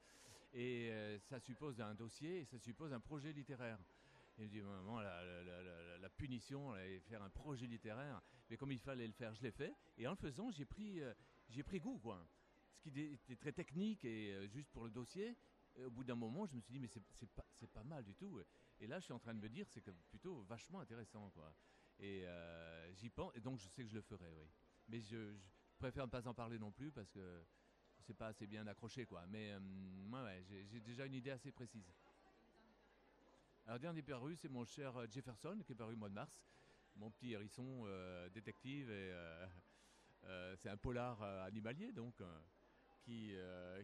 et 0.53 0.91
euh, 0.91 1.19
ça 1.19 1.39
suppose 1.39 1.79
un 1.81 1.95
dossier, 1.95 2.41
et 2.41 2.45
ça 2.45 2.57
suppose 2.59 2.93
un 2.93 2.99
projet 2.99 3.31
littéraire. 3.31 3.79
Je 4.37 4.43
me 4.43 4.47
dis, 4.47 4.61
maman, 4.61 5.01
la, 5.01 6.09
punition, 6.17 6.73
faire 7.09 7.21
un 7.21 7.29
projet 7.29 7.67
littéraire, 7.67 8.21
mais 8.49 8.57
comme 8.57 8.71
il 8.71 8.79
fallait 8.79 9.07
le 9.07 9.13
faire, 9.13 9.33
je 9.33 9.41
l'ai 9.41 9.51
fait, 9.51 9.75
et 9.97 10.07
en 10.07 10.11
le 10.11 10.17
faisant, 10.17 10.49
j'ai 10.51 10.65
pris, 10.65 11.01
euh, 11.01 11.13
goût, 11.79 11.99
quoi 11.99 12.25
ce 12.71 12.89
qui 12.89 13.09
était 13.13 13.35
très 13.35 13.51
technique 13.51 14.05
et 14.05 14.47
juste 14.47 14.69
pour 14.71 14.85
le 14.85 14.91
dossier. 14.91 15.35
Au 15.85 15.89
bout 15.89 16.05
d'un 16.05 16.15
moment, 16.15 16.45
je 16.45 16.55
me 16.55 16.61
suis 16.61 16.71
dit, 16.71 16.79
mais 16.79 16.87
c'est 16.87 17.29
pas, 17.31 17.45
pas 17.73 17.83
mal 17.83 18.03
du 18.03 18.15
tout. 18.15 18.39
Et 18.79 18.87
là, 18.87 18.99
je 18.99 19.05
suis 19.05 19.13
en 19.13 19.19
train 19.19 19.33
de 19.33 19.39
me 19.39 19.49
dire, 19.49 19.65
c'est 19.69 19.83
plutôt 20.09 20.41
vachement 20.43 20.79
intéressant. 20.79 21.29
Quoi. 21.31 21.53
Et 21.99 22.25
euh, 22.25 22.93
j'y 22.93 23.09
pense, 23.09 23.35
et 23.35 23.41
donc 23.41 23.59
je 23.59 23.67
sais 23.67 23.83
que 23.83 23.89
je 23.89 23.95
le 23.95 24.01
ferai, 24.01 24.31
oui. 24.31 24.47
Mais 24.87 25.01
je, 25.01 25.35
préfère 25.79 26.05
ne 26.05 26.11
pas 26.11 26.27
en 26.27 26.33
parler 26.33 26.59
non 26.59 26.71
plus 26.71 26.91
parce 26.91 27.09
que 27.09 27.43
c'est 28.01 28.13
pas 28.13 28.27
assez 28.27 28.45
bien 28.45 28.67
accroché. 28.67 29.05
Quoi. 29.05 29.25
Mais 29.27 29.51
euh, 29.51 30.41
j'ai 30.49 30.79
déjà 30.81 31.05
une 31.05 31.15
idée 31.15 31.31
assez 31.31 31.51
précise. 31.51 31.91
Alors, 33.65 33.79
dernier 33.79 34.01
paru, 34.01 34.35
c'est 34.35 34.49
mon 34.49 34.65
cher 34.65 34.95
euh, 34.97 35.07
Jefferson, 35.09 35.57
qui 35.65 35.71
est 35.71 35.75
paru 35.75 35.93
au 35.93 35.97
mois 35.97 36.09
de 36.09 36.15
mars. 36.15 36.43
Mon 36.95 37.09
petit 37.11 37.31
hérisson 37.31 37.83
euh, 37.85 38.29
détective, 38.29 38.91
et 38.91 39.13
c'est 40.57 40.69
un 40.69 40.77
polar 40.77 41.21
animalier, 41.21 41.91
donc. 41.91 42.21
qui, 43.03 43.33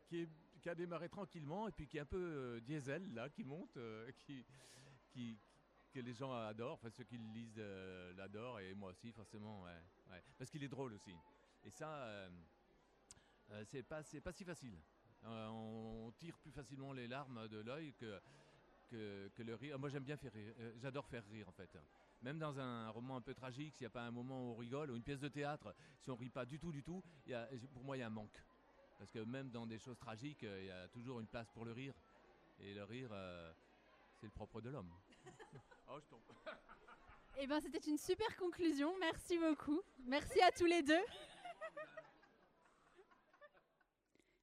qui, 0.08 0.70
a 0.70 0.76
démarré 0.76 1.08
tranquillement 1.10 1.68
et 1.68 1.72
puis 1.72 1.88
qui 1.88 1.98
est 1.98 2.02
un 2.02 2.06
peu 2.06 2.60
diesel 2.62 3.14
là, 3.14 3.30
qui 3.30 3.44
monte, 3.44 3.78
qui, 4.26 4.44
qui, 5.12 5.38
les 6.00 6.14
gens 6.14 6.34
adorent, 6.34 6.74
enfin 6.74 6.90
ceux 6.90 7.04
qui 7.04 7.18
le 7.18 7.28
lisent 7.34 7.56
euh, 7.58 8.14
l'adorent 8.14 8.60
et 8.60 8.74
moi 8.74 8.92
aussi 8.92 9.12
forcément, 9.12 9.66
parce 10.38 10.50
qu'il 10.50 10.64
est 10.64 10.70
drôle 10.70 10.94
aussi. 10.94 11.14
Et 11.64 11.70
ça, 11.70 11.90
euh, 11.90 12.30
euh, 13.52 13.64
c'est 13.66 13.84
pas, 13.84 14.02
pas 14.24 14.32
si 14.32 14.44
facile. 14.44 14.78
On, 15.24 16.14
tire 16.18 16.38
plus 16.38 16.52
facilement 16.52 16.94
les 16.94 17.08
larmes 17.08 17.48
de 17.48 17.58
l'œil 17.58 17.94
que, 17.94 18.20
que, 18.90 19.42
le 19.42 19.56
rire. 19.56 19.80
Moi 19.80 19.90
j'aime 19.90 20.04
bien 20.04 20.18
faire 20.18 20.32
rire, 20.32 20.54
j'adore 20.78 21.08
faire 21.08 21.26
rire 21.32 21.50
en 21.50 21.52
fait. 21.52 21.76
Même 22.22 22.38
dans 22.38 22.60
un 22.60 22.90
roman 22.90 23.18
un 23.18 23.22
peu 23.22 23.34
tragique, 23.34 23.74
s'il 23.76 23.86
n'y 23.86 23.88
a 23.88 23.92
pas 23.92 24.04
un 24.04 24.12
moment 24.12 24.50
où 24.50 24.54
on 24.54 24.56
rigole, 24.56 24.92
ou 24.92 24.96
une 24.96 25.04
pièce 25.04 25.20
de 25.20 25.28
théâtre, 25.28 25.76
si 26.00 26.12
on 26.12 26.16
rit 26.16 26.30
pas 26.30 26.46
du 26.46 26.60
tout, 26.60 26.72
du 26.72 26.84
tout, 26.84 27.04
a, 27.34 27.48
pour 27.74 27.84
moi 27.84 27.98
il 27.98 28.02
y 28.02 28.04
a 28.04 28.08
un 28.08 28.12
manque. 28.12 28.40
Parce 29.00 29.12
que 29.12 29.20
même 29.20 29.50
dans 29.50 29.66
des 29.66 29.80
choses 29.80 29.98
tragiques, 29.98 30.44
il 30.44 30.66
y 30.66 30.72
a 30.72 30.88
toujours 30.90 31.20
une 31.20 31.28
place 31.28 31.50
pour 31.50 31.66
le 31.66 31.72
rire. 31.72 31.96
Et 32.60 32.74
le 32.74 32.84
rire, 32.84 33.10
c'est 34.16 34.28
le 34.28 34.32
propre 34.32 34.62
de 34.62 34.70
l'homme. 34.70 34.94
Oh, 35.90 36.00
je 36.00 36.10
tombe. 36.10 36.22
Eh 37.38 37.48
bien, 37.48 37.60
c'était 37.60 37.90
une 37.90 37.98
super 37.98 38.34
conclusion. 38.38 38.94
Merci 38.98 39.38
beaucoup. 39.38 39.82
Merci 40.06 40.42
à 40.42 40.52
tous 40.52 40.66
les 40.66 40.82
deux. 40.84 40.94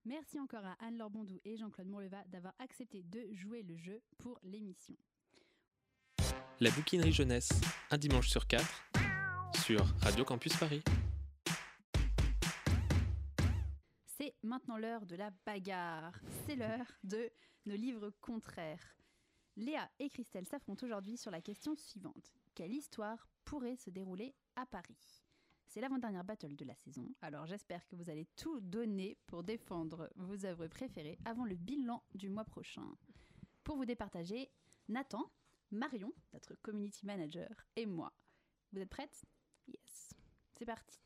Merci 0.05 0.39
encore 0.39 0.67
à 0.67 0.77
Anne-Laure 0.81 1.09
Bondou 1.09 1.41
et 1.45 1.57
Jean-Claude 1.57 1.89
Mourleva 1.89 2.23
d'avoir 2.27 2.53
accepté 2.59 3.03
de 3.03 3.27
jouer 3.33 3.63
le 3.63 3.79
jeu 3.79 4.03
pour 4.19 4.39
l'émission. 4.43 4.95
La 6.61 6.71
bouquinerie 6.71 7.13
jeunesse, 7.13 7.49
un 7.91 7.99
dimanche 7.99 8.29
sur 8.29 8.47
quatre, 8.47 8.85
sur 9.65 9.85
Radio 10.01 10.25
Campus 10.25 10.55
Paris. 10.57 10.83
C'est 14.19 14.35
maintenant 14.43 14.77
l'heure 14.77 15.07
de 15.07 15.17
la 15.17 15.31
bagarre. 15.47 16.13
C'est 16.47 16.57
l'heure 16.57 16.93
de 17.03 17.31
nos 17.67 17.75
livres 17.75 18.11
contraires. 18.21 18.97
Léa 19.57 19.91
et 19.99 20.09
Christelle 20.09 20.47
s'affrontent 20.47 20.87
aujourd'hui 20.87 21.19
sur 21.19 21.31
la 21.31 21.43
question 21.43 21.77
suivante. 21.77 22.33
Quelle 22.55 22.73
histoire 22.73 23.29
pourrait 23.45 23.77
se 23.77 23.91
dérouler 23.91 24.35
à 24.57 24.65
Paris? 24.65 25.23
C'est 25.67 25.81
l'avant-dernière 25.81 26.25
battle 26.25 26.57
de 26.57 26.65
la 26.65 26.75
saison, 26.75 27.15
alors 27.21 27.47
j'espère 27.47 27.87
que 27.87 27.97
vous 27.97 28.09
allez 28.11 28.27
tout 28.37 28.61
donner 28.61 29.17
pour 29.27 29.43
défendre 29.43 30.11
vos 30.17 30.45
œuvres 30.47 30.69
préférées 30.69 31.19
avant 31.25 31.45
le 31.45 31.57
bilan 31.57 32.03
du 32.15 32.29
mois 32.29 32.45
prochain. 32.45 32.87
Pour 33.65 33.77
vous 33.77 33.85
départager, 33.85 34.51
Nathan, 34.89 35.31
Marion, 35.71 36.13
notre 36.33 36.55
community 36.57 37.07
manager, 37.07 37.49
et 37.77 37.87
moi. 37.87 38.13
Vous 38.73 38.81
êtes 38.81 38.91
prêtes? 38.91 39.25
Yes. 39.69 40.15
C'est 40.53 40.67
parti. 40.67 40.99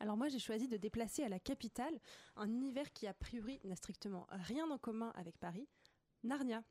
Alors 0.00 0.16
moi 0.16 0.28
j'ai 0.28 0.38
choisi 0.38 0.66
de 0.66 0.76
déplacer 0.76 1.22
à 1.22 1.28
la 1.28 1.40
capitale 1.40 2.00
un 2.36 2.50
univers 2.50 2.92
qui 2.92 3.06
a 3.06 3.14
priori 3.14 3.60
n'a 3.64 3.76
strictement 3.76 4.26
rien 4.30 4.68
en 4.70 4.78
commun 4.78 5.12
avec 5.14 5.38
Paris, 5.38 5.68
Narnia. 6.24 6.64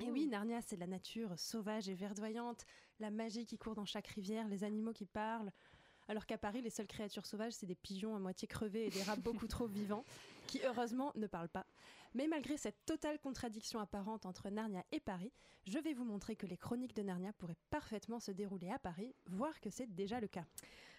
Et 0.00 0.10
oui, 0.10 0.26
Narnia 0.26 0.60
c'est 0.62 0.76
la 0.76 0.86
nature 0.86 1.38
sauvage 1.38 1.88
et 1.88 1.94
verdoyante, 1.94 2.64
la 2.98 3.10
magie 3.10 3.44
qui 3.44 3.58
court 3.58 3.74
dans 3.74 3.84
chaque 3.84 4.06
rivière, 4.06 4.48
les 4.48 4.64
animaux 4.64 4.92
qui 4.92 5.06
parlent. 5.06 5.52
Alors 6.08 6.26
qu'à 6.26 6.38
Paris, 6.38 6.62
les 6.62 6.70
seules 6.70 6.86
créatures 6.86 7.26
sauvages, 7.26 7.52
c'est 7.52 7.66
des 7.66 7.74
pigeons 7.74 8.16
à 8.16 8.18
moitié 8.18 8.48
crevés 8.48 8.86
et 8.86 8.90
des 8.90 9.02
rats 9.02 9.16
beaucoup 9.16 9.46
trop 9.46 9.66
vivants, 9.68 10.04
qui 10.46 10.60
heureusement 10.64 11.12
ne 11.14 11.26
parlent 11.26 11.48
pas. 11.48 11.66
Mais 12.14 12.26
malgré 12.26 12.56
cette 12.56 12.84
totale 12.84 13.18
contradiction 13.18 13.78
apparente 13.78 14.26
entre 14.26 14.50
Narnia 14.50 14.84
et 14.92 15.00
Paris, 15.00 15.32
je 15.64 15.78
vais 15.78 15.94
vous 15.94 16.04
montrer 16.04 16.36
que 16.36 16.46
les 16.46 16.56
chroniques 16.56 16.96
de 16.96 17.02
Narnia 17.02 17.32
pourraient 17.34 17.56
parfaitement 17.70 18.18
se 18.18 18.32
dérouler 18.32 18.70
à 18.70 18.78
Paris, 18.78 19.14
voire 19.26 19.60
que 19.60 19.70
c'est 19.70 19.86
déjà 19.86 20.20
le 20.20 20.28
cas. 20.28 20.44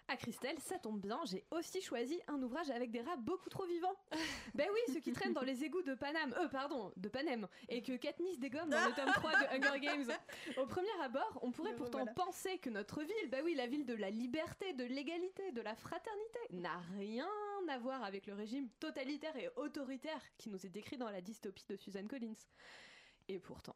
Ah 0.10 0.18
Christelle, 0.18 0.60
ça 0.60 0.78
tombe 0.80 1.00
bien, 1.00 1.20
j'ai 1.26 1.46
aussi 1.52 1.82
choisi 1.82 2.20
un 2.28 2.42
ouvrage 2.42 2.70
avec 2.70 2.92
des 2.92 3.02
rats 3.02 3.16
beaucoup 3.16 3.50
trop 3.50 3.66
vivants. 3.66 3.96
ben 4.54 4.68
oui, 4.72 4.94
ceux 4.94 5.00
qui 5.00 5.14
traînent 5.14 5.34
dans 5.34 5.44
les 5.44 5.64
égouts 5.64 5.82
de 5.82 5.96
Paname, 5.96 6.36
euh 6.40 6.48
pardon, 6.50 6.92
de 6.98 7.08
Panem, 7.08 7.48
et 7.70 7.82
que 7.82 7.96
Katniss 7.96 8.38
dégomme 8.38 8.70
dans 8.70 8.86
le 8.86 8.94
tome 8.94 9.12
3 9.14 9.32
de 9.32 9.46
Hunger 9.56 9.80
Games. 9.80 10.12
Au 10.58 10.66
premier 10.66 10.92
abord, 11.02 11.40
on 11.42 11.52
pourrait 11.52 11.76
pourtant 11.76 12.06
penser 12.06 12.58
que 12.60 12.70
notre 12.70 13.02
ville, 13.02 13.30
bah 13.32 13.38
oui, 13.44 13.56
la 13.56 13.68
ville 13.68 13.86
de 13.86 13.96
la 13.96 14.10
liberté, 14.10 14.74
de 14.74 14.84
l'égalité, 14.84 15.52
de 15.54 15.62
la 15.62 15.76
fraternité, 15.76 16.40
n'a 16.52 16.80
rien 16.98 17.30
à 17.70 17.78
voir 17.78 18.04
avec 18.04 18.28
le 18.28 18.34
régime 18.34 18.70
totalitaire 18.80 19.36
et 19.38 19.50
autoritaire 19.56 20.22
qui 20.38 20.50
nous 20.50 20.66
est 20.66 20.70
décrit 20.70 20.98
dans 20.98 21.10
la 21.10 21.22
dystopie 21.22 21.66
de 21.70 21.78
Suzanne 21.78 22.10
Collins. 22.10 22.34
Et 23.30 23.40
pourtant. 23.40 23.76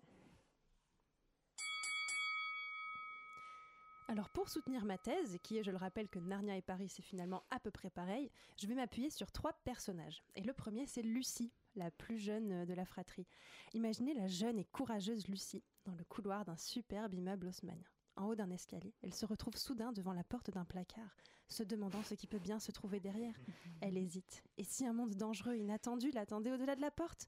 Alors 4.10 4.30
pour 4.30 4.48
soutenir 4.48 4.86
ma 4.86 4.98
thèse, 4.98 5.38
qui 5.44 5.58
est, 5.58 5.64
je 5.64 5.72
le 5.72 5.76
rappelle, 5.76 6.08
que 6.08 6.20
Narnia 6.20 6.56
et 6.56 6.62
Paris, 6.62 6.88
c'est 6.88 7.02
finalement 7.02 7.44
à 7.50 7.60
peu 7.60 7.72
près 7.72 7.90
pareil, 7.90 8.32
je 8.58 8.66
vais 8.66 8.74
m'appuyer 8.74 9.10
sur 9.10 9.34
trois 9.34 9.52
personnages. 9.66 10.24
Et 10.36 10.44
le 10.44 10.54
premier, 10.54 10.86
c'est 10.86 11.02
Lucie, 11.02 11.52
la 11.76 11.92
plus 11.92 12.18
jeune 12.18 12.52
euh, 12.54 12.66
de 12.66 12.74
la 12.74 12.86
fratrie. 12.86 13.28
Imaginez 13.74 14.14
la 14.14 14.28
jeune 14.28 14.60
et 14.60 14.64
courageuse 14.64 15.28
Lucie 15.28 15.64
dans 15.84 15.94
le 15.94 16.06
couloir 16.06 16.46
d'un 16.46 16.56
superbe 16.56 17.16
immeuble 17.16 17.48
haussmannien. 17.48 17.84
En 18.16 18.28
haut 18.28 18.36
d'un 18.36 18.50
escalier, 18.50 18.96
elle 19.04 19.14
se 19.14 19.26
retrouve 19.26 19.58
soudain 19.58 19.92
devant 19.92 20.14
la 20.14 20.24
porte 20.24 20.52
d'un 20.52 20.66
placard, 20.66 21.18
se 21.50 21.64
demandant 21.64 22.02
ce 22.02 22.16
qui 22.16 22.28
peut 22.28 22.40
bien 22.40 22.60
se 22.60 22.72
trouver 22.72 23.02
derrière. 23.02 23.36
Elle 23.82 23.98
hésite. 23.98 24.44
Et 24.58 24.64
si 24.64 24.88
un 24.88 24.94
monde 24.94 25.16
dangereux, 25.16 25.56
inattendu, 25.56 26.12
l'attendait 26.12 26.52
au-delà 26.52 26.76
de 26.76 26.82
la 26.82 26.92
porte? 26.92 27.28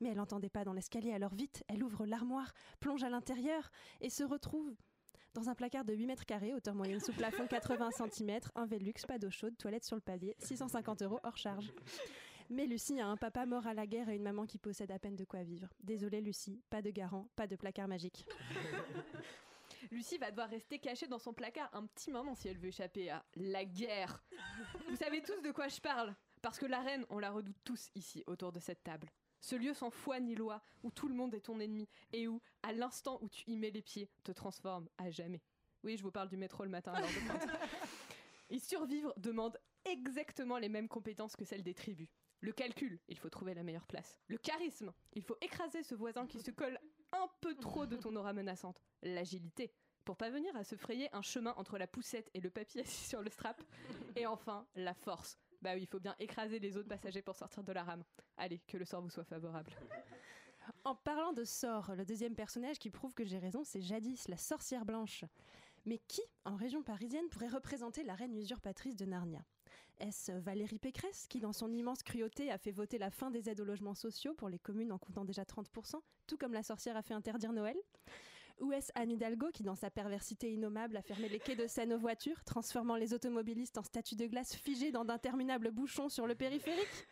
Mais 0.00 0.10
elle 0.10 0.18
n'entendait 0.18 0.50
pas 0.50 0.64
dans 0.64 0.74
l'escalier, 0.74 1.12
alors 1.12 1.34
vite, 1.34 1.64
elle 1.68 1.82
ouvre 1.82 2.04
l'armoire, 2.04 2.52
plonge 2.80 3.02
à 3.02 3.08
l'intérieur 3.08 3.70
et 4.02 4.10
se 4.10 4.24
retrouve 4.24 4.74
dans 5.36 5.50
un 5.50 5.54
placard 5.54 5.84
de 5.84 5.92
8 5.92 6.06
mètres 6.06 6.24
carrés, 6.24 6.54
hauteur 6.54 6.74
moyenne 6.74 6.98
sous 6.98 7.12
plafond 7.12 7.46
80 7.46 7.90
cm, 8.10 8.40
un 8.54 8.64
Velux, 8.64 8.94
pas 9.06 9.18
d'eau 9.18 9.30
chaude, 9.30 9.56
toilette 9.58 9.84
sur 9.84 9.94
le 9.94 10.00
papier, 10.00 10.34
650 10.38 11.02
euros 11.02 11.20
hors 11.22 11.36
charge. 11.36 11.70
Mais 12.48 12.64
Lucie 12.64 12.98
a 13.00 13.06
un 13.06 13.18
papa 13.18 13.44
mort 13.44 13.66
à 13.66 13.74
la 13.74 13.86
guerre 13.86 14.08
et 14.08 14.16
une 14.16 14.22
maman 14.22 14.46
qui 14.46 14.56
possède 14.56 14.90
à 14.90 14.98
peine 14.98 15.14
de 15.14 15.24
quoi 15.24 15.42
vivre. 15.42 15.68
Désolée 15.82 16.22
Lucie, 16.22 16.62
pas 16.70 16.80
de 16.80 16.90
garant, 16.90 17.28
pas 17.36 17.46
de 17.46 17.54
placard 17.54 17.86
magique. 17.86 18.24
Lucie 19.90 20.16
va 20.16 20.30
devoir 20.30 20.48
rester 20.48 20.78
cachée 20.78 21.06
dans 21.06 21.18
son 21.18 21.34
placard 21.34 21.68
un 21.74 21.84
petit 21.84 22.10
moment 22.10 22.34
si 22.34 22.48
elle 22.48 22.56
veut 22.56 22.68
échapper 22.68 23.10
à 23.10 23.22
la 23.34 23.64
guerre. 23.66 24.24
Vous 24.88 24.96
savez 24.96 25.20
tous 25.20 25.42
de 25.42 25.50
quoi 25.50 25.68
je 25.68 25.80
parle 25.80 26.14
Parce 26.40 26.58
que 26.58 26.66
la 26.66 26.80
reine, 26.80 27.04
on 27.10 27.18
la 27.18 27.30
redoute 27.30 27.58
tous 27.62 27.90
ici 27.94 28.24
autour 28.26 28.52
de 28.52 28.60
cette 28.60 28.82
table. 28.82 29.10
Ce 29.46 29.54
lieu 29.54 29.74
sans 29.74 29.90
foi 29.90 30.18
ni 30.18 30.34
loi, 30.34 30.60
où 30.82 30.90
tout 30.90 31.06
le 31.06 31.14
monde 31.14 31.32
est 31.32 31.42
ton 31.42 31.60
ennemi 31.60 31.88
et 32.12 32.26
où, 32.26 32.42
à 32.64 32.72
l'instant 32.72 33.20
où 33.22 33.28
tu 33.28 33.48
y 33.48 33.56
mets 33.56 33.70
les 33.70 33.80
pieds, 33.80 34.10
te 34.24 34.32
transforme 34.32 34.88
à 34.98 35.08
jamais. 35.08 35.40
Oui, 35.84 35.96
je 35.96 36.02
vous 36.02 36.10
parle 36.10 36.28
du 36.28 36.36
métro 36.36 36.64
le 36.64 36.68
matin 36.68 36.92
à 36.92 37.00
de. 37.00 37.06
Et 38.50 38.58
survivre 38.58 39.14
demande 39.18 39.56
exactement 39.84 40.58
les 40.58 40.68
mêmes 40.68 40.88
compétences 40.88 41.36
que 41.36 41.44
celles 41.44 41.62
des 41.62 41.74
tribus. 41.74 42.08
Le 42.40 42.50
calcul, 42.50 42.98
il 43.06 43.16
faut 43.20 43.30
trouver 43.30 43.54
la 43.54 43.62
meilleure 43.62 43.86
place. 43.86 44.18
Le 44.26 44.36
charisme, 44.36 44.92
il 45.12 45.22
faut 45.22 45.36
écraser 45.40 45.84
ce 45.84 45.94
voisin 45.94 46.26
qui 46.26 46.40
se 46.40 46.50
colle 46.50 46.80
un 47.12 47.28
peu 47.40 47.54
trop 47.54 47.86
de 47.86 47.94
ton 47.94 48.16
aura 48.16 48.32
menaçante. 48.32 48.80
L'agilité, 49.04 49.72
pour 50.04 50.16
parvenir 50.16 50.56
à 50.56 50.64
se 50.64 50.74
frayer 50.74 51.08
un 51.14 51.22
chemin 51.22 51.54
entre 51.56 51.78
la 51.78 51.86
poussette 51.86 52.32
et 52.34 52.40
le 52.40 52.50
papier 52.50 52.80
assis 52.80 53.04
sur 53.10 53.22
le 53.22 53.30
strap. 53.30 53.62
Et 54.16 54.26
enfin, 54.26 54.66
la 54.74 54.94
force. 54.94 55.38
Bah 55.66 55.76
il 55.76 55.88
faut 55.88 55.98
bien 55.98 56.14
écraser 56.20 56.60
les 56.60 56.76
autres 56.76 56.86
passagers 56.86 57.22
pour 57.22 57.34
sortir 57.34 57.64
de 57.64 57.72
la 57.72 57.82
rame. 57.82 58.04
Allez, 58.36 58.60
que 58.68 58.76
le 58.76 58.84
sort 58.84 59.02
vous 59.02 59.10
soit 59.10 59.24
favorable. 59.24 59.72
En 60.84 60.94
parlant 60.94 61.32
de 61.32 61.42
sort, 61.42 61.92
le 61.96 62.04
deuxième 62.04 62.36
personnage 62.36 62.78
qui 62.78 62.88
prouve 62.88 63.14
que 63.14 63.24
j'ai 63.24 63.38
raison, 63.38 63.64
c'est 63.64 63.82
Jadis, 63.82 64.28
la 64.28 64.36
sorcière 64.36 64.84
blanche. 64.84 65.24
Mais 65.84 65.98
qui, 66.06 66.22
en 66.44 66.54
région 66.54 66.84
parisienne, 66.84 67.28
pourrait 67.30 67.48
représenter 67.48 68.04
la 68.04 68.14
reine 68.14 68.36
usurpatrice 68.36 68.94
de 68.94 69.06
Narnia? 69.06 69.44
Est-ce 69.98 70.30
Valérie 70.30 70.78
Pécresse, 70.78 71.26
qui, 71.26 71.40
dans 71.40 71.52
son 71.52 71.72
immense 71.72 72.04
cruauté, 72.04 72.52
a 72.52 72.58
fait 72.58 72.70
voter 72.70 72.98
la 72.98 73.10
fin 73.10 73.32
des 73.32 73.48
aides 73.48 73.60
aux 73.60 73.64
logements 73.64 73.96
sociaux 73.96 74.34
pour 74.34 74.48
les 74.48 74.60
communes 74.60 74.92
en 74.92 74.98
comptant 74.98 75.24
déjà 75.24 75.42
30%, 75.42 76.00
tout 76.28 76.36
comme 76.36 76.52
la 76.52 76.62
sorcière 76.62 76.96
a 76.96 77.02
fait 77.02 77.14
interdire 77.14 77.52
Noël? 77.52 77.76
Ou 78.60 78.72
est-ce 78.72 78.90
Anne 78.94 79.10
Hidalgo, 79.10 79.50
qui, 79.52 79.62
dans 79.62 79.74
sa 79.74 79.90
perversité 79.90 80.52
innommable, 80.52 80.96
a 80.96 81.02
fermé 81.02 81.28
les 81.28 81.38
quais 81.38 81.56
de 81.56 81.66
Seine 81.66 81.92
aux 81.92 81.98
voitures, 81.98 82.42
transformant 82.44 82.96
les 82.96 83.12
automobilistes 83.12 83.76
en 83.76 83.82
statues 83.82 84.16
de 84.16 84.26
glace 84.26 84.54
figées 84.54 84.92
dans 84.92 85.04
d'interminables 85.04 85.70
bouchons 85.70 86.08
sur 86.08 86.26
le 86.26 86.34
périphérique? 86.34 87.06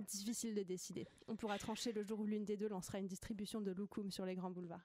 Difficile 0.00 0.54
de 0.54 0.64
décider. 0.64 1.06
On 1.28 1.36
pourra 1.36 1.58
trancher 1.58 1.92
le 1.92 2.02
jour 2.02 2.18
où 2.18 2.26
l'une 2.26 2.44
des 2.44 2.56
deux 2.56 2.68
lancera 2.68 2.98
une 2.98 3.06
distribution 3.06 3.60
de 3.60 3.70
loukoum 3.70 4.10
sur 4.10 4.26
les 4.26 4.34
grands 4.34 4.50
boulevards. 4.50 4.84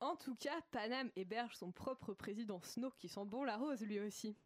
En 0.00 0.16
tout 0.16 0.34
cas, 0.36 0.60
Paname 0.70 1.10
héberge 1.16 1.54
son 1.56 1.70
propre 1.70 2.14
président 2.14 2.60
Snow 2.62 2.90
qui 2.98 3.08
sent 3.08 3.24
bon 3.26 3.44
la 3.44 3.58
rose 3.58 3.82
lui 3.82 4.00
aussi. 4.00 4.36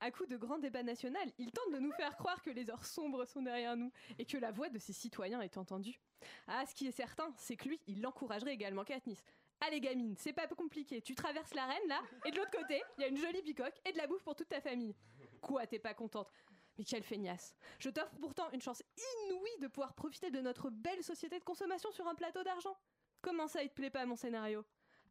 À 0.00 0.12
coup 0.12 0.26
de 0.26 0.36
grand 0.36 0.58
débat 0.58 0.84
national, 0.84 1.28
il 1.38 1.50
tente 1.50 1.72
de 1.72 1.78
nous 1.78 1.92
faire 1.92 2.16
croire 2.16 2.40
que 2.42 2.50
les 2.50 2.70
heures 2.70 2.84
sombres 2.84 3.24
sont 3.24 3.42
derrière 3.42 3.76
nous 3.76 3.90
et 4.18 4.24
que 4.24 4.38
la 4.38 4.52
voix 4.52 4.68
de 4.68 4.78
ses 4.78 4.92
citoyens 4.92 5.40
est 5.40 5.56
entendue. 5.56 6.00
Ah, 6.46 6.64
ce 6.66 6.74
qui 6.74 6.86
est 6.86 6.92
certain, 6.92 7.32
c'est 7.36 7.56
que 7.56 7.68
lui, 7.68 7.80
il 7.88 8.00
l'encouragerait 8.00 8.54
également 8.54 8.84
Katniss. 8.84 9.24
Allez 9.60 9.80
gamine, 9.80 10.14
c'est 10.18 10.32
pas 10.32 10.46
compliqué, 10.46 11.00
tu 11.00 11.14
traverses 11.14 11.54
l'arène 11.54 11.88
là, 11.88 12.02
et 12.26 12.30
de 12.30 12.36
l'autre 12.36 12.50
côté, 12.50 12.82
il 12.98 13.02
y 13.02 13.04
a 13.04 13.08
une 13.08 13.16
jolie 13.16 13.42
bicoque 13.42 13.80
et 13.84 13.92
de 13.92 13.96
la 13.96 14.06
bouffe 14.06 14.22
pour 14.22 14.34
toute 14.34 14.48
ta 14.48 14.60
famille. 14.60 14.94
Quoi, 15.40 15.66
t'es 15.66 15.78
pas 15.78 15.94
contente? 15.94 16.30
Mais 16.76 16.84
quelle 16.84 17.02
feignasse 17.04 17.54
Je 17.78 17.88
t'offre 17.88 18.14
pourtant 18.20 18.50
une 18.50 18.60
chance 18.60 18.82
inouïe 19.28 19.58
de 19.60 19.68
pouvoir 19.68 19.94
profiter 19.94 20.30
de 20.30 20.40
notre 20.40 20.70
belle 20.70 21.02
société 21.02 21.38
de 21.38 21.44
consommation 21.44 21.90
sur 21.92 22.06
un 22.08 22.14
plateau 22.14 22.42
d'argent. 22.42 22.76
Comment 23.22 23.46
ça, 23.46 23.62
il 23.62 23.68
te 23.70 23.74
plaît 23.74 23.90
pas 23.90 24.04
mon 24.06 24.16
scénario? 24.16 24.64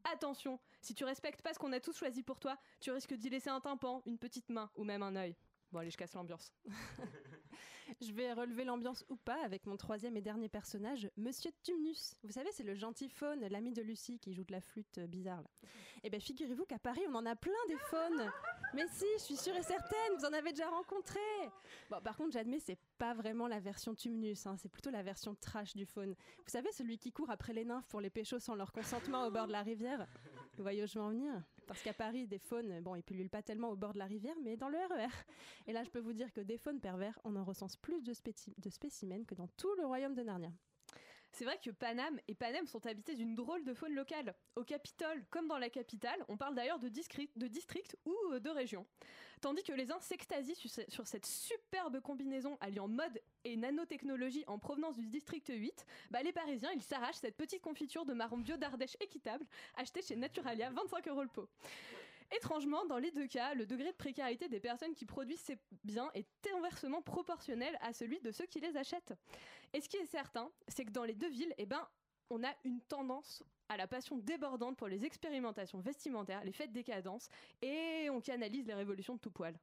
Attention, 0.03 0.59
si 0.81 0.93
tu 0.93 1.05
respectes 1.05 1.41
pas 1.41 1.53
ce 1.53 1.59
qu'on 1.59 1.71
a 1.71 1.79
tous 1.79 1.97
choisi 1.97 2.21
pour 2.21 2.39
toi, 2.39 2.57
tu 2.81 2.91
risques 2.91 3.13
d'y 3.13 3.29
laisser 3.29 3.49
un 3.49 3.61
tympan, 3.61 4.01
une 4.05 4.19
petite 4.19 4.49
main 4.49 4.69
ou 4.75 4.83
même 4.83 5.01
un 5.01 5.15
œil. 5.15 5.35
Bon 5.71 5.79
allez, 5.79 5.89
je 5.89 5.97
casse 5.97 6.13
l'ambiance. 6.13 6.53
Je 8.01 8.11
vais 8.11 8.33
relever 8.33 8.63
l'ambiance 8.63 9.05
ou 9.09 9.15
pas 9.15 9.43
avec 9.43 9.65
mon 9.65 9.77
troisième 9.77 10.17
et 10.17 10.21
dernier 10.21 10.49
personnage, 10.49 11.09
Monsieur 11.17 11.51
Tumnus. 11.63 12.15
Vous 12.23 12.31
savez, 12.31 12.49
c'est 12.51 12.63
le 12.63 12.75
gentil 12.75 13.09
faune, 13.09 13.47
l'ami 13.47 13.73
de 13.73 13.81
Lucie 13.81 14.19
qui 14.19 14.33
joue 14.33 14.43
de 14.43 14.51
la 14.51 14.61
flûte 14.61 14.97
euh, 14.97 15.07
bizarre. 15.07 15.43
Eh 16.03 16.09
bien, 16.09 16.19
figurez-vous 16.19 16.65
qu'à 16.65 16.79
Paris, 16.79 17.01
on 17.09 17.15
en 17.15 17.25
a 17.25 17.35
plein 17.35 17.53
des 17.67 17.77
faunes. 17.77 18.31
Mais 18.73 18.85
si, 18.91 19.05
je 19.17 19.23
suis 19.23 19.37
sûre 19.37 19.55
et 19.55 19.63
certaine, 19.63 20.17
vous 20.17 20.25
en 20.25 20.33
avez 20.33 20.51
déjà 20.51 20.69
rencontré. 20.69 21.19
Bon, 21.89 22.01
par 22.01 22.17
contre, 22.17 22.31
j'admets, 22.31 22.59
c'est 22.59 22.79
pas 22.97 23.13
vraiment 23.13 23.47
la 23.47 23.59
version 23.59 23.95
Tumnus, 23.95 24.45
hein, 24.45 24.55
c'est 24.57 24.69
plutôt 24.69 24.89
la 24.89 25.03
version 25.03 25.35
trash 25.35 25.75
du 25.75 25.85
faune. 25.85 26.15
Vous 26.37 26.51
savez, 26.51 26.71
celui 26.71 26.97
qui 26.97 27.11
court 27.11 27.29
après 27.29 27.53
les 27.53 27.65
nymphes 27.65 27.87
pour 27.87 28.01
les 28.01 28.09
péchos 28.09 28.39
sans 28.39 28.55
leur 28.55 28.71
consentement 28.71 29.25
au 29.27 29.31
bord 29.31 29.47
de 29.47 29.51
la 29.51 29.61
rivière? 29.61 30.07
Vous 30.57 30.63
voyez 30.63 30.83
où 30.83 30.87
je 30.87 30.95
veux 30.95 31.05
en 31.05 31.09
venir? 31.09 31.33
Parce 31.67 31.81
qu'à 31.81 31.93
Paris, 31.93 32.27
des 32.27 32.39
faunes, 32.39 32.81
bon, 32.81 32.95
ils 32.95 33.03
pullulent 33.03 33.29
pas 33.29 33.41
tellement 33.41 33.69
au 33.69 33.75
bord 33.75 33.93
de 33.93 33.99
la 33.99 34.05
rivière, 34.05 34.35
mais 34.43 34.57
dans 34.57 34.69
le 34.69 34.77
RER. 34.77 35.07
Et 35.67 35.73
là, 35.73 35.83
je 35.83 35.89
peux 35.89 35.99
vous 35.99 36.13
dire 36.13 36.31
que 36.33 36.41
des 36.41 36.57
faunes 36.57 36.79
pervers, 36.79 37.17
on 37.23 37.35
en 37.35 37.43
recense 37.43 37.75
plus 37.77 38.03
de 38.03 38.13
spécimens 38.69 39.25
que 39.25 39.35
dans 39.35 39.47
tout 39.57 39.73
le 39.77 39.85
royaume 39.85 40.13
de 40.13 40.23
Narnia. 40.23 40.51
C'est 41.33 41.45
vrai 41.45 41.57
que 41.57 41.71
Paname 41.71 42.19
et 42.27 42.35
Panem 42.35 42.67
sont 42.67 42.85
habités 42.85 43.15
d'une 43.15 43.33
drôle 43.33 43.65
de 43.65 43.73
faune 43.73 43.95
locale. 43.95 44.35
Au 44.55 44.63
Capitole, 44.63 45.25
comme 45.31 45.47
dans 45.47 45.57
la 45.57 45.71
capitale, 45.71 46.23
on 46.27 46.37
parle 46.37 46.53
d'ailleurs 46.53 46.77
de, 46.77 46.87
de 46.89 47.47
district 47.47 47.97
ou 48.05 48.15
euh, 48.31 48.39
de 48.39 48.51
région. 48.51 48.85
Tandis 49.41 49.63
que 49.63 49.73
les 49.73 49.91
uns 49.91 49.99
s'extasient 49.99 50.69
sur 50.87 51.07
cette 51.07 51.25
superbe 51.25 51.99
combinaison 52.01 52.55
alliant 52.61 52.87
mode 52.87 53.19
et 53.45 53.57
nanotechnologie 53.57 54.43
en 54.45 54.59
provenance 54.59 54.95
du 54.95 55.07
district 55.07 55.51
8, 55.51 55.85
bah 56.11 56.21
les 56.21 56.31
Parisiens, 56.31 56.71
ils 56.71 56.83
s'arrachent 56.83 57.15
cette 57.15 57.35
petite 57.35 57.63
confiture 57.63 58.05
de 58.05 58.13
marron 58.13 58.37
bio 58.37 58.55
d'Ardèche 58.55 58.95
équitable 58.99 59.45
achetée 59.75 60.03
chez 60.03 60.15
Naturalia, 60.15 60.69
25 60.69 61.07
euros 61.07 61.23
le 61.23 61.29
pot. 61.29 61.49
Étrangement, 62.35 62.83
dans 62.85 62.97
les 62.97 63.11
deux 63.11 63.27
cas, 63.27 63.53
le 63.53 63.65
degré 63.67 63.91
de 63.91 63.95
précarité 63.95 64.47
des 64.47 64.59
personnes 64.59 64.95
qui 64.95 65.05
produisent 65.05 65.41
ces 65.41 65.57
biens 65.83 66.09
est 66.15 66.27
inversement 66.55 67.01
proportionnel 67.01 67.77
à 67.81 67.93
celui 67.93 68.19
de 68.21 68.31
ceux 68.31 68.45
qui 68.47 68.59
les 68.59 68.75
achètent. 68.75 69.13
Et 69.73 69.81
ce 69.81 69.87
qui 69.87 69.97
est 69.97 70.05
certain, 70.05 70.49
c'est 70.67 70.83
que 70.83 70.91
dans 70.91 71.03
les 71.03 71.13
deux 71.13 71.29
villes, 71.29 71.53
eh 71.57 71.67
ben, 71.67 71.87
on 72.31 72.43
a 72.43 72.51
une 72.63 72.81
tendance 72.81 73.43
à 73.69 73.77
la 73.77 73.87
passion 73.87 74.17
débordante 74.17 74.77
pour 74.77 74.87
les 74.87 75.05
expérimentations 75.05 75.79
vestimentaires, 75.79 76.43
les 76.43 76.51
fêtes 76.51 76.71
décadences, 76.71 77.29
et 77.61 78.09
on 78.09 78.19
canalise 78.19 78.65
les 78.65 78.73
révolutions 78.73 79.15
de 79.15 79.19
tout 79.19 79.31
poil. 79.31 79.55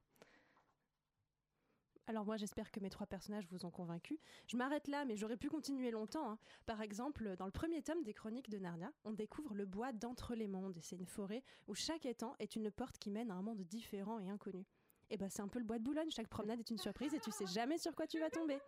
Alors 2.11 2.25
moi 2.25 2.37
j'espère 2.37 2.73
que 2.73 2.81
mes 2.81 2.91
trois 2.91 3.07
personnages 3.07 3.47
vous 3.53 3.65
ont 3.65 3.71
convaincu. 3.71 4.19
Je 4.49 4.57
m'arrête 4.57 4.89
là, 4.89 5.05
mais 5.05 5.17
j'aurais 5.17 5.37
pu 5.37 5.49
continuer 5.49 5.93
longtemps. 5.93 6.29
hein. 6.29 6.39
Par 6.67 6.83
exemple, 6.83 7.37
dans 7.37 7.45
le 7.47 7.53
premier 7.53 7.83
tome 7.83 8.03
des 8.03 8.13
Chroniques 8.13 8.51
de 8.51 8.59
Narnia, 8.59 8.91
on 9.05 9.13
découvre 9.13 9.55
le 9.55 9.65
bois 9.65 9.93
d'entre 9.93 10.35
les 10.35 10.49
mondes. 10.49 10.77
C'est 10.81 10.97
une 10.97 11.07
forêt 11.07 11.45
où 11.69 11.75
chaque 11.77 12.07
étang 12.07 12.35
est 12.41 12.57
une 12.57 12.69
porte 12.73 12.99
qui 12.99 13.13
mène 13.13 13.31
à 13.31 13.35
un 13.35 13.43
monde 13.43 13.61
différent 13.61 14.19
et 14.19 14.29
inconnu. 14.29 14.67
Et 15.09 15.17
ben 15.19 15.29
c'est 15.31 15.41
un 15.43 15.47
peu 15.47 15.61
le 15.61 15.65
bois 15.65 15.79
de 15.79 15.85
Boulogne. 15.85 16.11
Chaque 16.11 16.27
promenade 16.27 16.59
est 16.59 16.71
une 16.71 16.79
surprise 16.79 17.15
et 17.15 17.21
tu 17.21 17.31
sais 17.31 17.47
jamais 17.47 17.79
sur 17.79 17.95
quoi 17.95 18.09
tu 18.09 18.19
vas 18.19 18.29
tomber. 18.29 18.59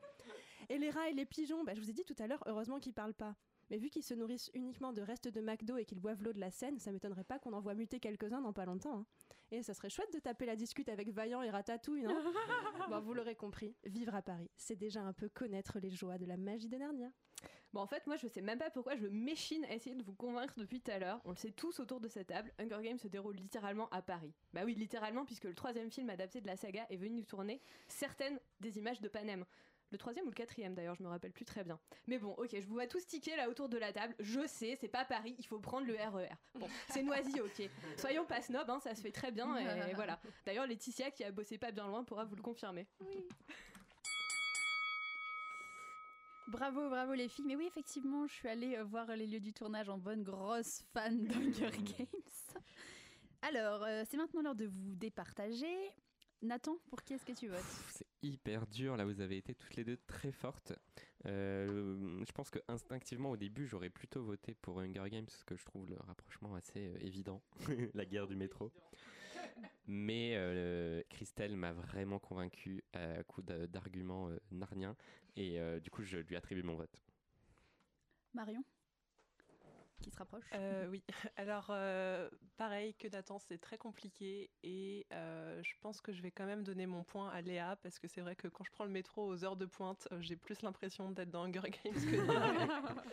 Et 0.69 0.79
les 0.79 0.91
rats 0.91 1.09
et 1.09 1.13
les 1.13 1.27
pigeons, 1.27 1.65
bah, 1.65 1.75
je 1.75 1.81
vous 1.81 1.91
ai 1.91 1.93
dit 1.93 2.05
tout 2.05 2.15
à 2.21 2.29
l'heure, 2.29 2.45
heureusement 2.47 2.79
qu'ils 2.79 2.95
parlent 2.95 3.13
pas. 3.13 3.35
Mais 3.71 3.79
vu 3.79 3.91
qu'ils 3.91 4.05
se 4.05 4.15
nourrissent 4.15 4.53
uniquement 4.55 4.93
de 4.93 5.03
restes 5.03 5.27
de 5.27 5.41
McDo 5.41 5.79
et 5.79 5.85
qu'ils 5.85 5.99
boivent 5.99 6.23
l'eau 6.23 6.33
de 6.33 6.39
la 6.39 6.53
Seine, 6.53 6.79
ça 6.79 6.93
m'étonnerait 6.93 7.25
pas 7.25 7.41
qu'on 7.41 7.55
en 7.55 7.61
voit 7.61 7.75
muter 7.75 7.99
quelques-uns 7.99 8.41
dans 8.41 8.53
pas 8.53 8.67
longtemps. 8.67 8.99
hein. 9.01 9.07
Et 9.53 9.63
ça 9.63 9.75
serait 9.75 9.91
chouette 9.91 10.11
de 10.15 10.19
taper 10.19 10.47
la 10.47 10.57
discute 10.57 10.89
avec 10.89 11.11
Vaillant 11.11 11.43
et 11.43 11.51
Ratatouille, 11.51 12.05
non 12.05 12.17
Bon, 12.89 13.01
vous 13.01 13.13
l'aurez 13.13 13.37
compris, 13.37 13.77
vivre 13.85 14.15
à 14.15 14.23
Paris, 14.23 14.51
c'est 14.57 14.77
déjà 14.77 15.03
un 15.03 15.13
peu 15.13 15.29
connaître 15.29 15.79
les 15.79 15.91
joies 15.91 16.17
de 16.17 16.25
la 16.25 16.39
magie 16.39 16.71
de 16.71 16.79
Narnia. 16.79 17.11
Bon, 17.75 17.81
en 17.83 17.87
fait, 17.87 18.07
moi, 18.07 18.17
je 18.17 18.27
sais 18.27 18.41
même 18.41 18.59
pas 18.59 18.71
pourquoi 18.71 18.97
je 18.97 19.07
m'échine 19.07 19.65
à 19.67 19.75
essayer 19.75 19.95
de 19.95 20.03
vous 20.03 20.15
convaincre 20.15 20.55
depuis 20.59 20.81
tout 20.81 20.91
à 20.91 20.99
l'heure. 20.99 21.21
On 21.27 21.31
le 21.31 21.37
sait 21.37 21.51
tous 21.51 21.81
autour 21.81 22.01
de 22.01 22.09
cette 22.09 22.29
table, 22.29 22.51
Hunger 22.59 22.83
Games 22.83 22.99
se 22.99 23.09
déroule 23.09 23.37
littéralement 23.37 23.91
à 23.91 24.01
Paris. 24.01 24.33
Bah 24.55 24.63
oui, 24.65 24.75
littéralement, 24.75 25.27
puisque 25.27 25.45
le 25.45 25.55
troisième 25.55 25.91
film 25.91 26.09
adapté 26.09 26.41
de 26.41 26.47
la 26.47 26.57
saga 26.57 26.87
est 26.89 26.97
venu 26.97 27.25
tourner 27.25 27.61
certaines 27.89 28.41
des 28.61 28.79
images 28.79 29.03
de 29.03 29.09
Panem. 29.09 29.45
Le 29.93 29.99
troisième 29.99 30.25
ou 30.25 30.31
le 30.31 30.35
quatrième 30.35 30.75
d'ailleurs, 30.75 30.95
je 30.95 31.03
me 31.03 31.09
rappelle 31.09 31.33
plus 31.33 31.45
très 31.45 31.65
bien. 31.65 31.79
Mais 32.07 32.19
bon, 32.19 32.33
ok, 32.39 32.49
je 32.51 32.67
vous 32.67 32.73
vois 32.75 32.87
tous 32.87 33.07
tiquer 33.07 33.37
là 33.37 33.51
autour 33.51 33.69
de 33.69 33.77
la 33.77 33.93
table. 33.93 34.15
Je 34.19 34.47
sais, 34.47 34.77
c'est 34.81 34.89
pas 34.89 35.05
Paris, 35.05 35.37
il 35.39 35.47
faut 35.47 35.61
prendre 35.61 35.87
le 35.87 35.95
RER. 35.95 36.31
Bon, 36.55 36.67
c'est 36.89 37.03
Noisy, 37.03 37.39
ok. 37.41 37.69
Soyons 37.99 38.25
pas 38.25 38.41
snob, 38.41 38.69
hein, 38.71 38.81
ça 38.81 38.95
se 38.95 39.03
fait 39.03 39.13
très 39.13 39.31
bien 39.31 39.55
et 39.59 39.93
voilà. 39.95 40.19
D'ailleurs, 40.47 40.67
Laetitia 40.67 41.11
qui 41.11 41.25
a 41.25 41.31
bossé 41.31 41.59
pas 41.59 41.73
bien 41.73 41.87
loin 41.87 42.05
pourra 42.05 42.25
vous 42.25 42.37
le 42.37 42.43
confirmer. 42.43 42.89
Bravo, 46.49 46.89
bravo 46.89 47.13
les 47.13 47.29
filles. 47.29 47.45
Mais 47.47 47.57
oui, 47.57 47.67
effectivement, 47.67 48.27
je 48.27 48.33
suis 48.33 48.49
allée 48.49 48.77
euh, 48.77 48.85
voir 48.85 49.15
les 49.15 49.27
lieux 49.27 49.41
du 49.41 49.53
tournage 49.53 49.89
en 49.89 49.99
bonne 49.99 50.23
grosse 50.23 50.83
fan 50.93 51.27
d'Hunger 51.27 51.71
Games. 51.99 52.63
Alors, 53.43 53.83
euh, 53.85 54.05
c'est 54.09 54.17
maintenant 54.17 54.43
l'heure 54.43 54.55
de 54.55 54.67
vous 54.67 54.95
départager. 54.95 55.75
Nathan, 56.43 56.77
pour 56.89 57.03
qui 57.03 57.15
est-ce 57.15 57.25
que 57.25 57.33
tu 57.33 57.49
votes? 57.49 58.02
Hyper 58.23 58.67
dur, 58.67 58.97
là 58.97 59.05
vous 59.05 59.21
avez 59.21 59.37
été 59.37 59.55
toutes 59.55 59.77
les 59.77 59.85
deux 59.85 59.99
très 60.07 60.33
fortes. 60.33 60.73
Euh, 61.27 62.23
je 62.27 62.33
pense 62.33 62.51
que 62.51 62.59
instinctivement 62.69 63.31
au 63.31 63.37
début 63.37 63.67
j'aurais 63.67 63.91
plutôt 63.91 64.23
voté 64.23 64.55
pour 64.55 64.81
Hunger 64.81 65.09
Games 65.11 65.25
parce 65.25 65.45
que 65.45 65.57
je 65.57 65.65
trouve 65.65 65.89
le 65.89 65.97
rapprochement 66.07 66.55
assez 66.55 66.89
euh, 66.89 66.99
évident, 67.01 67.43
la 67.95 68.05
guerre 68.05 68.27
du 68.27 68.37
métro. 68.37 68.73
Mais 69.87 70.33
euh, 70.37 71.03
Christelle 71.11 71.57
m'a 71.57 71.73
vraiment 71.73 72.19
convaincu 72.19 72.85
à 72.93 73.23
coup 73.25 73.43
d'arguments 73.43 74.29
euh, 74.29 74.39
narniens 74.51 74.97
et 75.37 75.61
euh, 75.61 75.81
du 75.81 75.91
coup 75.91 76.03
je 76.03 76.19
lui 76.19 76.37
attribue 76.37 76.63
mon 76.63 76.77
vote. 76.77 77.01
Marion? 78.35 78.65
Qui 80.03 80.11
se 80.11 80.19
rapproche 80.19 80.45
Euh, 80.55 80.87
oui, 80.91 81.03
alors 81.37 81.67
euh, 81.71 82.29
pareil 82.57 82.95
que 82.95 83.09
Nathan, 83.09 83.39
c'est 83.39 83.59
très 83.59 83.79
compliqué 83.79 84.51
et 84.63 85.07
euh, 85.13 85.63
je 85.63 85.75
pense 85.81 86.01
que 86.01 86.13
je 86.13 86.21
vais 86.23 86.31
quand 86.33 86.45
même 86.47 86.65
donner 86.65 86.87
mon 86.87 87.05
point 87.05 87.31
à 87.31 87.41
Léa 87.41 87.77
parce 87.83 87.99
que 87.99 88.09
c'est 88.09 88.21
vrai 88.21 88.35
que 88.37 88.49
quand 88.49 88.65
je 88.65 88.71
prends 88.73 88.85
le 88.85 88.91
métro 88.91 89.25
aux 89.27 89.45
heures 89.45 89.57
de 89.57 89.67
pointe, 89.67 90.09
j'ai 90.21 90.37
plus 90.37 90.61
l'impression 90.63 91.11
d'être 91.11 91.31
dans 91.31 91.45
Hunger 91.45 91.61
Games 91.71 91.95
que 91.95 92.21
Léa. 92.27 92.83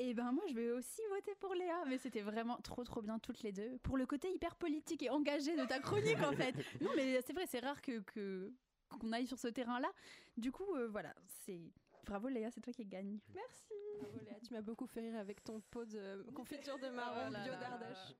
Eh 0.00 0.14
ben 0.14 0.30
moi 0.30 0.44
je 0.48 0.54
vais 0.54 0.70
aussi 0.70 1.00
voter 1.10 1.34
pour 1.40 1.54
Léa, 1.54 1.82
mais 1.88 1.98
c'était 1.98 2.20
vraiment 2.20 2.56
trop 2.58 2.84
trop 2.84 3.02
bien 3.02 3.18
toutes 3.18 3.42
les 3.42 3.50
deux. 3.50 3.78
Pour 3.78 3.96
le 3.96 4.06
côté 4.06 4.32
hyper 4.32 4.54
politique 4.54 5.02
et 5.02 5.10
engagé 5.10 5.56
de 5.56 5.64
ta 5.64 5.80
chronique 5.80 6.20
en 6.22 6.30
fait. 6.32 6.54
Non 6.80 6.90
mais 6.94 7.20
c'est 7.22 7.32
vrai, 7.32 7.46
c'est 7.48 7.58
rare 7.58 7.82
que 7.82 7.98
que- 8.00 8.52
qu'on 9.00 9.12
aille 9.12 9.26
sur 9.26 9.38
ce 9.40 9.48
terrain-là. 9.48 9.90
Du 10.36 10.52
coup 10.52 10.72
euh, 10.76 10.86
voilà, 10.86 11.12
c'est 11.26 11.60
bravo 12.08 12.28
Léa, 12.28 12.50
c'est 12.50 12.62
toi 12.62 12.72
qui 12.72 12.86
gagne. 12.86 13.18
Merci. 13.34 13.74
Bravo 14.00 14.18
Léa, 14.24 14.40
tu 14.40 14.52
m'as 14.54 14.62
beaucoup 14.62 14.86
fait 14.86 15.00
rire 15.00 15.16
avec 15.16 15.44
ton 15.44 15.60
pot 15.70 15.84
de 15.84 16.24
confiture 16.34 16.78
de 16.78 16.88
marron 16.88 17.28
Oh 17.28 17.44
bio 17.44 17.52
d'Ardèche. 17.60 18.14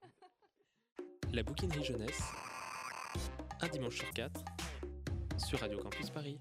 La 1.32 1.42
bouquinerie 1.42 1.84
jeunesse, 1.84 2.20
un 3.60 3.68
dimanche 3.68 3.98
sur 3.98 4.10
quatre, 4.10 4.44
sur 5.38 5.58
Radio 5.60 5.78
Campus 5.78 6.10
Paris. 6.10 6.38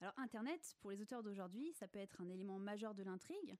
Alors 0.00 0.14
Internet, 0.18 0.76
pour 0.80 0.90
les 0.90 1.00
auteurs 1.00 1.22
d'aujourd'hui, 1.22 1.72
ça 1.72 1.86
peut 1.86 1.98
être 1.98 2.20
un 2.20 2.28
élément 2.28 2.58
majeur 2.58 2.94
de 2.94 3.02
l'intrigue, 3.04 3.56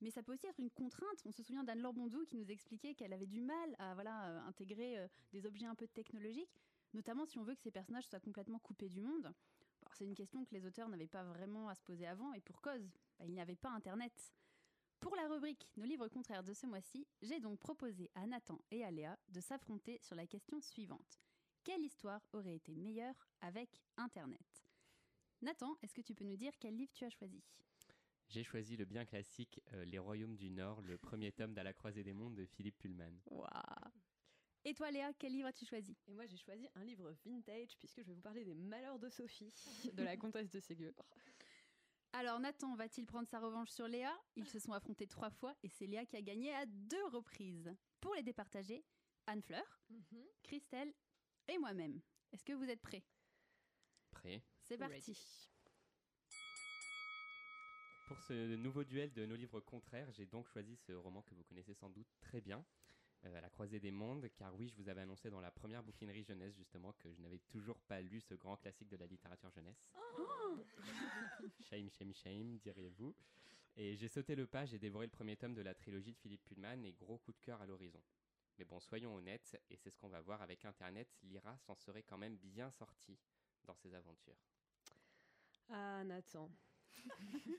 mais 0.00 0.10
ça 0.10 0.22
peut 0.22 0.32
aussi 0.32 0.46
être 0.46 0.58
une 0.58 0.70
contrainte. 0.70 1.22
On 1.24 1.32
se 1.32 1.42
souvient 1.42 1.64
d'Anne-Laure 1.64 1.94
Bondou 1.94 2.24
qui 2.24 2.36
nous 2.36 2.50
expliquait 2.50 2.94
qu'elle 2.94 3.12
avait 3.12 3.26
du 3.26 3.40
mal 3.40 3.76
à 3.78 3.94
voilà, 3.94 4.28
euh, 4.28 4.48
intégrer 4.48 4.98
euh, 4.98 5.08
des 5.32 5.46
objets 5.46 5.66
un 5.66 5.74
peu 5.74 5.86
technologiques, 5.86 6.60
notamment 6.92 7.26
si 7.26 7.38
on 7.38 7.44
veut 7.44 7.54
que 7.54 7.62
ces 7.62 7.70
personnages 7.70 8.06
soient 8.06 8.20
complètement 8.20 8.58
coupés 8.58 8.88
du 8.88 9.00
monde. 9.00 9.32
Bon, 9.82 9.88
C'est 9.92 10.04
une 10.04 10.14
question 10.14 10.44
que 10.44 10.54
les 10.54 10.66
auteurs 10.66 10.88
n'avaient 10.88 11.06
pas 11.06 11.24
vraiment 11.24 11.68
à 11.68 11.74
se 11.74 11.82
poser 11.82 12.06
avant, 12.06 12.32
et 12.32 12.40
pour 12.40 12.60
cause, 12.60 12.90
bah, 13.18 13.24
il 13.26 13.32
n'y 13.32 13.40
avait 13.40 13.56
pas 13.56 13.70
Internet. 13.70 14.32
Pour 15.00 15.16
la 15.16 15.26
rubrique 15.28 15.68
Nos 15.76 15.84
livres 15.84 16.08
contraires 16.08 16.44
de 16.44 16.54
ce 16.54 16.66
mois-ci, 16.66 17.06
j'ai 17.22 17.40
donc 17.40 17.58
proposé 17.58 18.10
à 18.14 18.26
Nathan 18.26 18.60
et 18.70 18.84
à 18.84 18.90
Léa 18.90 19.18
de 19.28 19.40
s'affronter 19.40 19.98
sur 20.00 20.14
la 20.14 20.26
question 20.26 20.60
suivante. 20.60 21.18
Quelle 21.64 21.84
histoire 21.84 22.20
aurait 22.32 22.56
été 22.56 22.74
meilleure 22.76 23.28
avec 23.40 23.82
Internet? 23.96 24.64
Nathan, 25.42 25.76
est-ce 25.82 25.94
que 25.94 26.00
tu 26.00 26.14
peux 26.14 26.24
nous 26.24 26.36
dire 26.36 26.52
quel 26.60 26.76
livre 26.76 26.92
tu 26.92 27.04
as 27.04 27.10
choisi? 27.10 27.42
J'ai 28.28 28.44
choisi 28.44 28.76
le 28.76 28.84
bien 28.84 29.04
classique 29.04 29.60
euh, 29.72 29.84
Les 29.84 29.98
Royaumes 29.98 30.36
du 30.36 30.50
Nord, 30.50 30.80
le 30.82 30.96
premier 30.96 31.32
tome 31.32 31.52
d'À 31.52 31.62
la 31.62 31.72
croisée 31.72 32.02
des 32.02 32.14
mondes 32.14 32.34
de 32.34 32.46
Philippe 32.46 32.78
Pullman. 32.78 33.12
Et 34.64 34.74
toi 34.74 34.90
Léa, 34.90 35.12
quel 35.18 35.32
livre 35.32 35.48
as-tu 35.48 35.64
choisi? 35.66 35.96
Et 36.06 36.12
moi 36.14 36.26
j'ai 36.26 36.36
choisi 36.36 36.68
un 36.76 36.84
livre 36.84 37.10
vintage 37.24 37.76
puisque 37.78 38.00
je 38.00 38.06
vais 38.06 38.14
vous 38.14 38.20
parler 38.20 38.44
des 38.44 38.54
malheurs 38.54 38.98
de 38.98 39.08
Sophie 39.08 39.52
de 39.94 40.02
la 40.04 40.16
comtesse 40.16 40.50
de 40.50 40.60
Ségur. 40.60 40.92
Alors 42.12 42.38
Nathan 42.38 42.74
va-t-il 42.76 43.06
prendre 43.06 43.26
sa 43.26 43.40
revanche 43.40 43.70
sur 43.70 43.88
Léa? 43.88 44.14
Ils 44.36 44.46
se 44.46 44.58
sont 44.58 44.72
affrontés 44.72 45.06
trois 45.06 45.30
fois 45.30 45.54
et 45.62 45.68
c'est 45.68 45.86
Léa 45.86 46.04
qui 46.06 46.16
a 46.16 46.22
gagné 46.22 46.54
à 46.54 46.66
deux 46.66 47.04
reprises. 47.06 47.74
Pour 48.00 48.14
les 48.14 48.22
départager, 48.22 48.84
Anne 49.26 49.42
Fleur, 49.42 49.64
Mhm. 49.90 50.24
Christelle 50.42 50.92
et 51.48 51.58
moi-même. 51.58 52.00
Est-ce 52.32 52.44
que 52.44 52.52
vous 52.52 52.68
êtes 52.68 52.80
prêts? 52.80 53.02
Prêt 54.10 54.42
C'est 54.62 54.78
parti. 54.78 55.16
Pour 58.06 58.20
ce 58.20 58.56
nouveau 58.56 58.84
duel 58.84 59.12
de 59.12 59.24
nos 59.26 59.36
livres 59.36 59.60
contraires, 59.60 60.10
j'ai 60.12 60.26
donc 60.26 60.46
choisi 60.48 60.76
ce 60.76 60.92
roman 60.92 61.22
que 61.22 61.34
vous 61.34 61.44
connaissez 61.44 61.72
sans 61.74 61.88
doute 61.88 62.08
très 62.20 62.40
bien, 62.40 62.64
euh, 63.24 63.34
À 63.36 63.40
la 63.40 63.48
croisée 63.50 63.80
des 63.80 63.90
mondes, 63.90 64.28
car 64.36 64.54
oui, 64.54 64.68
je 64.68 64.76
vous 64.76 64.88
avais 64.88 65.02
annoncé 65.02 65.30
dans 65.30 65.40
la 65.40 65.50
première 65.50 65.82
bouquinerie 65.82 66.24
jeunesse 66.24 66.54
justement 66.54 66.92
que 66.94 67.12
je 67.12 67.20
n'avais 67.20 67.40
toujours 67.48 67.80
pas 67.80 68.00
lu 68.00 68.20
ce 68.20 68.34
grand 68.34 68.56
classique 68.56 68.88
de 68.88 68.96
la 68.96 69.06
littérature 69.06 69.50
jeunesse. 69.50 69.90
shame, 71.68 71.90
shame, 71.90 72.12
shame, 72.14 72.58
diriez-vous. 72.58 73.14
Et 73.76 73.96
j'ai 73.96 74.08
sauté 74.08 74.34
le 74.34 74.46
pas, 74.46 74.66
j'ai 74.66 74.78
dévoré 74.78 75.06
le 75.06 75.10
premier 75.12 75.36
tome 75.36 75.54
de 75.54 75.62
la 75.62 75.74
trilogie 75.74 76.12
de 76.12 76.18
Philippe 76.18 76.44
Pullman 76.44 76.84
et 76.84 76.92
gros 76.92 77.18
coup 77.18 77.32
de 77.32 77.40
cœur 77.40 77.60
à 77.62 77.66
l'horizon. 77.66 78.02
Mais 78.58 78.64
bon, 78.66 78.80
soyons 78.80 79.14
honnêtes, 79.14 79.58
et 79.70 79.76
c'est 79.76 79.90
ce 79.90 79.96
qu'on 79.98 80.08
va 80.08 80.20
voir 80.20 80.42
avec 80.42 80.64
Internet, 80.64 81.08
Lyra 81.22 81.56
s'en 81.58 81.74
serait 81.74 82.02
quand 82.02 82.18
même 82.18 82.36
bien 82.36 82.70
sortie 82.70 83.18
dans 83.64 83.74
ses 83.74 83.94
aventures. 83.94 84.36
Ah 85.70 86.04
Nathan. 86.04 86.50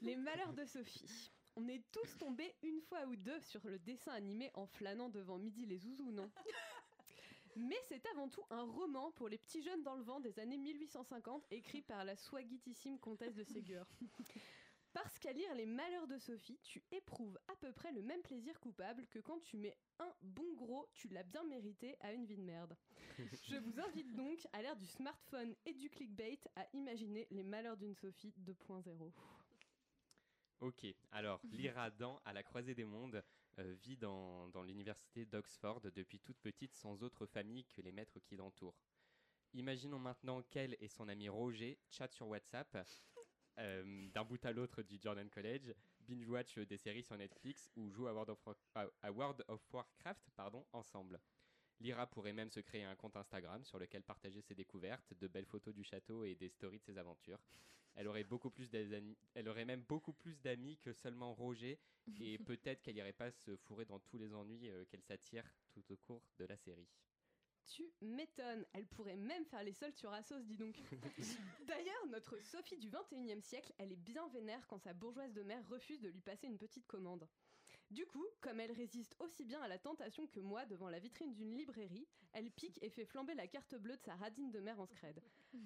Les 0.02 0.16
malheurs 0.16 0.54
de 0.54 0.66
Sophie. 0.66 1.32
On 1.56 1.68
est 1.68 1.84
tous 1.92 2.18
tombés 2.18 2.56
une 2.64 2.82
fois 2.82 3.06
ou 3.06 3.16
deux 3.16 3.40
sur 3.42 3.66
le 3.68 3.78
dessin 3.80 4.12
animé 4.12 4.50
en 4.56 4.66
flânant 4.66 5.10
devant 5.10 5.38
Midi 5.38 5.66
les 5.66 5.78
Zouzous, 5.78 6.12
non 6.12 6.30
Mais 7.56 7.78
c'est 7.88 8.04
avant 8.08 8.28
tout 8.30 8.44
un 8.50 8.64
roman 8.64 9.12
pour 9.12 9.30
les 9.30 9.38
petits 9.38 9.62
jeunes 9.62 9.84
dans 9.84 9.96
le 9.96 10.02
vent 10.02 10.20
des 10.20 10.40
années 10.40 10.58
1850, 10.58 11.46
écrit 11.52 11.84
par 11.84 12.04
la 12.04 12.16
swaggitissime 12.16 12.98
comtesse 12.98 13.36
de 13.36 13.44
Ségur. 13.44 13.86
Parce 14.94 15.18
qu'à 15.18 15.34
lire 15.34 15.54
Les 15.56 15.66
Malheurs 15.66 16.08
de 16.08 16.18
Sophie, 16.20 16.60
tu 16.62 16.84
éprouves 16.92 17.38
à 17.48 17.56
peu 17.56 17.72
près 17.72 17.92
le 17.92 18.04
même 18.04 18.22
plaisir 18.22 18.60
coupable 18.60 19.08
que 19.08 19.20
quand 19.20 19.40
tu 19.40 19.58
mets 19.58 19.76
un 20.00 20.14
bon 20.22 20.54
gros, 20.56 20.88
tu 20.94 21.08
l'as 21.10 21.24
bien 21.24 21.44
mérité 21.44 21.96
à 22.00 22.14
une 22.14 22.26
vie 22.26 22.38
de 22.38 22.44
merde. 22.44 22.76
Je 23.50 23.58
vous 23.58 23.80
invite 23.80 24.14
donc, 24.16 24.48
à 24.54 24.62
l'ère 24.62 24.76
du 24.76 24.86
smartphone 24.86 25.56
et 25.66 25.74
du 25.74 25.90
clickbait, 25.90 26.40
à 26.56 26.68
imaginer 26.74 27.28
Les 27.32 27.44
Malheurs 27.44 27.78
d'une 27.78 27.96
Sophie 27.96 28.34
2.0. 28.46 29.12
Ok, 30.64 30.86
alors 31.12 31.42
Lyra 31.52 31.90
dans 31.92 32.22
À 32.24 32.32
la 32.32 32.42
croisée 32.42 32.74
des 32.74 32.86
mondes 32.86 33.22
euh, 33.60 33.74
vit 33.84 33.98
dans, 33.98 34.48
dans 34.48 34.64
l'université 34.64 35.26
d'Oxford 35.26 35.82
depuis 35.82 36.20
toute 36.22 36.38
petite 36.40 36.74
sans 36.74 37.04
autre 37.04 37.26
famille 37.26 37.66
que 37.66 37.82
les 37.82 37.92
maîtres 37.92 38.20
qui 38.20 38.38
l'entourent. 38.38 38.78
Imaginons 39.54 40.00
maintenant 40.00 40.42
qu'elle 40.42 40.78
et 40.80 40.88
son 40.88 41.10
ami 41.10 41.28
Roger 41.28 41.78
chattent 41.90 42.14
sur 42.14 42.28
WhatsApp 42.30 42.78
euh, 43.60 44.08
d'un 44.14 44.24
bout 44.24 44.44
à 44.46 44.54
l'autre 44.54 44.84
du 44.84 44.98
Jordan 45.02 45.30
College, 45.30 45.74
binge-watch 46.00 46.58
des 46.60 46.78
séries 46.78 47.04
sur 47.04 47.18
Netflix 47.18 47.70
ou 47.76 47.90
jouent 47.90 48.08
à 48.08 48.14
World 48.14 48.30
of, 48.30 48.48
War- 48.48 48.92
à 49.02 49.12
World 49.12 49.44
of 49.50 49.62
Warcraft 49.74 50.30
pardon, 50.32 50.66
ensemble. 50.72 51.20
Lyra 51.80 52.08
pourrait 52.08 52.34
même 52.34 52.50
se 52.50 52.60
créer 52.60 52.84
un 52.84 52.96
compte 52.96 53.16
Instagram 53.16 53.64
sur 53.66 53.80
lequel 53.80 54.04
partager 54.04 54.42
ses 54.42 54.56
découvertes, 54.56 55.14
de 55.20 55.28
belles 55.28 55.46
photos 55.46 55.74
du 55.74 55.84
château 55.84 56.24
et 56.24 56.36
des 56.36 56.50
stories 56.50 56.80
de 56.80 56.86
ses 56.86 56.98
aventures. 56.98 57.40
Elle 57.96 58.08
aurait 58.08 58.24
beaucoup 58.24 58.50
plus 58.50 58.70
elle 58.74 59.50
aurait 59.50 59.66
même 59.66 59.84
beaucoup 59.84 60.14
plus 60.14 60.40
d'amis 60.42 60.78
que 60.78 60.94
seulement 60.94 61.34
Roger, 61.34 61.80
et 62.20 62.38
peut-être 62.40 62.82
qu'elle 62.82 62.98
irait 62.98 63.14
pas 63.14 63.32
se 63.32 63.56
fourrer 63.56 63.86
dans 63.86 64.00
tous 64.00 64.18
les 64.18 64.34
ennuis 64.34 64.70
euh, 64.70 64.86
qu'elle 64.86 65.04
s'attire 65.04 65.44
tout 65.72 65.84
au 65.92 65.98
cours 65.98 66.24
de 66.40 66.46
la 66.46 66.58
série. 66.58 66.88
Tu 67.66 67.90
m'étonnes, 68.02 68.66
elle 68.74 68.86
pourrait 68.88 69.16
même 69.16 69.46
faire 69.46 69.64
les 69.64 69.72
soldes 69.74 69.96
sur 69.96 70.12
Asos, 70.12 70.44
dis 70.44 70.58
donc. 70.58 70.76
D'ailleurs, 71.66 72.08
notre 72.10 72.38
Sophie 72.42 72.78
du 72.78 72.90
21e 72.90 73.42
siècle, 73.42 73.74
elle 73.78 73.92
est 73.92 73.96
bien 73.96 74.28
vénère 74.30 74.68
quand 74.68 74.80
sa 74.80 74.94
bourgeoise 74.94 75.34
de 75.34 75.44
mère 75.44 75.66
refuse 75.70 76.02
de 76.02 76.10
lui 76.10 76.20
passer 76.20 76.48
une 76.48 76.58
petite 76.58 76.86
commande. 76.88 77.28
Du 77.94 78.08
coup, 78.08 78.26
comme 78.42 78.60
elle 78.60 78.72
résiste 78.72 79.16
aussi 79.20 79.46
bien 79.46 79.62
à 79.62 79.68
la 79.68 79.78
tentation 79.78 80.26
que 80.26 80.40
moi 80.40 80.66
devant 80.66 80.90
la 80.90 80.98
vitrine 80.98 81.32
d'une 81.32 81.56
librairie, 81.56 82.08
elle 82.32 82.50
pique 82.50 82.82
et 82.82 82.90
fait 82.90 83.06
flamber 83.06 83.36
la 83.36 83.46
carte 83.46 83.76
bleue 83.76 83.96
de 83.98 84.02
sa 84.02 84.16
radine 84.16 84.50
de 84.50 84.60
mère 84.60 84.80
en 84.80 84.88
scred. 84.88 85.22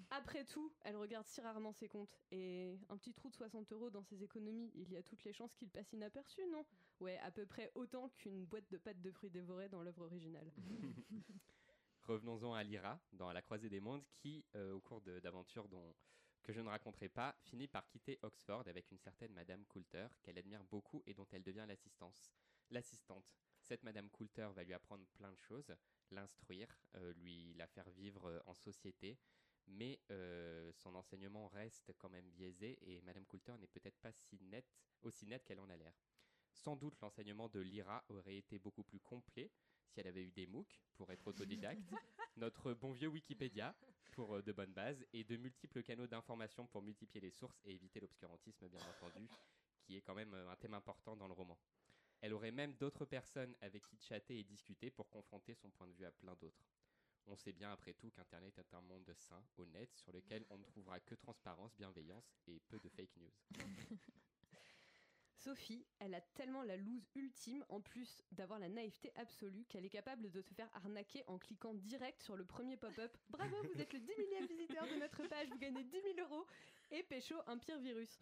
Après 0.10 0.44
tout, 0.44 0.74
elle 0.82 0.98
regarde 0.98 1.26
si 1.26 1.40
rarement 1.40 1.72
ses 1.72 1.88
comptes, 1.88 2.20
et 2.32 2.78
un 2.90 2.98
petit 2.98 3.14
trou 3.14 3.30
de 3.30 3.36
60 3.36 3.72
euros 3.72 3.90
dans 3.90 4.04
ses 4.04 4.24
économies, 4.24 4.74
il 4.76 4.92
y 4.92 4.98
a 4.98 5.04
toutes 5.04 5.24
les 5.24 5.32
chances 5.32 5.56
qu'il 5.56 5.70
passe 5.70 5.94
inaperçu, 5.94 6.42
non? 6.52 6.66
Ouais, 7.00 7.18
à 7.20 7.32
peu 7.32 7.46
près 7.46 7.72
autant 7.76 8.10
qu'une 8.10 8.44
boîte 8.44 8.70
de 8.72 8.78
pâtes 8.78 9.02
de 9.02 9.12
fruits 9.12 9.30
dévorées 9.30 9.70
dans 9.70 9.82
l'œuvre 9.82 10.04
originale. 10.04 10.52
Revenons-en 12.04 12.54
à 12.54 12.64
Lyra, 12.64 13.00
dans 13.14 13.32
La 13.32 13.42
Croisée 13.42 13.70
des 13.70 13.80
Mondes, 13.80 14.04
qui, 14.16 14.44
euh, 14.56 14.74
au 14.74 14.82
cours 14.82 15.00
d'aventures 15.00 15.70
dont 15.70 15.96
que 16.48 16.54
je 16.54 16.62
ne 16.62 16.70
raconterai 16.70 17.10
pas, 17.10 17.36
finit 17.42 17.68
par 17.68 17.86
quitter 17.90 18.18
Oxford 18.22 18.64
avec 18.68 18.90
une 18.90 18.98
certaine 19.00 19.34
Madame 19.34 19.66
Coulter, 19.66 20.08
qu'elle 20.24 20.38
admire 20.38 20.64
beaucoup 20.64 21.04
et 21.06 21.14
dont 21.14 21.28
elle 21.34 21.44
devient. 21.44 21.68
L'assistante. 22.70 23.26
Cette 23.60 23.84
Madame 23.84 24.10
Coulter 24.10 24.48
va 24.56 24.64
lui 24.64 24.74
apprendre 24.74 25.06
plein 25.08 25.30
de 25.30 25.38
choses, 25.38 25.76
l'instruire, 26.10 26.70
euh, 26.96 27.12
lui 27.16 27.54
la 27.56 27.68
faire 27.68 27.90
vivre 27.90 28.30
euh, 28.30 28.40
en 28.46 28.54
société, 28.54 29.18
mais 29.68 30.00
euh, 30.10 30.72
son 30.72 30.96
enseignement 30.96 31.50
reste 31.50 31.92
quand 31.98 32.10
même 32.10 32.30
biaisé 32.30 32.78
et 32.82 33.02
Madame 33.02 33.26
Coulter 33.26 33.58
n'est 33.60 33.68
peut-être 33.68 34.00
pas 34.00 34.14
si 34.14 34.40
nette, 34.40 34.74
aussi 35.02 35.26
nette 35.26 35.44
qu'elle 35.44 35.60
en 35.60 35.70
a 35.70 35.76
l'air. 35.76 36.00
Sans 36.54 36.78
doute 36.78 36.98
l'enseignement 37.02 37.50
de 37.50 37.60
Lyra 37.60 38.06
aurait 38.08 38.38
été 38.38 38.58
beaucoup 38.58 38.84
plus 38.84 39.02
complet 39.02 39.52
si 39.88 40.00
elle 40.00 40.08
avait 40.08 40.24
eu 40.24 40.32
des 40.32 40.48
MOOC 40.48 40.68
pour 40.96 41.12
être 41.12 41.28
autodidacte, 41.28 41.82
notre 42.38 42.74
bon 42.74 42.92
vieux 42.92 43.08
Wikipédia 43.08 43.76
pour 44.12 44.36
euh, 44.36 44.42
de 44.42 44.52
bonnes 44.52 44.74
bases 44.74 45.06
et 45.14 45.24
de 45.24 45.38
multiples 45.38 45.84
canaux 45.84 46.08
d'information 46.08 46.66
pour 46.68 46.82
multiplier 46.82 47.22
les 47.22 47.32
sources 47.32 47.62
et 47.66 47.74
éviter 47.74 48.00
l'obscurantisme 48.00 48.68
bien 48.68 48.82
entendu, 48.82 49.28
qui 49.82 49.96
est 49.98 50.02
quand 50.02 50.16
même 50.16 50.34
euh, 50.34 50.50
un 50.50 50.56
thème 50.56 50.74
important 50.74 51.16
dans 51.16 51.28
le 51.28 51.34
roman. 51.34 51.58
Elle 52.22 52.34
aurait 52.34 52.52
même 52.52 52.74
d'autres 52.74 53.06
personnes 53.06 53.56
avec 53.62 53.86
qui 53.86 53.98
chatter 53.98 54.40
et 54.40 54.44
discuter 54.44 54.90
pour 54.90 55.10
confronter 55.10 55.54
son 55.54 55.70
point 55.70 55.88
de 55.88 55.94
vue 55.94 56.06
à 56.06 56.12
plein 56.12 56.36
d'autres. 56.36 56.66
On 57.28 57.36
sait 57.36 57.54
bien 57.54 57.72
après 57.72 57.94
tout 57.94 58.10
qu'Internet 58.10 58.58
est 58.58 58.74
un 58.74 58.82
monde 58.82 59.14
sain, 59.14 59.44
honnête, 59.58 59.94
sur 59.98 60.14
lequel 60.14 60.46
on 60.50 60.58
ne 60.58 60.64
trouvera 60.64 61.00
que 61.00 61.14
transparence, 61.14 61.76
bienveillance 61.76 62.34
et 62.48 62.60
peu 62.70 62.80
de 62.80 62.90
fake 62.90 63.16
news. 63.18 63.34
Sophie, 65.38 65.86
elle 66.00 66.16
a 66.16 66.22
tellement 66.22 66.64
la 66.64 66.78
loose 66.78 67.08
ultime, 67.16 67.64
en 67.70 67.80
plus 67.80 68.24
d'avoir 68.32 68.60
la 68.60 68.70
naïveté 68.70 69.12
absolue, 69.16 69.66
qu'elle 69.70 69.86
est 69.86 69.90
capable 69.90 70.24
de 70.24 70.30
se 70.30 70.42
faire 70.42 70.70
arnaquer 70.74 71.24
en 71.28 71.38
cliquant 71.38 71.76
direct 71.76 72.22
sur 72.22 72.36
le 72.36 72.44
premier 72.44 72.76
pop-up. 72.76 73.16
Bravo, 73.30 73.56
vous 73.64 73.82
êtes 73.82 73.94
le 73.94 74.00
10 74.00 74.12
millième 74.18 74.46
visiteur 74.48 74.86
de 74.88 75.00
notre 75.00 75.28
page, 75.28 75.48
vous 75.50 75.60
gagnez 75.60 75.84
10 75.84 76.02
000 76.16 76.30
euros 76.30 76.46
et 76.92 77.04
pécho 77.04 77.36
un 77.46 77.58
pire 77.58 77.80
virus. 77.80 78.20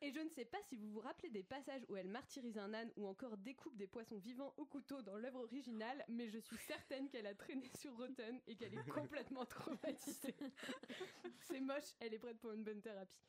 Et 0.00 0.12
je 0.12 0.20
ne 0.20 0.28
sais 0.28 0.44
pas 0.44 0.58
si 0.68 0.76
vous 0.76 0.90
vous 0.92 1.00
rappelez 1.00 1.28
des 1.28 1.42
passages 1.42 1.82
où 1.88 1.96
elle 1.96 2.08
martyrise 2.08 2.56
un 2.58 2.72
âne 2.72 2.90
ou 2.96 3.06
encore 3.06 3.36
découpe 3.36 3.76
des 3.76 3.88
poissons 3.88 4.18
vivants 4.18 4.54
au 4.56 4.64
couteau 4.64 5.02
dans 5.02 5.16
l'œuvre 5.16 5.40
originale, 5.40 6.04
mais 6.08 6.28
je 6.28 6.38
suis 6.38 6.56
certaine 6.58 7.08
qu'elle 7.08 7.26
a 7.26 7.34
traîné 7.34 7.68
sur 7.78 7.96
Rotten 7.96 8.40
et 8.46 8.54
qu'elle 8.54 8.74
est 8.74 8.88
complètement 8.90 9.44
traumatisée. 9.44 10.36
C'est 11.40 11.60
moche, 11.60 11.94
elle 12.00 12.14
est 12.14 12.18
prête 12.18 12.38
pour 12.38 12.52
une 12.52 12.62
bonne 12.62 12.80
thérapie. 12.80 13.20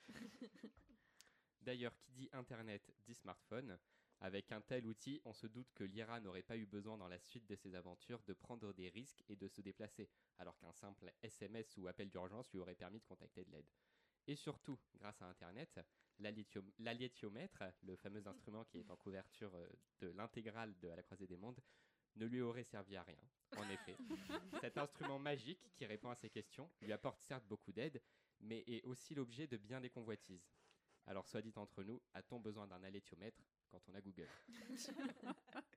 D'ailleurs, 1.61 1.95
qui 1.97 2.11
dit 2.11 2.29
Internet 2.33 2.91
dit 3.05 3.15
smartphone. 3.15 3.77
Avec 4.21 4.51
un 4.51 4.59
tel 4.59 4.85
outil, 4.85 5.21
on 5.23 5.31
se 5.31 5.47
doute 5.47 5.71
que 5.73 5.85
Lyra 5.85 6.19
n'aurait 6.19 6.43
pas 6.43 6.57
eu 6.57 6.65
besoin 6.65 6.97
dans 6.97 7.07
la 7.07 7.19
suite 7.19 7.47
de 7.47 7.55
ses 7.55 7.73
aventures 7.73 8.21
de 8.27 8.33
prendre 8.33 8.73
des 8.73 8.89
risques 8.89 9.23
et 9.29 9.37
de 9.37 9.47
se 9.47 9.61
déplacer, 9.61 10.09
alors 10.39 10.57
qu'un 10.59 10.73
simple 10.73 11.13
SMS 11.21 11.77
ou 11.77 11.87
appel 11.87 12.09
d'urgence 12.09 12.51
lui 12.51 12.59
aurait 12.59 12.75
permis 12.75 12.99
de 12.99 13.05
contacter 13.05 13.45
de 13.45 13.51
l'aide. 13.51 13.69
Et 14.27 14.35
surtout, 14.35 14.77
grâce 14.99 15.21
à 15.21 15.25
Internet, 15.27 15.79
l'alétiomètre, 16.19 17.63
le 17.81 17.95
fameux 17.95 18.27
instrument 18.27 18.65
qui 18.65 18.79
est 18.79 18.91
en 18.91 18.97
couverture 18.97 19.55
euh, 19.55 19.67
de 20.01 20.09
l'intégrale 20.09 20.77
de 20.79 20.89
À 20.89 20.95
la 20.95 21.03
croisée 21.03 21.27
des 21.27 21.37
mondes, 21.37 21.61
ne 22.17 22.25
lui 22.25 22.41
aurait 22.41 22.63
servi 22.63 22.95
à 22.95 23.03
rien. 23.03 23.23
En 23.57 23.67
effet, 23.69 23.95
cet 24.61 24.77
instrument 24.77 25.19
magique 25.19 25.71
qui 25.75 25.85
répond 25.85 26.09
à 26.09 26.15
ces 26.15 26.29
questions 26.29 26.69
lui 26.81 26.91
apporte 26.91 27.21
certes 27.21 27.45
beaucoup 27.47 27.71
d'aide, 27.71 28.01
mais 28.41 28.63
est 28.67 28.83
aussi 28.83 29.15
l'objet 29.15 29.47
de 29.47 29.57
bien 29.57 29.79
des 29.79 29.89
convoitises. 29.89 30.47
Alors, 31.07 31.27
soit 31.27 31.41
dit 31.41 31.53
entre 31.55 31.83
nous, 31.83 32.01
a-t-on 32.13 32.39
besoin 32.39 32.67
d'un 32.67 32.83
alétiomètre 32.83 33.41
quand 33.69 33.81
on 33.89 33.95
a 33.95 34.01
Google? 34.01 34.27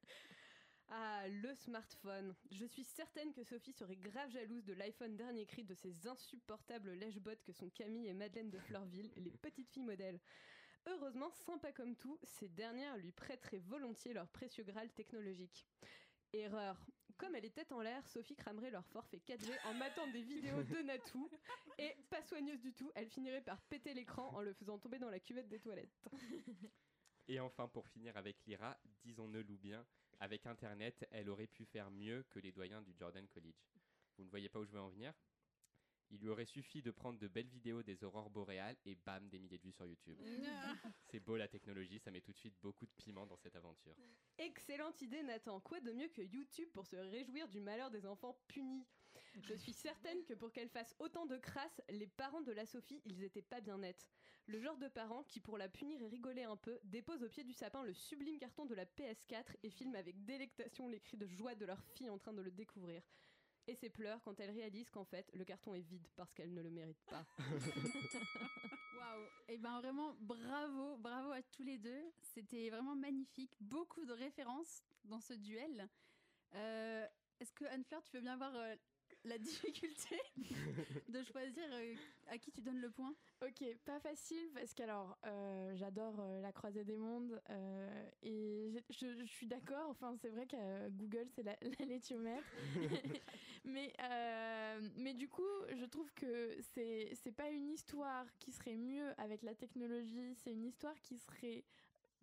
Ah, 0.95 1.27
le 1.27 1.55
smartphone. 1.55 2.35
Je 2.51 2.66
suis 2.66 2.85
certaine 2.85 3.33
que 3.33 3.43
Sophie 3.43 3.73
serait 3.73 3.97
grave 3.97 4.29
jalouse 4.29 4.62
de 4.66 4.75
l'iPhone 4.75 5.16
dernier 5.16 5.47
cri 5.47 5.64
de 5.64 5.75
ces 5.75 6.07
insupportables 6.07 6.93
lèche-bottes 6.93 7.43
que 7.45 7.53
sont 7.53 7.70
Camille 7.70 8.09
et 8.09 8.12
Madeleine 8.12 8.51
de 8.51 8.59
Fleurville, 8.59 9.11
les 9.16 9.31
petites 9.31 9.70
filles 9.70 9.85
modèles. 9.85 10.20
Heureusement, 10.87 11.31
sympa 11.31 11.73
comme 11.73 11.97
tout, 11.97 12.18
ces 12.25 12.49
dernières 12.49 12.99
lui 12.99 13.11
prêteraient 13.11 13.61
volontiers 13.61 14.12
leur 14.12 14.29
précieux 14.29 14.64
Graal 14.64 14.91
technologique. 14.91 15.66
Erreur. 16.35 16.85
Comme 17.23 17.37
elle 17.37 17.45
est 17.45 17.55
tête 17.55 17.70
en 17.70 17.81
l'air, 17.81 18.05
Sophie 18.09 18.35
cramerait 18.35 18.73
leur 18.73 18.85
forfait 18.87 19.20
4G 19.25 19.57
en 19.66 19.75
matant 19.75 20.09
des 20.09 20.23
vidéos 20.23 20.61
de 20.64 20.83
Natou. 20.83 21.31
Et 21.79 21.95
pas 22.11 22.20
soigneuse 22.20 22.61
du 22.61 22.73
tout, 22.73 22.91
elle 22.97 23.09
finirait 23.09 23.41
par 23.41 23.62
péter 23.62 23.95
l'écran 23.95 24.35
en 24.35 24.41
le 24.41 24.53
faisant 24.53 24.77
tomber 24.77 24.99
dans 24.99 25.09
la 25.09 25.20
cuvette 25.20 25.49
des 25.49 25.61
toilettes. 25.61 26.03
Et 27.29 27.39
enfin, 27.39 27.68
pour 27.68 27.87
finir 27.87 28.16
avec 28.16 28.45
Lyra, 28.45 28.77
disons-le 29.05 29.45
bien, 29.45 29.87
avec 30.18 30.47
Internet, 30.47 31.07
elle 31.12 31.31
aurait 31.31 31.47
pu 31.47 31.64
faire 31.64 31.93
mieux 31.93 32.25
que 32.29 32.41
les 32.41 32.51
doyens 32.51 32.83
du 32.83 32.93
Jordan 32.99 33.29
College. 33.29 33.70
Vous 34.18 34.25
ne 34.25 34.29
voyez 34.29 34.49
pas 34.49 34.59
où 34.59 34.64
je 34.64 34.73
veux 34.73 34.81
en 34.81 34.89
venir? 34.89 35.14
Il 36.12 36.20
lui 36.20 36.28
aurait 36.28 36.44
suffi 36.44 36.82
de 36.82 36.90
prendre 36.90 37.18
de 37.18 37.26
belles 37.26 37.48
vidéos 37.48 37.82
des 37.82 38.04
aurores 38.04 38.28
boréales 38.28 38.76
et 38.84 38.94
bam, 38.94 39.28
des 39.30 39.38
milliers 39.38 39.56
de 39.56 39.62
vues 39.62 39.72
sur 39.72 39.86
YouTube. 39.86 40.18
C'est 41.10 41.20
beau 41.20 41.36
la 41.36 41.48
technologie, 41.48 41.98
ça 41.98 42.10
met 42.10 42.20
tout 42.20 42.32
de 42.32 42.36
suite 42.36 42.54
beaucoup 42.60 42.84
de 42.84 42.92
piment 42.98 43.26
dans 43.26 43.38
cette 43.38 43.56
aventure. 43.56 43.96
Excellente 44.36 45.00
idée 45.00 45.22
Nathan, 45.22 45.58
quoi 45.60 45.80
de 45.80 45.90
mieux 45.90 46.08
que 46.08 46.20
YouTube 46.20 46.68
pour 46.74 46.86
se 46.86 46.96
réjouir 46.96 47.48
du 47.48 47.60
malheur 47.60 47.90
des 47.90 48.04
enfants 48.04 48.38
punis? 48.46 48.86
Je 49.40 49.54
suis 49.54 49.72
certaine 49.72 50.22
que 50.24 50.34
pour 50.34 50.52
qu'elle 50.52 50.68
fasse 50.68 50.94
autant 50.98 51.24
de 51.24 51.38
crasse, 51.38 51.80
les 51.88 52.06
parents 52.06 52.42
de 52.42 52.52
la 52.52 52.66
Sophie, 52.66 53.00
ils 53.06 53.22
étaient 53.24 53.42
pas 53.42 53.60
bien 53.60 53.78
nets. 53.78 54.10
Le 54.46 54.60
genre 54.60 54.76
de 54.76 54.88
parents 54.88 55.22
qui, 55.24 55.40
pour 55.40 55.56
la 55.56 55.68
punir 55.68 56.02
et 56.02 56.08
rigoler 56.08 56.42
un 56.42 56.56
peu, 56.56 56.78
déposent 56.84 57.22
au 57.22 57.28
pied 57.28 57.44
du 57.44 57.52
sapin 57.52 57.82
le 57.84 57.94
sublime 57.94 58.38
carton 58.38 58.66
de 58.66 58.74
la 58.74 58.84
PS4 58.84 59.56
et 59.62 59.70
filment 59.70 59.94
avec 59.94 60.24
délectation 60.24 60.88
les 60.88 61.00
cris 61.00 61.16
de 61.16 61.26
joie 61.26 61.54
de 61.54 61.64
leur 61.64 61.82
fille 61.94 62.10
en 62.10 62.18
train 62.18 62.32
de 62.32 62.42
le 62.42 62.50
découvrir. 62.50 63.02
Et 63.68 63.74
ses 63.76 63.90
pleurs 63.90 64.20
quand 64.22 64.38
elle 64.40 64.50
réalise 64.50 64.90
qu'en 64.90 65.04
fait, 65.04 65.30
le 65.34 65.44
carton 65.44 65.72
est 65.74 65.80
vide 65.82 66.06
parce 66.16 66.32
qu'elle 66.34 66.52
ne 66.52 66.62
le 66.62 66.70
mérite 66.70 67.02
pas. 67.08 67.24
Waouh 68.98 69.26
Et 69.48 69.56
ben 69.58 69.80
vraiment 69.80 70.14
bravo, 70.20 70.96
bravo 70.96 71.30
à 71.30 71.42
tous 71.42 71.62
les 71.62 71.78
deux. 71.78 72.02
C'était 72.34 72.70
vraiment 72.70 72.96
magnifique. 72.96 73.54
Beaucoup 73.60 74.04
de 74.04 74.12
références 74.12 74.82
dans 75.04 75.20
ce 75.20 75.34
duel. 75.34 75.88
Euh, 76.54 77.06
Est-ce 77.40 77.52
que 77.52 77.64
Anne-Fleur, 77.66 78.02
tu 78.02 78.16
veux 78.16 78.22
bien 78.22 78.36
voir 78.36 78.52
euh, 78.54 78.74
la 79.24 79.38
difficulté 79.38 80.18
de 81.08 81.22
choisir 81.22 81.64
euh, 81.72 81.94
à 82.28 82.38
qui 82.38 82.50
tu 82.50 82.60
donnes 82.62 82.80
le 82.80 82.90
point? 82.90 83.14
Ok, 83.42 83.64
pas 83.84 83.98
facile 84.00 84.50
parce 84.54 84.74
qu'alors 84.74 85.16
euh, 85.26 85.74
j'adore 85.76 86.18
euh, 86.20 86.40
la 86.40 86.52
croisée 86.52 86.84
des 86.84 86.96
mondes 86.96 87.40
euh, 87.50 88.10
et 88.22 88.72
je, 88.90 89.06
je 89.20 89.24
suis 89.24 89.46
d'accord. 89.46 89.88
Enfin, 89.90 90.14
c'est 90.20 90.28
vrai 90.28 90.46
que 90.46 90.56
euh, 90.56 90.88
Google 90.90 91.26
c'est 91.34 91.42
la, 91.42 91.56
la 91.78 91.86
laitiomètre, 91.86 92.46
mais 93.64 93.92
euh, 94.02 94.88
mais 94.96 95.14
du 95.14 95.28
coup, 95.28 95.42
je 95.74 95.84
trouve 95.84 96.12
que 96.14 96.56
c'est 96.74 97.12
c'est 97.22 97.32
pas 97.32 97.48
une 97.50 97.70
histoire 97.70 98.26
qui 98.38 98.52
serait 98.52 98.76
mieux 98.76 99.12
avec 99.18 99.42
la 99.42 99.54
technologie. 99.54 100.34
C'est 100.42 100.52
une 100.52 100.64
histoire 100.64 100.98
qui 101.02 101.18
serait 101.18 101.64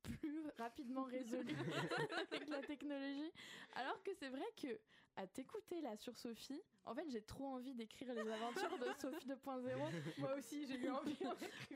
plus 0.02 0.41
rapidement 0.58 1.04
résolue 1.04 1.56
avec 2.32 2.47
la 2.50 2.62
technologie. 2.64 3.32
Alors 3.76 4.02
que 4.04 4.12
c'est 4.16 4.30
vrai 4.30 4.45
que 4.62 4.80
à 5.16 5.28
t'écouter 5.28 5.82
là 5.82 5.97
sur 5.97 6.18
Sophie, 6.18 6.62
en 6.86 6.95
fait 6.95 7.10
j'ai 7.10 7.22
trop 7.22 7.45
envie 7.47 7.74
d'écrire 7.74 8.14
les 8.14 8.22
aventures 8.32 8.78
de 8.78 8.86
Sophie 9.02 9.28
2.0. 9.28 9.91
Moi 10.18 10.36
aussi, 10.38 10.66
j'ai 10.66 10.80
eu 10.80 10.89
envie. 10.89 11.16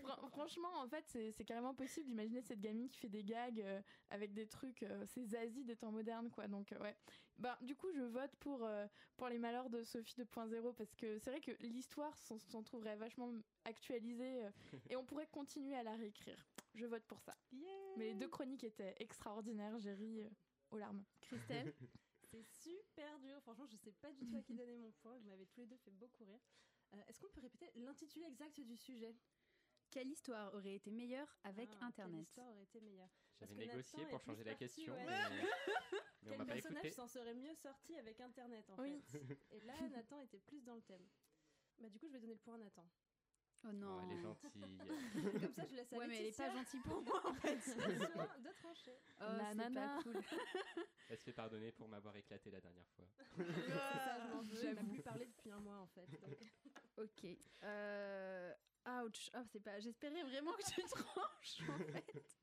Fran- 0.02 0.28
franchement, 0.30 0.70
en 0.78 0.88
fait, 0.88 1.04
c'est 1.32 1.44
carrément 1.44 1.74
possible 1.74 2.08
d'imaginer 2.08 2.42
cette 2.42 2.62
gamine 2.62 2.90
qui 2.90 3.00
fait 3.00 3.10
des 3.10 3.24
gags 3.24 3.60
euh, 3.62 3.82
avec 4.10 4.34
des 4.34 4.48
trucs, 4.48 4.84
euh, 4.84 5.04
c'est 5.08 5.26
Zazie 5.26 5.66
des 5.66 5.76
temps 5.76 5.92
modernes, 5.92 6.30
quoi. 6.30 6.48
Donc, 6.48 6.72
euh, 6.72 6.80
ouais. 6.80 6.96
Bah, 7.38 7.58
du 7.62 7.76
coup, 7.76 7.92
je 7.94 8.02
vote 8.04 8.32
pour, 8.40 8.66
pour 9.18 9.28
les 9.28 9.40
malheurs 9.40 9.70
de 9.70 9.84
Sophie 9.84 10.16
2.0 10.22 10.74
parce 10.76 10.94
que 10.96 11.18
c'est 11.20 11.32
vrai 11.32 11.42
que 11.42 11.52
l'histoire 11.62 12.16
s'en 12.18 12.62
trouverait 12.64 12.96
vachement 12.96 13.30
actualisée 13.66 14.48
et 14.90 14.96
on 14.96 15.04
pourrait 15.04 15.28
continuer 15.28 15.76
à 15.76 15.84
la 15.84 15.96
réécrire. 15.96 16.38
Je 16.74 16.86
vote 16.86 17.04
pour 17.06 17.22
ça. 17.22 17.36
Mais 17.98 18.06
les 18.06 18.16
deux 18.16 18.28
chroniques 18.30 18.64
étaient 18.64 18.96
extraordinaires, 19.00 19.78
j'ai 19.80 19.94
ri 19.94 20.22
euh, 20.22 20.30
aux 20.72 20.78
larmes. 20.78 21.04
Christelle 21.22 21.74
C'est 22.32 22.44
super 22.44 23.20
dur. 23.20 23.40
Franchement, 23.44 23.68
je 23.68 23.78
sais 23.78 23.92
pas 23.92 24.12
du 24.12 24.26
tout 24.26 24.36
à 24.38 24.42
qui 24.42 24.56
donner 24.56 24.76
mon 24.76 24.92
point. 24.92 25.16
Vous 25.20 25.30
m'avez 25.30 25.46
tous 25.46 25.60
les 25.60 25.68
deux 25.68 25.78
fait 25.78 25.92
beaucoup 25.92 26.24
rire. 26.26 26.40
Euh, 26.94 26.98
Est-ce 27.08 27.20
qu'on 27.20 27.30
peut 27.30 27.42
répéter 27.42 27.70
l'intitulé 27.76 28.26
exact 28.26 28.60
du 28.60 28.76
sujet? 28.76 29.16
Quelle 29.92 30.10
histoire 30.10 30.52
aurait 30.56 30.74
été 30.74 30.90
meilleure 30.90 31.38
avec 31.44 31.70
Ah, 31.74 31.76
Quelle 31.76 31.88
Internet 31.90 32.22
histoire 32.24 32.50
aurait 32.50 32.64
été 32.64 32.82
meilleure? 32.82 33.10
J'avais 33.40 33.54
négocié 33.56 34.00
Nathan 34.00 34.10
pour 34.10 34.20
changer 34.22 34.44
la 34.44 34.56
question, 34.56 34.96
ouais. 34.96 35.06
mais, 35.06 35.06
mais 36.24 36.32
on 36.32 36.38
Quel 36.38 36.48
personnage 36.48 36.92
s'en 36.94 37.08
serait 37.08 37.36
mieux 37.36 37.54
sorti 37.54 37.96
avec 37.98 38.20
Internet 38.20 38.68
en 38.72 38.82
Oui. 38.82 39.00
fait? 39.12 39.38
Et 39.52 39.60
là, 39.60 39.74
Nathan 39.90 40.20
était 40.22 40.40
plus 40.40 40.64
dans 40.64 40.76
le 40.76 40.82
thème. 40.82 41.08
Bah 41.80 41.90
du 41.90 42.00
coup, 42.00 42.08
je 42.08 42.14
vais 42.14 42.20
donner 42.20 42.34
le 42.34 42.40
point 42.40 42.56
à 42.56 42.60
Nathan. 42.60 42.88
Oh 43.66 43.72
non. 43.72 43.97
Oh, 43.97 44.01
elle 44.03 44.18
est 44.18 44.22
gentille. 44.22 44.49
Comme 45.41 45.53
ça, 45.53 45.66
je 45.66 45.76
laisse 45.76 45.93
à 45.93 45.97
Ouais, 45.97 46.07
mais 46.07 46.18
elle 46.20 46.26
est 46.28 46.38
pas 46.38 46.49
gentille 46.51 46.80
pour 46.82 47.01
moi 47.05 47.22
en 47.26 47.34
fait. 47.36 47.55
de 47.55 48.51
trancher. 48.61 48.91
Oh, 49.22 49.26
c'est 49.55 49.74
pas 49.74 49.99
cool. 50.03 50.22
Elle 51.09 51.18
se 51.18 51.24
fait 51.24 51.34
pardonner 51.34 51.72
pour 51.72 51.88
m'avoir 51.88 52.16
éclaté 52.18 52.51
la 52.51 52.59
dernière 52.59 52.88
fois. 52.89 53.05
Ça, 53.38 54.20
je 54.20 54.34
m'en 54.34 54.41
veux. 54.41 54.76
Plus 54.89 55.01
parlé 55.01 55.26
depuis 55.26 55.51
un 55.51 55.59
mois 55.59 55.78
en 55.78 55.88
fait. 55.88 56.05
donc. 56.22 56.38
Ok. 56.97 57.26
Euh... 57.64 58.53
Ouch. 59.03 59.30
Oh, 59.36 59.39
c'est 59.51 59.61
pas. 59.61 59.80
J'espérais 59.80 60.24
vraiment 60.24 60.51
que 60.53 60.64
tu 60.74 60.82
tranches 60.84 61.61
en 61.70 61.78
fait. 61.93 62.38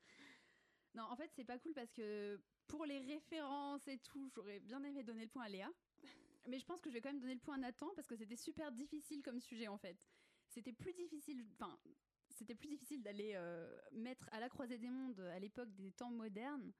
Non, 0.94 1.04
en 1.04 1.16
fait, 1.16 1.30
c'est 1.34 1.44
pas 1.44 1.58
cool 1.58 1.74
parce 1.74 1.92
que 1.92 2.40
pour 2.66 2.84
les 2.86 2.98
références 3.00 3.86
et 3.88 3.98
tout, 3.98 4.28
j'aurais 4.34 4.60
bien 4.60 4.82
aimé 4.84 5.02
donner 5.02 5.24
le 5.24 5.28
point 5.28 5.44
à 5.44 5.48
Léa. 5.48 5.70
Mais 6.48 6.58
je 6.58 6.64
pense 6.64 6.80
que 6.80 6.88
je 6.88 6.94
vais 6.94 7.00
quand 7.02 7.10
même 7.12 7.20
donner 7.20 7.34
le 7.34 7.40
point 7.40 7.56
à 7.56 7.58
Nathan 7.58 7.88
parce 7.94 8.08
que 8.08 8.16
c'était 8.16 8.36
super 8.36 8.72
difficile 8.72 9.22
comme 9.22 9.38
sujet 9.40 9.68
en 9.68 9.76
fait. 9.76 9.98
C'était 10.50 10.72
plus 10.72 10.92
difficile. 10.92 11.46
Enfin, 11.52 11.78
c'était 12.28 12.54
plus 12.54 12.68
difficile 12.68 13.02
d'aller 13.02 13.32
euh, 13.34 13.80
mettre 13.92 14.28
à 14.32 14.40
la 14.40 14.48
croisée 14.48 14.78
des 14.78 14.90
mondes 14.90 15.20
à 15.20 15.38
l'époque 15.38 15.74
des 15.74 15.92
temps 15.92 16.10
modernes 16.10 16.72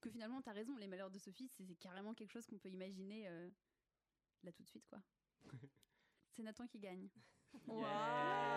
que 0.00 0.10
finalement, 0.10 0.42
t'as 0.42 0.52
raison, 0.52 0.76
les 0.76 0.86
malheurs 0.86 1.10
de 1.10 1.18
Sophie, 1.18 1.48
c'est 1.48 1.74
carrément 1.76 2.12
quelque 2.12 2.30
chose 2.30 2.46
qu'on 2.46 2.58
peut 2.58 2.68
imaginer 2.68 3.26
euh, 3.26 3.48
là 4.42 4.52
tout 4.52 4.62
de 4.62 4.68
suite 4.68 4.86
quoi. 4.86 5.02
C'est 6.30 6.42
Nathan 6.42 6.66
qui 6.66 6.78
gagne. 6.78 7.08
Yeah. 7.68 8.53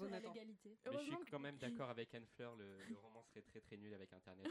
Mais 0.00 1.04
je 1.04 1.16
suis 1.16 1.24
quand 1.30 1.38
même 1.38 1.56
d'accord 1.58 1.90
avec 1.90 2.14
Anne 2.14 2.26
Fleur, 2.26 2.54
le, 2.56 2.96
roman 3.02 3.22
serait 3.22 3.42
très 3.42 3.60
très 3.60 3.76
nul 3.76 3.92
avec 3.94 4.12
Internet. 4.12 4.46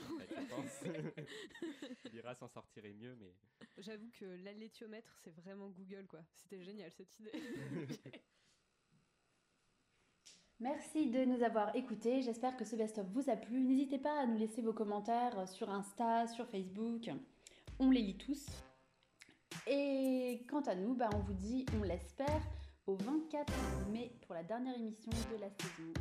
L'IRA 2.11 2.35
s'en 2.35 2.47
sortirait 2.47 2.93
mieux, 2.93 3.15
mais... 3.15 3.35
J'avoue 3.77 4.09
que 4.11 4.25
l'allétiomètre, 4.43 5.11
c'est 5.23 5.31
vraiment 5.31 5.69
Google, 5.69 6.07
quoi. 6.07 6.21
C'était 6.35 6.61
génial, 6.61 6.91
cette 6.91 7.19
idée. 7.19 7.31
Merci 10.59 11.09
de 11.09 11.25
nous 11.25 11.41
avoir 11.41 11.75
écoutés. 11.75 12.21
J'espère 12.21 12.55
que 12.55 12.65
ce 12.65 12.75
best-of 12.75 13.07
vous 13.07 13.31
a 13.31 13.35
plu. 13.35 13.63
N'hésitez 13.63 13.97
pas 13.97 14.21
à 14.21 14.27
nous 14.27 14.37
laisser 14.37 14.61
vos 14.61 14.73
commentaires 14.73 15.47
sur 15.47 15.71
Insta, 15.71 16.27
sur 16.27 16.47
Facebook. 16.47 17.09
On 17.79 17.89
les 17.89 18.03
lit 18.03 18.17
tous. 18.17 18.45
Et 19.65 20.45
quant 20.47 20.61
à 20.61 20.75
nous, 20.75 20.93
bah 20.93 21.09
on 21.15 21.19
vous 21.19 21.33
dit, 21.33 21.65
on 21.75 21.81
l'espère, 21.81 22.41
au 22.87 22.95
24 22.95 23.53
mai 23.91 24.11
pour 24.21 24.35
la 24.35 24.43
dernière 24.43 24.75
émission 24.75 25.11
de 25.31 25.41
la 25.41 25.49
saison. 25.49 25.93